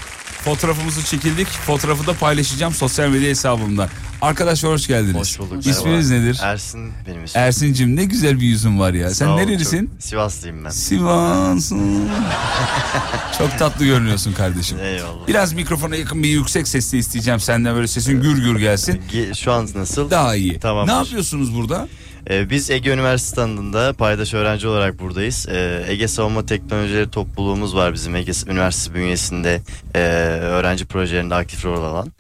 [0.45, 1.47] Fotoğrafımızı çekildik.
[1.49, 3.89] Fotoğrafı da paylaşacağım sosyal medya hesabımda.
[4.23, 5.15] Arkadaşlar hoş geldiniz.
[5.17, 5.67] Hoş bulduk.
[5.67, 6.27] İsminiz merhaba.
[6.27, 6.41] nedir?
[6.43, 7.43] Ersin benim ismim.
[7.43, 9.09] Ersin'cim ne güzel bir yüzün var ya.
[9.09, 9.87] Sağ Sen ol, nerelisin?
[9.87, 10.71] çok- Sivaslıyım ben.
[10.71, 11.73] Sivas.
[13.39, 14.79] Çok tatlı görünüyorsun kardeşim.
[14.81, 15.27] Eyvallah.
[15.29, 19.03] Biraz mikrofona yakın bir yüksek sesle isteyeceğim senden böyle sesin gür gür gelsin.
[19.13, 20.11] Ge- Şu an nasıl?
[20.11, 20.59] Daha iyi.
[20.61, 20.87] Tamam.
[20.89, 21.89] Ne yapıyorsunuz burada?
[22.31, 25.47] Ee, biz Ege Üniversitesi standında paydaş öğrenci olarak buradayız.
[25.51, 29.61] Ee, Ege Savunma Teknolojileri topluluğumuz var bizim Ege Üniversitesi bünyesinde
[29.95, 29.99] e,
[30.41, 32.13] öğrenci projelerinde aktif rol alan.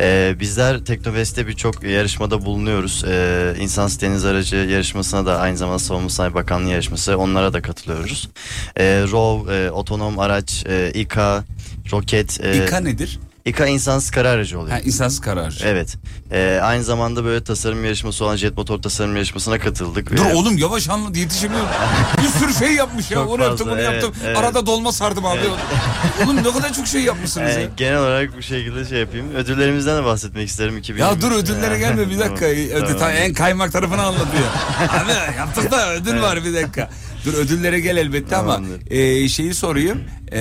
[0.00, 3.04] Ee, bizler Teknofest'te birçok yarışmada bulunuyoruz.
[3.08, 8.28] Ee, İnsansız Deniz Aracı yarışmasına da aynı zamanda Savunma Sanayi Bakanlığı yarışması onlara da katılıyoruz.
[8.76, 11.44] Ee, ROV, e, otonom araç, e, İKA,
[11.92, 12.40] roket.
[12.44, 13.18] e, İKA nedir?
[13.44, 14.72] İKA insansız kara aracı oluyor.
[14.76, 15.66] Ha, insansız kara aracı.
[15.66, 15.96] Evet.
[16.32, 20.16] Ee, aynı zamanda böyle tasarım yarışması olan jet motor tasarım yarışmasına katıldık.
[20.16, 21.68] Dur Ee, oğlum yavaş anlat yetişemiyorum.
[22.22, 23.14] bir sürü şey yapmış ya.
[23.18, 24.22] Çok Onu yaptım fazla, bunu evet, yaptım.
[24.26, 24.36] evet.
[24.38, 25.40] Arada dolma sardım abi.
[26.24, 27.62] oğlum ne kadar çok şey yapmışsınız ya.
[27.76, 29.34] genel olarak bu şekilde şey yapayım.
[29.34, 30.78] Ödüllerimizden de bahsetmek isterim.
[30.78, 31.08] 2020.
[31.10, 32.46] Ya dur ödüllere gelme bir dakika.
[32.46, 33.14] Ödül, tamam.
[33.16, 34.44] En kaymak tarafını anlatıyor.
[34.88, 36.90] Abi yaptık da ödül var bir dakika.
[37.24, 38.60] Dur ödüllere gel elbette ama
[38.90, 40.00] e, şeyi sorayım.
[40.32, 40.38] E,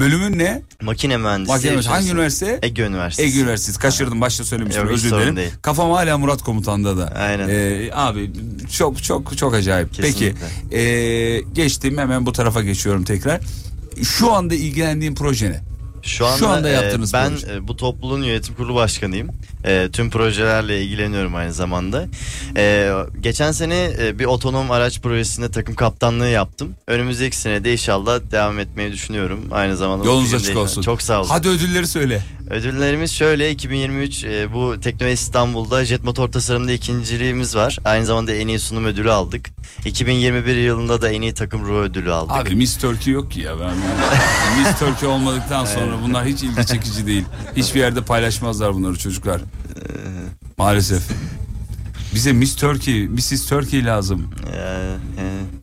[0.00, 0.62] bölümün ne?
[0.82, 1.52] Makine mühendisi.
[1.52, 1.88] Makine mühendisi.
[1.90, 2.58] Hangi üniversite?
[2.62, 3.28] Ege Üniversitesi.
[3.28, 3.78] Ege Üniversitesi.
[3.78, 5.36] Kaçırdım başta söylemiştim Yok, hiç özür sorun dilerim.
[5.36, 5.50] değil.
[5.62, 7.06] Kafam hala Murat Komutan'da da.
[7.16, 7.48] Aynen.
[7.48, 8.30] E, abi
[8.72, 9.94] çok çok çok acayip.
[9.94, 10.34] Kesinlikle.
[10.70, 13.40] Peki e, geçtim hemen bu tarafa geçiyorum tekrar.
[14.02, 15.60] Şu anda ilgilendiğin proje ne?
[16.02, 17.52] Şu anda, Şu anda e, yaptığınız ben proje.
[17.54, 19.28] e, bu topluluğun yönetim kurulu başkanıyım.
[19.64, 22.06] E, tüm projelerle ilgileniyorum aynı zamanda.
[22.56, 26.74] E, geçen sene e, bir otonom araç projesinde takım kaptanlığı yaptım.
[26.86, 29.40] Önümüzdeki sene de inşallah devam etmeyi düşünüyorum.
[29.50, 30.82] Aynı zamanda Yolunuz açık olsun.
[30.82, 31.28] Çok sağ olun.
[31.28, 32.22] Hadi ödülleri söyle.
[32.50, 37.78] Ödüllerimiz şöyle 2023 e, bu Tekno İstanbul'da jet motor tasarımında ikinciliğimiz var.
[37.84, 39.50] Aynı zamanda en iyi sunum ödülü aldık.
[39.84, 42.36] 2021 yılında da en iyi takım ruh ödülü aldık.
[42.36, 43.74] Abi Miss Turkey yok ki ya ben.
[44.58, 47.24] Miss Turkey olmadıktan sonra bunlar hiç ilgi çekici değil.
[47.56, 49.40] Hiçbir yerde paylaşmazlar bunları çocuklar.
[50.58, 51.02] Maalesef.
[52.14, 53.46] Bize Miss Turkey, Mrs.
[53.46, 54.30] Turkey lazım.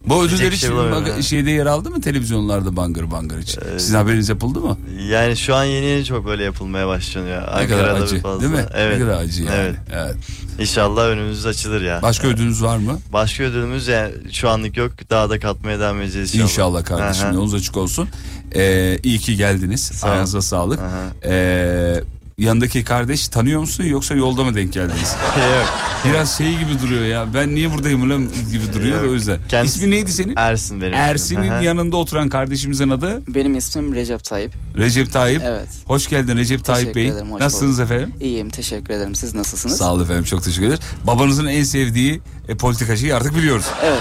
[0.05, 3.57] Bu Diyecek ödüller şey için bulamıyorum bak- şeyde yer aldı mı televizyonlarda bangır bangır hiç?
[3.77, 4.77] Sizin haberiniz yapıldı mı?
[5.09, 7.41] Yani şu an yeni yeni çok böyle yapılmaya başlanıyor.
[7.41, 8.41] Ne kadar Ankara'da acı, bir fazla.
[8.41, 8.65] değil mi?
[8.75, 8.99] Evet.
[8.99, 9.55] Ne kadar acı yani.
[9.55, 9.75] Evet.
[9.91, 10.15] Evet.
[10.59, 12.01] İnşallah önümüz açılır ya.
[12.01, 12.99] Başka ödülünüz var mı?
[13.13, 14.91] Başka ödülümüz yani şu anlık yok.
[15.09, 16.49] Daha da katmaya devam edeceğiz inşallah.
[16.49, 17.33] İnşallah kardeşim Aha.
[17.33, 18.09] yolunuz açık olsun.
[18.55, 19.81] Ee, iyi ki geldiniz.
[19.83, 20.09] Sağ.
[20.09, 20.79] Ayağınıza sağlık.
[21.25, 22.03] Ee,
[22.45, 25.15] yanındaki kardeş tanıyor musun yoksa yolda mı denk geldiniz?
[25.37, 25.69] Yok.
[26.05, 27.33] Biraz şey gibi duruyor ya.
[27.33, 29.39] Ben niye buradayım ulan gibi duruyor o yüzden.
[29.49, 30.33] Kendisi- İsmi neydi senin?
[30.37, 30.93] Ersin benim.
[30.93, 34.53] Ersin'in yanında oturan kardeşimizin adı Benim ismim Recep Tayyip.
[34.77, 35.41] Recep Tayyip.
[35.45, 35.67] Evet.
[35.85, 37.07] Hoş geldin Recep Tayyip Bey.
[37.07, 37.91] ederim, hoş Nasılsınız bulduk.
[37.91, 38.13] efendim?
[38.21, 39.15] İyiyim teşekkür ederim.
[39.15, 39.77] Siz nasılsınız?
[39.77, 40.79] Sağ olun efendim çok teşekkür ederiz.
[41.07, 43.65] Babanızın en sevdiği e, politikacıyı artık biliyoruz.
[43.83, 43.99] Evet.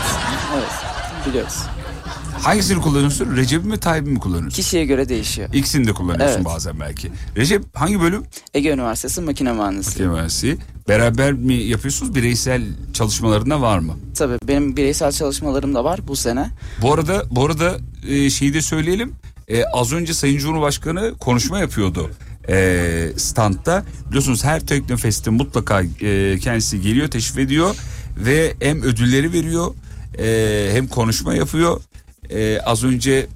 [0.56, 0.68] Evet.
[1.28, 1.54] Biliyoruz.
[2.42, 3.36] Hangisini kullanıyorsun?
[3.36, 4.56] Recep mi Tayyip mi kullanıyorsun?
[4.62, 5.48] Kişiye göre değişiyor.
[5.54, 6.44] İkisini de kullanıyorsun Evet.
[6.46, 7.12] bazen belki.
[7.36, 8.22] Recep hangi bölüm?
[8.54, 10.06] Ege Üniversitesi Makine Mühendisliği.
[10.08, 10.56] Makine Mühendisliği.
[10.88, 12.14] Beraber mi yapıyorsunuz?
[12.14, 12.62] Bireysel
[12.94, 13.96] çalışmalarında var mı?
[14.18, 16.50] Tabii benim bireysel çalışmalarım da var bu sene.
[16.82, 17.76] Bu arada bu arada
[18.08, 19.12] e, şeyi de söyleyelim.
[19.48, 22.10] E, az önce Sayın Cumhurbaşkanı konuşma yapıyordu.
[22.48, 27.76] E, standta biliyorsunuz her Teknofest'te mutlaka e, kendisi geliyor teşrif ediyor
[28.16, 29.74] ve hem ödülleri veriyor
[30.18, 31.80] e, hem konuşma yapıyor.
[32.30, 33.26] E, az önce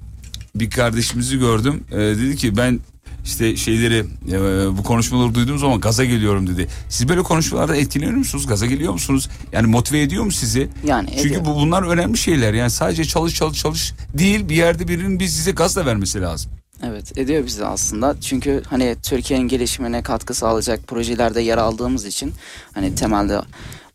[0.55, 2.79] bir kardeşimizi gördüm E, dedi ki ben
[3.25, 6.67] işte şeyleri e, bu konuşmaları duyduğum zaman gaza geliyorum dedi.
[6.89, 8.47] Siz böyle konuşmalarda etkileniyor musunuz?
[8.47, 9.29] Gaza geliyor musunuz?
[9.51, 10.69] Yani motive ediyor mu sizi?
[10.85, 12.53] Yani Çünkü bu bunlar önemli şeyler.
[12.53, 16.51] Yani sadece çalış çalış çalış değil bir yerde birinin bir size gaz da vermesi lazım.
[16.83, 18.15] Evet ediyor bizi aslında.
[18.21, 22.33] Çünkü hani Türkiye'nin gelişimine katkı sağlayacak projelerde yer aldığımız için
[22.73, 23.41] hani temelde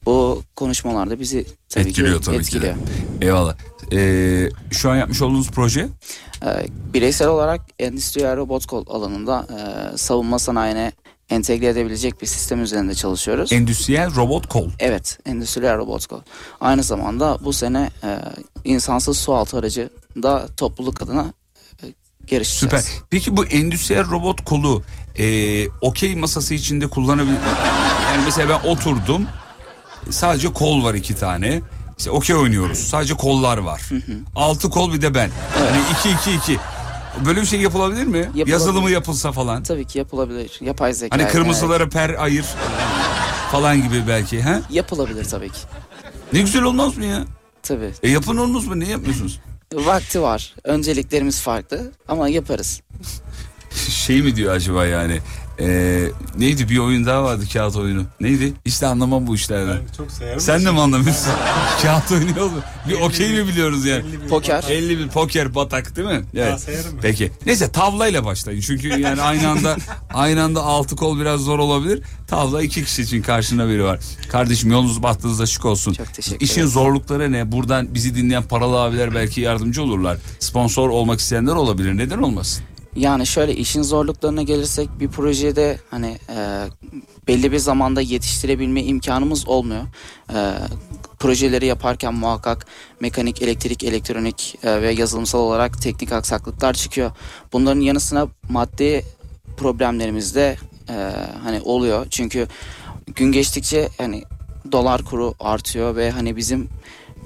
[0.06, 2.74] bu konuşmalarda bizi tabii Etkiliyor ki tabii etkiliyor.
[2.74, 2.80] ki
[3.20, 3.26] de.
[3.26, 3.54] Eyvallah.
[3.92, 5.88] Ee, şu an yapmış olduğunuz proje
[6.44, 10.92] Ee, bireysel olarak endüstriyel robot kol alanında e, savunma sanayine
[11.30, 13.52] entegre edebilecek bir sistem üzerinde çalışıyoruz.
[13.52, 14.68] endüstriyel robot kol.
[14.78, 16.20] Evet, endüstriyel robot kol.
[16.60, 18.18] Aynı zamanda bu sene e,
[18.64, 19.90] insansız sualtı aracı
[20.22, 21.32] da topluluk adına
[21.82, 21.86] e,
[22.26, 22.84] geliştireceğiz.
[22.84, 23.02] Süper.
[23.10, 24.82] Peki bu endüstriyel robot kolu
[25.18, 27.38] e, okey masası içinde kullanabilir
[28.12, 29.26] Yani mesela ben oturdum
[30.10, 31.62] sadece kol var iki tane.
[31.98, 32.78] İşte okey oynuyoruz.
[32.78, 33.82] Sadece kollar var.
[34.36, 35.30] Altı kol bir de ben.
[35.58, 36.58] Hani iki iki iki.
[37.24, 38.18] Böyle bir şey yapılabilir mi?
[38.18, 38.46] Yapılabilir.
[38.46, 39.62] Yazılımı yapılsa falan.
[39.62, 40.58] Tabii ki yapılabilir.
[40.60, 41.16] Yapay zeka.
[41.18, 42.44] Hani kırmızılara per ayır
[43.52, 44.42] falan gibi belki.
[44.42, 44.50] Ha?
[44.52, 45.58] evet, yapılabilir tabii ki.
[46.32, 47.24] Ne güzel olmaz mı ya?
[47.62, 47.90] Tabii.
[48.02, 48.78] E yapın onunuz mu?
[48.78, 49.40] Niye yapmıyorsunuz?
[49.74, 50.54] Vakti var.
[50.64, 52.80] Önceliklerimiz farklı ama yaparız.
[53.88, 55.20] Şey mi diyor acaba yani?
[55.60, 56.08] Ee,
[56.38, 58.02] neydi bir oyun daha vardı kağıt oyunu.
[58.20, 58.52] Neydi?
[58.64, 59.78] İşte anlamam bu işlerden.
[59.96, 60.40] Çok severim.
[60.40, 61.32] Sen de mi anlamıyorsun?
[61.82, 62.58] kağıt oyunu yok mu?
[62.88, 64.04] Bir okey mi biliyoruz yani?
[64.30, 64.64] Poker.
[64.68, 66.22] 50 bin poker batak değil mi?
[66.32, 66.68] Ya, Evet.
[66.68, 67.00] ben.
[67.02, 67.32] Peki.
[67.46, 68.60] Neyse tavlayla başlayın.
[68.60, 69.76] Çünkü yani aynı anda
[70.14, 72.02] aynı anda altı kol biraz zor olabilir.
[72.28, 74.00] Tavla iki kişi için karşında biri var.
[74.32, 75.92] Kardeşim yolunuz bahtınız açık olsun.
[75.92, 76.68] Çok teşekkür İşin ederim.
[76.68, 77.52] zorlukları ne?
[77.52, 80.18] Buradan bizi dinleyen paralı abiler belki yardımcı olurlar.
[80.38, 81.96] Sponsor olmak isteyenler olabilir.
[81.96, 82.64] Neden olmasın?
[82.96, 86.66] Yani şöyle işin zorluklarına gelirsek bir projede hani e,
[87.28, 89.82] belli bir zamanda yetiştirebilme imkanımız olmuyor.
[90.34, 90.54] E,
[91.18, 92.66] projeleri yaparken muhakkak
[93.00, 97.10] mekanik, elektrik, elektronik e, ve yazılımsal olarak teknik aksaklıklar çıkıyor.
[97.52, 99.04] Bunların yanı sıra maddi
[99.56, 100.56] problemlerimiz de
[100.88, 101.12] e,
[101.44, 102.06] hani oluyor.
[102.10, 102.46] Çünkü
[103.06, 104.22] gün geçtikçe hani
[104.72, 106.68] dolar kuru artıyor ve hani bizim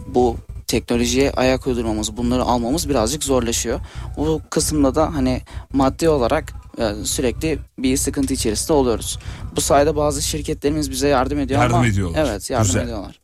[0.07, 0.37] bu
[0.79, 3.81] teknolojiye ayak uydurmamız, bunları almamız birazcık zorlaşıyor.
[4.17, 5.41] Bu kısımda da hani
[5.73, 9.19] maddi olarak e, sürekli bir sıkıntı içerisinde oluyoruz.
[9.57, 12.27] Bu sayede bazı şirketlerimiz bize yardım ediyor Yardım ama ediyorlar.
[12.31, 12.83] evet yardım Güzel.
[12.85, 13.21] ediyorlar.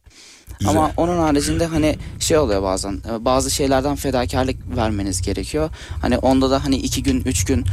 [0.60, 0.70] Güzel.
[0.77, 5.70] Ama onun haricinde hani şey oluyor bazen e, bazı şeylerden fedakarlık vermeniz gerekiyor.
[6.02, 7.64] Hani onda da hani iki gün üç gün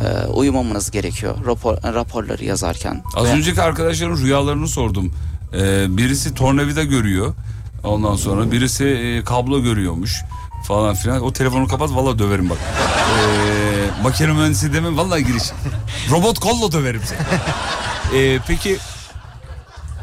[0.00, 3.02] e, uyumamanız gerekiyor rapor, raporları yazarken.
[3.16, 5.12] Az Ve- önceki arkadaşların rüyalarını sordum.
[5.54, 7.34] Ee, birisi tornavida görüyor.
[7.84, 10.22] Ondan sonra birisi e, kablo görüyormuş
[10.68, 11.22] falan filan.
[11.22, 12.58] O telefonu kapat vallahi döverim bak.
[12.58, 15.42] Ee, makine mühendisi deme vallahi giriş.
[16.10, 17.18] Robot kolla döverim seni.
[18.20, 18.76] Ee, peki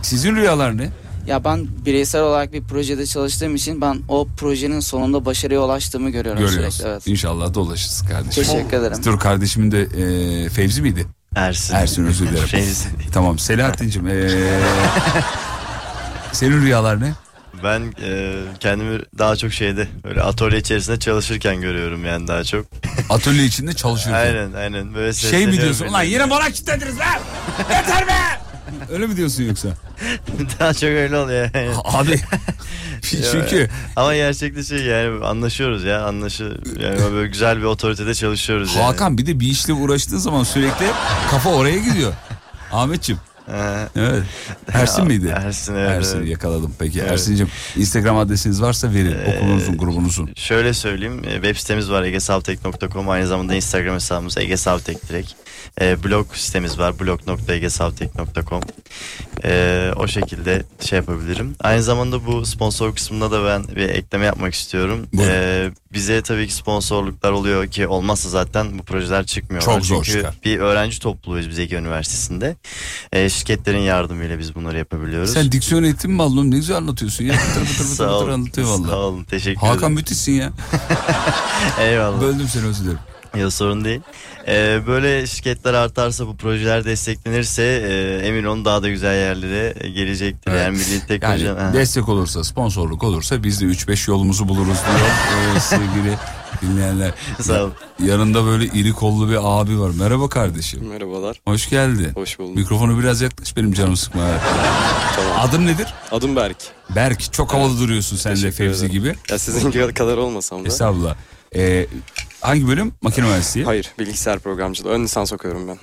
[0.02, 0.90] sizin rüyalar ne?
[1.28, 6.42] Ya ben bireysel olarak bir projede çalıştığım için ben o projenin sonunda başarıya ulaştığımı görüyorum
[6.42, 6.74] Görüyoruz.
[6.76, 6.92] sürekli.
[6.92, 7.08] Evet.
[7.08, 8.44] İnşallah dolaşırız kardeşim.
[8.44, 8.98] Teşekkür ederim.
[9.06, 11.06] Dur kardeşimin de e, Fevzi miydi?
[11.36, 11.76] Ersin.
[11.76, 12.46] Ersin özür dilerim.
[12.48, 12.90] Fevzi.
[13.14, 14.08] tamam Selahattin'cim.
[14.08, 14.30] e,
[16.32, 17.14] senin rüyalar ne?
[17.64, 22.66] Ben e, kendimi daha çok şeyde böyle atölye içerisinde çalışırken görüyorum yani daha çok.
[23.10, 24.14] Atölye içinde çalışırken.
[24.14, 25.88] aynen aynen böyle Şey mi diyorsun?
[25.88, 27.20] Ulan yine bana kilitlediniz lan.
[27.60, 28.42] Yeter be.
[28.92, 29.70] Öyle mi diyorsun yoksa?
[30.60, 31.72] daha çok öyle oluyor yani.
[31.84, 32.20] Abi
[33.32, 36.44] çünkü ama gerçekten şey yani anlaşıyoruz ya anlaşı
[36.80, 38.86] yani böyle güzel bir otoritede çalışıyoruz yani.
[38.86, 40.86] Hakan bir de bir işle uğraştığı zaman sürekli
[41.32, 42.14] kafa oraya gidiyor.
[42.72, 43.18] Ahmetçim.
[43.54, 44.24] Ee, Evet.
[44.74, 45.34] Ersin miydi?
[45.38, 45.90] Ersin evet.
[45.90, 46.74] Ersin yakaladım.
[46.80, 47.12] Peki Evet.
[47.12, 47.48] Ersin'cim
[47.78, 49.12] Instagram adresiniz varsa verin.
[49.26, 50.30] Ee, Okulunuzun, grubunuzun.
[50.36, 55.32] Şöyle söyleyeyim e, web sitemiz var egesavtek.com aynı zamanda Instagram hesabımız egesavtek direkt.
[55.82, 58.62] E, blog sitemiz var blog.egesavtek.com
[59.44, 61.56] e, o şekilde şey yapabilirim.
[61.60, 65.08] Aynı zamanda bu sponsor kısmında da ben bir ekleme yapmak istiyorum.
[65.14, 65.34] Buyurun.
[65.34, 69.62] E, bize tabii ki sponsorluklar oluyor ki olmazsa zaten bu projeler çıkmıyor.
[69.64, 70.36] Çok zor Çünkü çıkar.
[70.46, 72.56] bir öğrenci topluluğuyuz biz Ege Üniversitesi'nde.
[73.14, 75.34] E, şirketlerin yardımıyla biz bunları yapabiliyoruz.
[75.34, 76.52] Sen diksiyon eğitimi mi aldın?
[76.52, 77.34] Ne güzel anlatıyorsun ya.
[77.56, 78.32] Pıtır Sağ pıtır olun.
[78.32, 79.24] anlatıyor Sağ olun.
[79.24, 79.94] Teşekkür Hakan ederim.
[79.94, 80.52] müthişsin ya.
[81.80, 82.22] Eyvallah.
[82.22, 83.00] Böldüm seni özür dilerim.
[83.38, 84.02] Ya sorun değil.
[84.48, 90.52] Ee, böyle şirketler artarsa bu projeler desteklenirse e, emin olun daha da güzel yerlere gelecektir.
[90.52, 90.62] Evet.
[90.62, 91.46] Yani milli teknoloji.
[91.46, 91.74] Yani Ha.
[91.74, 95.10] destek olursa, sponsorluk olursa biz de 3-5 yolumuzu buluruz diyor
[95.56, 96.18] ee, sevgili
[96.62, 97.12] dinleyenler.
[97.42, 97.74] Sağ olun.
[98.04, 99.92] Yanında böyle iri kollu bir abi var.
[100.00, 100.88] Merhaba kardeşim.
[100.88, 101.42] Merhabalar.
[101.48, 102.12] Hoş geldi.
[102.16, 102.56] Hoş bulduk.
[102.56, 104.22] Mikrofonu biraz yaklaş benim canım sıkma.
[105.40, 105.88] Adın nedir?
[106.12, 106.58] Adım Berk.
[106.96, 107.34] Berk.
[107.34, 109.00] Çok havalı duruyorsun sen de Fevzi ederim.
[109.02, 109.16] gibi.
[109.30, 110.68] Ya sizin kadar olmasam da.
[110.68, 111.16] Estağfurullah.
[111.56, 111.88] Ee,
[112.42, 112.94] hangi bölüm?
[113.02, 113.66] Makine mühendisliği.
[113.66, 114.90] Hayır, bilgisayar programcılığı.
[114.90, 115.78] Ön lisans okuyorum ben.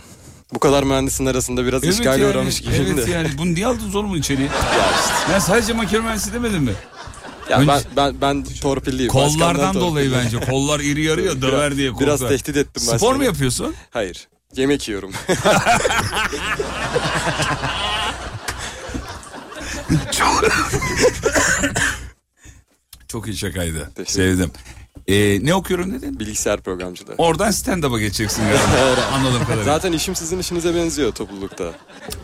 [0.54, 3.10] Bu kadar mühendisin arasında biraz Evet işgal yani, uğramış gibiyim Evet de.
[3.10, 4.48] yani bunu niye aldınız oğlum içeriye?
[4.48, 4.54] Ya
[5.00, 5.32] işte.
[5.32, 6.72] Ya sadece makine mühendisliği demedin mi?
[7.50, 9.12] Ya Önce- ben ben ben torpilliyim.
[9.12, 10.40] Kollardan dolayı bence.
[10.40, 12.06] Kollar iri yarı ya döver diye korkar.
[12.06, 13.14] Biraz tehdit ettim Spor başkanı.
[13.16, 13.74] mu yapıyorsun?
[13.90, 14.28] Hayır.
[14.56, 15.12] Yemek yiyorum.
[23.08, 23.90] Çok iyi şakaydı.
[24.06, 24.50] Sevdim.
[25.08, 26.20] Ee, ne okuyorum dedin?
[26.20, 27.14] Bilgisayar programcılığı.
[27.18, 29.02] Oradan stand-up'a geçeceksin galiba.
[29.12, 29.64] Anladığım kadarıyla.
[29.64, 31.72] Zaten işim sizin işinize benziyor toplulukta.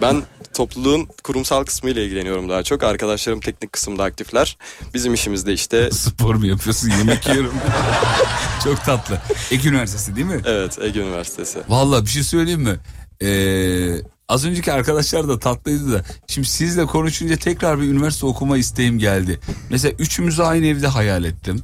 [0.03, 0.23] Ben
[0.55, 2.83] topluluğun kurumsal kısmı ile ilgileniyorum daha çok.
[2.83, 4.59] Arkadaşlarım teknik kısımda aktifler.
[4.95, 5.91] Bizim işimiz de işte...
[5.91, 6.91] Spor mu yapıyorsun?
[6.99, 7.55] Yemek yiyorum.
[8.65, 9.19] Çok tatlı.
[9.51, 10.41] Ege Üniversitesi değil mi?
[10.47, 11.59] Evet, Ege Üniversitesi.
[11.69, 12.77] Vallahi bir şey söyleyeyim mi?
[13.23, 13.97] Ee,
[14.29, 16.05] az önceki arkadaşlar da tatlıydı da.
[16.27, 19.41] Şimdi sizle konuşunca tekrar bir üniversite okuma isteğim geldi.
[19.71, 21.63] Mesela üçümüzü aynı evde hayal ettim.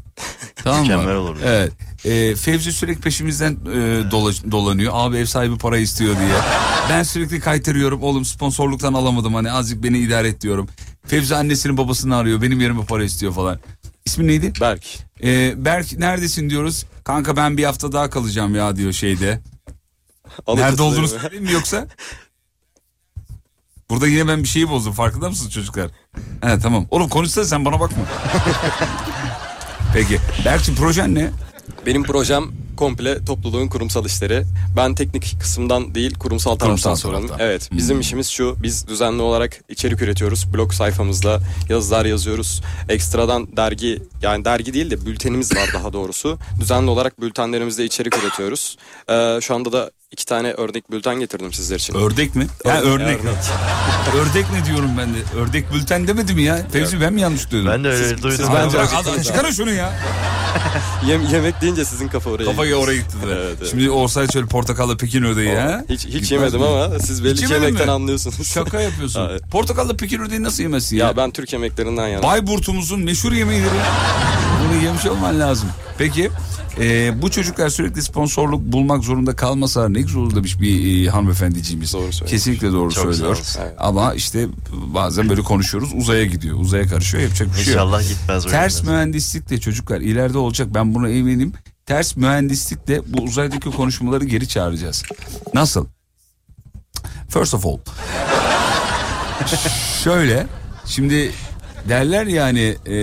[0.56, 0.82] tamam mı?
[0.86, 1.38] Mükemmel olurdu.
[1.44, 1.72] Evet.
[2.04, 3.76] Ee, Fevzi sürekli peşimizden e,
[4.10, 4.92] dolaş- dolanıyor.
[4.96, 6.34] Abi ev sahibi para istiyor diye.
[6.90, 8.02] Ben sürekli kaytarıyorum.
[8.02, 10.68] Oğlum sponsorluktan alamadım hani azıcık beni idare et diyorum.
[11.06, 12.42] Fevzi annesinin babasını arıyor.
[12.42, 13.58] Benim yerime para istiyor falan.
[14.06, 14.52] İsmin neydi?
[14.60, 14.84] Berk.
[15.22, 16.86] Ee, Berk neredesin diyoruz.
[17.04, 19.40] Kanka ben bir hafta daha kalacağım ya diyor şeyde.
[20.48, 21.86] Nerede olduğunu söyleyeyim mi yoksa?
[23.90, 24.92] Burada yine ben bir şeyi bozdum.
[24.92, 25.90] Farkında mısınız çocuklar?
[26.42, 26.86] He tamam.
[26.90, 28.02] Oğlum konuşsana sen bana bakma.
[29.94, 30.18] Peki.
[30.44, 31.30] Berk'cim projen ne?
[31.86, 32.44] Benim projem
[32.76, 34.44] komple topluluğun kurumsal işleri.
[34.76, 37.36] Ben teknik kısımdan değil kurumsal taraftan sorumluyum.
[37.38, 38.00] Evet bizim Hmm.
[38.00, 40.54] işimiz şu biz düzenli olarak içerik üretiyoruz.
[40.54, 42.62] Blog sayfamızda yazılar yazıyoruz.
[42.88, 46.38] Ekstradan dergi yani dergi değil de bültenimiz var daha doğrusu.
[46.60, 48.76] Düzenli olarak bültenlerimizde içerik üretiyoruz.
[49.10, 51.94] Ee, şu anda da iki tane örnek bülten getirdim sizler için.
[51.94, 52.46] Ördek mi?
[52.66, 53.20] Ha örnek.
[54.16, 55.18] Ördek ne diyorum ben de?
[55.40, 56.58] Ördek bülten demedi mi ya?
[56.72, 57.68] Fevzi ben mi yanlış duydum?
[57.72, 58.36] Ben de öyle Siz- duydum.
[58.36, 59.24] siz bence bırak, abi.
[59.24, 59.92] çıkarın şunu ya.
[61.06, 62.84] Yem- yemek deyince sizin kafa oraya Kafayı gitti.
[62.84, 63.32] oraya gitti de.
[63.32, 63.70] Evet, evet.
[63.70, 65.84] Şimdi olsaydı şöyle portakallı Pekin ödeği ha.
[65.88, 66.66] Hiç, hiç Gitmez yemedim mi?
[66.66, 67.92] ama siz belli Hiç ki yemekten mi?
[67.92, 68.48] anlıyorsunuz.
[68.48, 69.20] Şaka yapıyorsun.
[69.30, 69.42] Evet.
[69.50, 71.06] Portakallı Pekin ödeği nasıl yemezsin ya?
[71.06, 72.22] Ya ben Türk yemeklerinden yana.
[72.22, 73.70] Bayburt'umuzun meşhur yemeğidir.
[74.70, 75.68] Bunu yemiş olman lazım.
[75.98, 76.30] Peki
[76.80, 81.92] e, bu çocuklar sürekli sponsorluk bulmak zorunda kalmasa ne güzel olur demiş bir e, hanımefendiciğimiz.
[81.92, 82.30] Doğru söylüyor.
[82.30, 83.30] Kesinlikle doğru Çok söylüyor.
[83.30, 83.62] olsun.
[83.78, 86.58] Ama işte bazen böyle konuşuyoruz uzaya gidiyor.
[86.58, 87.68] Uzaya karışıyor yapacak bir şey yok.
[87.82, 88.44] İnşallah gitmez.
[88.44, 91.52] Ters mühendislik de çocuklar ileride olacak ben buna eminim.
[91.86, 95.02] Ters mühendislikle bu uzaydaki konuşmaları geri çağıracağız.
[95.54, 95.86] Nasıl?
[97.28, 97.78] First of all.
[100.04, 100.46] Şöyle
[100.86, 101.32] şimdi
[101.88, 102.96] derler yani e,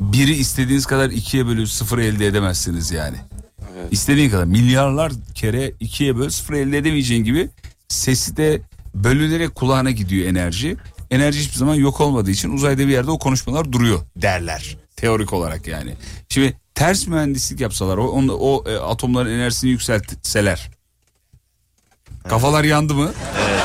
[0.00, 3.16] biri istediğiniz kadar ikiye bölüp sıfır elde edemezsiniz yani.
[3.90, 7.48] İstediğin kadar milyarlar kere ikiye böl sıfır elde edemeyeceğin gibi
[7.88, 8.60] sesi de
[8.94, 10.76] bölünerek kulağına gidiyor enerji.
[11.10, 14.76] Enerji hiçbir zaman yok olmadığı için uzayda bir yerde o konuşmalar duruyor derler.
[14.96, 15.94] Teorik olarak yani.
[16.28, 20.70] Şimdi ters mühendislik yapsalar o, onu- o e, atomların enerjisini yükseltseler.
[22.28, 23.12] Kafalar yandı mı?
[23.48, 23.62] Evet.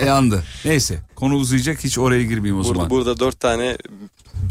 [0.00, 0.42] Ya- yandı.
[0.64, 2.90] Neyse konu uzayacak hiç oraya girmeyeyim o Burada, zaman.
[2.90, 3.76] burada dört tane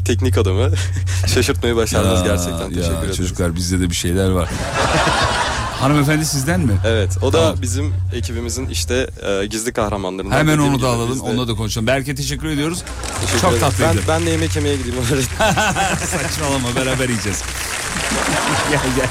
[0.05, 0.69] teknik adamı
[1.33, 2.63] şaşırtmayı başardınız Ya, gerçekten.
[2.63, 3.15] ya, Teşekkür ederim.
[3.15, 4.49] Çocuklar bizde de bir şeyler var.
[5.79, 6.73] Hanımefendi sizden mi?
[6.85, 7.55] Evet o da Tamam.
[7.61, 9.09] bizim ekibimizin işte
[9.41, 10.37] e, gizli kahramanlarından.
[10.37, 11.11] Hemen onu da alalım.
[11.11, 11.87] biz de- Onunla da konuşalım.
[11.87, 12.83] Berke teşekkür ediyoruz.
[13.21, 13.61] Teşekkür Çok ederim.
[13.69, 14.07] tatlıydı.
[14.07, 14.95] Ben, ben de yemek yemeye gideyim.
[16.05, 17.43] Saçmalama beraber yiyeceğiz.
[18.71, 19.07] gel gel.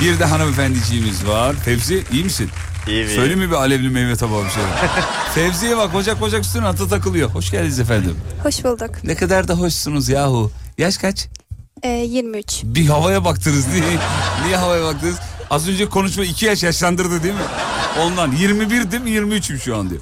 [0.00, 1.54] Bir de hanımefendiciğimiz var.
[1.64, 2.50] Fevzi iyi misin?
[2.88, 4.62] İyi Söyle mi bir alevli meyve tabağı bir şey?
[5.34, 7.30] Fevzi'ye bak bacak bacak üstüne atı takılıyor.
[7.30, 8.16] Hoş geldiniz efendim.
[8.42, 8.90] Hoş bulduk.
[9.04, 10.50] Ne kadar da hoşsunuz yahu.
[10.78, 11.26] Yaş kaç?
[11.82, 12.60] Ee, 23.
[12.64, 13.82] Bir havaya baktınız niye?
[14.46, 15.16] Niye havaya baktınız?
[15.50, 17.40] Az önce konuşma iki yaş yaşlandırdı değil mi?
[18.00, 20.00] Ondan 21 değil mi 23'üm şu an diyor.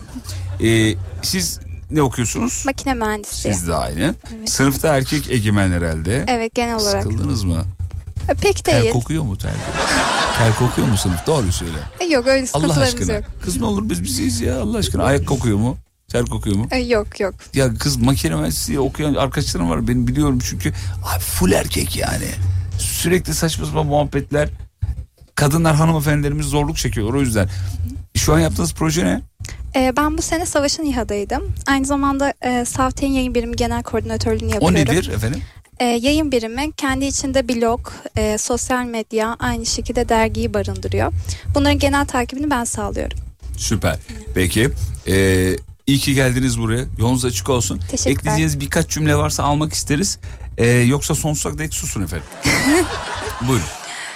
[0.62, 2.62] Ee, siz ne okuyorsunuz?
[2.66, 3.54] Makine mühendisliği.
[3.54, 4.14] Siz de aynı.
[4.38, 4.50] Evet.
[4.50, 6.24] Sınıfta erkek egemen herhalde.
[6.28, 7.02] Evet genel olarak.
[7.02, 7.64] Sıkıldınız mı?
[8.42, 8.92] Pek Ter değil.
[8.92, 9.50] kokuyor mu ter?
[10.38, 11.26] ter kokuyor mu sınıf?
[11.26, 11.78] Doğru söyle.
[12.00, 13.12] E, Yok öyle Allah aşkına.
[13.12, 13.24] yok.
[13.42, 15.02] Kız ne olur biz biziz ya Allah aşkına.
[15.04, 15.76] Ayak kokuyor mu?
[16.08, 16.68] Ter kokuyor mu?
[16.70, 17.34] E, Yok yok.
[17.54, 20.68] Ya kız makine mühendisliği okuyan arkadaşlarım var benim biliyorum çünkü
[21.14, 22.26] abi full erkek yani.
[22.78, 24.48] Sürekli saçma sapan muhabbetler.
[25.34, 27.48] Kadınlar hanımefendilerimiz zorluk çekiyorlar o yüzden.
[28.16, 29.20] Şu an yaptığınız proje ne?
[29.76, 31.42] E, ben bu sene Savaş'ın İHA'daydım.
[31.66, 34.74] Aynı zamanda e, Savten Yayın Birimi Genel Koordinatörlüğünü O yapıyorum.
[34.74, 35.42] nedir efendim?
[35.80, 41.12] E, yayın birimi kendi içinde blog, e, sosyal medya, aynı şekilde dergiyi barındırıyor.
[41.54, 43.18] Bunların genel takibini ben sağlıyorum.
[43.56, 43.98] Süper.
[44.34, 44.70] Peki.
[45.08, 45.56] Ee,
[45.86, 46.84] iyi ki geldiniz buraya.
[46.98, 47.80] Yolunuz açık olsun.
[47.90, 48.12] Teşekkürler.
[48.16, 50.18] Ekleyeceğiniz birkaç cümle varsa almak isteriz.
[50.58, 52.26] Ee, yoksa sonsuza dek susun efendim.
[53.48, 53.66] Buyurun.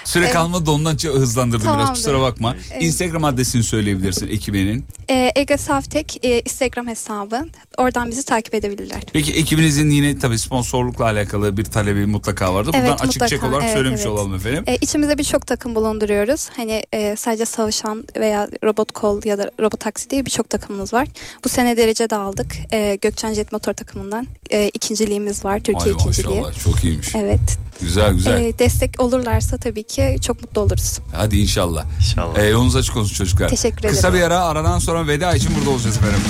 [0.09, 0.33] Süre Evet.
[0.33, 1.95] kalmadı da ondan hızlandırdım biraz Tamamdır.
[1.95, 2.57] kusura bakma.
[2.73, 2.83] Evet.
[2.83, 4.85] Instagram adresini söyleyebilirsin ekibinin.
[5.11, 7.47] E, Ege Savtek e, Instagram hesabı.
[7.79, 9.03] Oradan bizi takip edebilirler.
[9.13, 12.71] Peki ekibinizin yine tabii sponsorlukla alakalı bir talebi mutlaka vardı.
[12.73, 13.47] Buradan Evet, açık çek mutlaka.
[13.49, 14.11] olarak Evet, söylemiş evet.
[14.11, 14.65] olalım efendim.
[14.67, 16.49] E, içimizde birçok takım bulunduruyoruz.
[16.57, 21.09] Hani e, sadece savaşan veya robot kol ya da robot taksi diye birçok takımımız var.
[21.45, 22.55] Bu sene derece de aldık.
[22.73, 25.59] E, Gökçen Jet Motor takımından e, ikinciliğimiz var.
[25.61, 26.41] Türkiye Ay ikinciliği.
[26.41, 27.15] maşallah çok iyiymiş.
[27.15, 27.59] Evet.
[27.81, 28.41] Güzel güzel.
[28.45, 30.99] E, destek olurlarsa tabii ki çok mutlu oluruz.
[31.13, 31.85] Hadi inşallah.
[32.01, 32.39] İnşallah.
[32.39, 33.49] Ee, yolunuz açık olsun çocuklar.
[33.49, 33.95] Teşekkür ederim.
[33.95, 36.21] Kısa bir ara aradan sonra veda için burada olacağız efendim.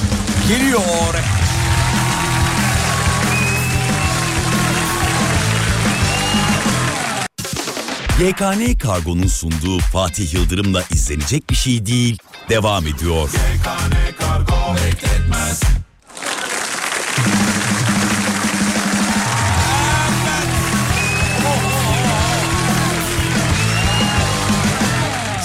[0.49, 0.81] Geliyor.
[8.21, 12.19] YKN Kargo'nun sunduğu Fatih Yıldırım'la izlenecek bir şey değil
[12.49, 13.29] devam ediyor.
[13.29, 15.78] YKN Kargo bekletmez.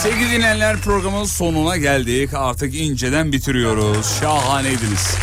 [0.03, 2.29] Sevgili dinleyenler programın sonuna geldik.
[2.33, 4.19] Artık inceden bitiriyoruz.
[4.19, 5.15] Şahaneydiniz.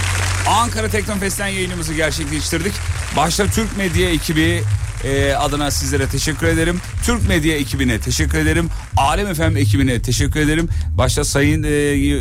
[0.49, 2.73] Ankara Teknofest'ten yayınımızı gerçekleştirdik.
[3.17, 4.63] Başta Türk Medya ekibi
[5.05, 6.81] e, adına sizlere teşekkür ederim.
[7.05, 8.69] Türk Medya ekibine teşekkür ederim.
[8.97, 10.69] Alem FM ekibine teşekkür ederim.
[10.99, 11.69] Başta sayın e,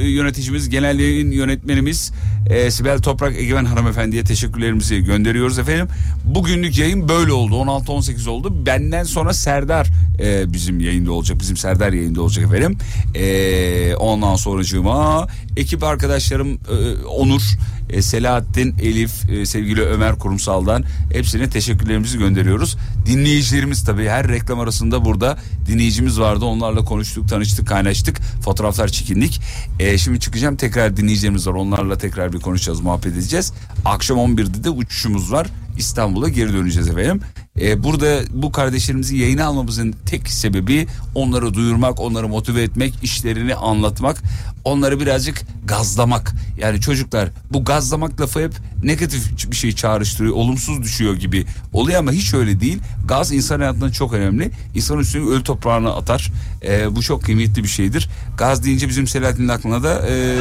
[0.09, 2.11] yöneticimiz, genel yayın yönetmenimiz
[2.49, 5.87] e, Sibel Toprak Egemen hanımefendiye teşekkürlerimizi gönderiyoruz efendim.
[6.23, 7.55] Bugünlük yayın böyle oldu.
[7.55, 8.65] 16-18 oldu.
[8.65, 9.87] Benden sonra Serdar
[10.19, 11.39] e, bizim yayında olacak.
[11.39, 12.77] Bizim Serdar yayında olacak efendim.
[13.15, 15.27] E, ondan sonracığıma
[15.57, 17.41] ekip arkadaşlarım e, Onur,
[17.89, 20.83] e, Selahattin, Elif, e, sevgili Ömer Kurumsal'dan
[21.13, 22.77] hepsine teşekkürlerimizi gönderiyoruz.
[23.05, 25.37] Dinleyicilerimiz tabii her reklam arasında burada
[25.67, 26.45] dinleyicimiz vardı.
[26.45, 28.19] Onlarla konuştuk, tanıştık, kaynaştık.
[28.41, 29.41] Fotoğraflar çekindik.
[29.79, 31.53] E, şimdi çıkacağım tekrar dinleyicilerimiz var.
[31.53, 33.53] Onlarla tekrar bir konuşacağız, muhabbet edeceğiz.
[33.85, 35.47] Akşam 11'de de uçuşumuz var.
[35.77, 37.21] İstanbul'a geri döneceğiz efendim.
[37.61, 44.17] Ee, burada bu kardeşlerimizi yayına almamızın tek sebebi onları duyurmak, onları motive etmek, işlerini anlatmak,
[44.63, 46.33] onları birazcık gazlamak.
[46.59, 48.53] Yani çocuklar bu gazlamak lafı hep
[48.83, 52.79] negatif bir şey çağrıştırıyor, olumsuz düşüyor gibi oluyor ama hiç öyle değil.
[53.07, 54.51] Gaz insan hayatında çok önemli.
[54.75, 56.31] İnsan üstüne ölü toprağına atar.
[56.63, 58.09] Ee, bu çok kıymetli bir şeydir.
[58.37, 60.35] Gaz deyince bizim Selahattin'in aklına da ee,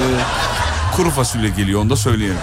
[0.97, 2.37] kuru fasulye geliyor onu da söyleyelim.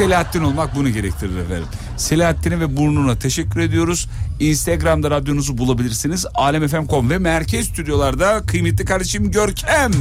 [0.00, 1.66] Selahattin olmak bunu gerektirir efendim.
[1.96, 4.08] Selahattin'e ve burnuna teşekkür ediyoruz.
[4.40, 6.26] Instagram'da radyonuzu bulabilirsiniz.
[6.34, 9.92] Alemfm.com ve merkez stüdyolarda kıymetli kardeşim Görkem.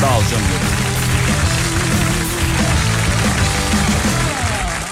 [0.00, 0.44] Sağ ol canım.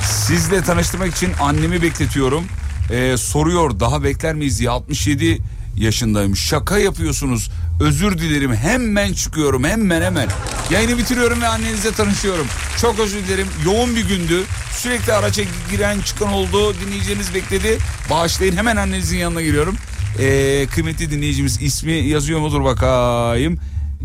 [0.05, 2.45] Sizle tanıştırmak için annemi bekletiyorum.
[2.91, 5.39] Ee, soruyor daha bekler miyiz diye 67
[5.77, 6.37] yaşındayım.
[6.37, 7.51] Şaka yapıyorsunuz.
[7.81, 8.55] Özür dilerim.
[8.55, 9.65] Hemen çıkıyorum.
[9.65, 10.29] Hemen hemen.
[10.71, 12.47] Yayını bitiriyorum ve annenize tanışıyorum.
[12.81, 13.47] Çok özür dilerim.
[13.65, 14.43] Yoğun bir gündü.
[14.73, 16.75] Sürekli araça giren çıkan oldu.
[16.87, 17.79] Dinleyicileriniz bekledi.
[18.11, 18.57] Bağışlayın.
[18.57, 19.77] Hemen annenizin yanına giriyorum.
[20.19, 23.59] Ee, kıymetli dinleyicimiz ismi yazıyor mudur bakayım.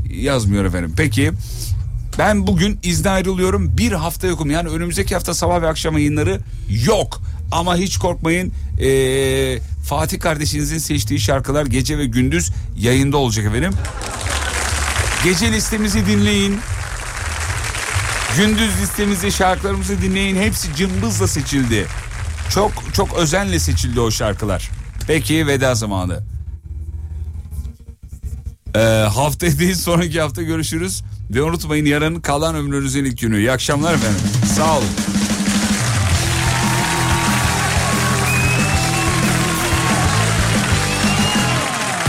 [0.10, 0.93] Yazmıyor efendim.
[0.98, 1.31] Peki.
[2.18, 3.77] Ben bugün izne ayrılıyorum.
[3.77, 4.52] Bir hafta yokum.
[4.52, 6.39] Yani önümüzdeki hafta sabah ve akşam yayınları
[6.85, 7.22] yok.
[7.52, 8.53] Ama hiç korkmayın.
[8.82, 13.73] Ee, Fatih kardeşinizin seçtiği şarkılar gece ve gündüz yayında olacak efendim.
[15.23, 16.60] Gece listemizi dinleyin.
[18.38, 20.36] Gündüz listemizi şarkılarımızı dinleyin.
[20.36, 21.88] Hepsi cımbızla seçildi.
[22.53, 24.69] Çok çok özenle seçildi o şarkılar.
[25.07, 26.19] Peki veda zamanı.
[28.76, 28.80] Ee,
[29.14, 31.03] haftaya değil sonraki hafta görüşürüz.
[31.30, 33.38] Ve unutmayın yarın kalan ömrünüzün ilk günü.
[33.38, 34.19] İyi akşamlar efendim.
[34.56, 35.20] Sağ olun.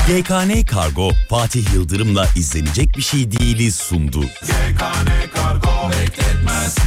[0.06, 4.20] GKN Kargo Fatih Yıldırım'la izlenecek bir şey değiliz sundu.
[4.20, 6.78] GKN Kargo bekletmez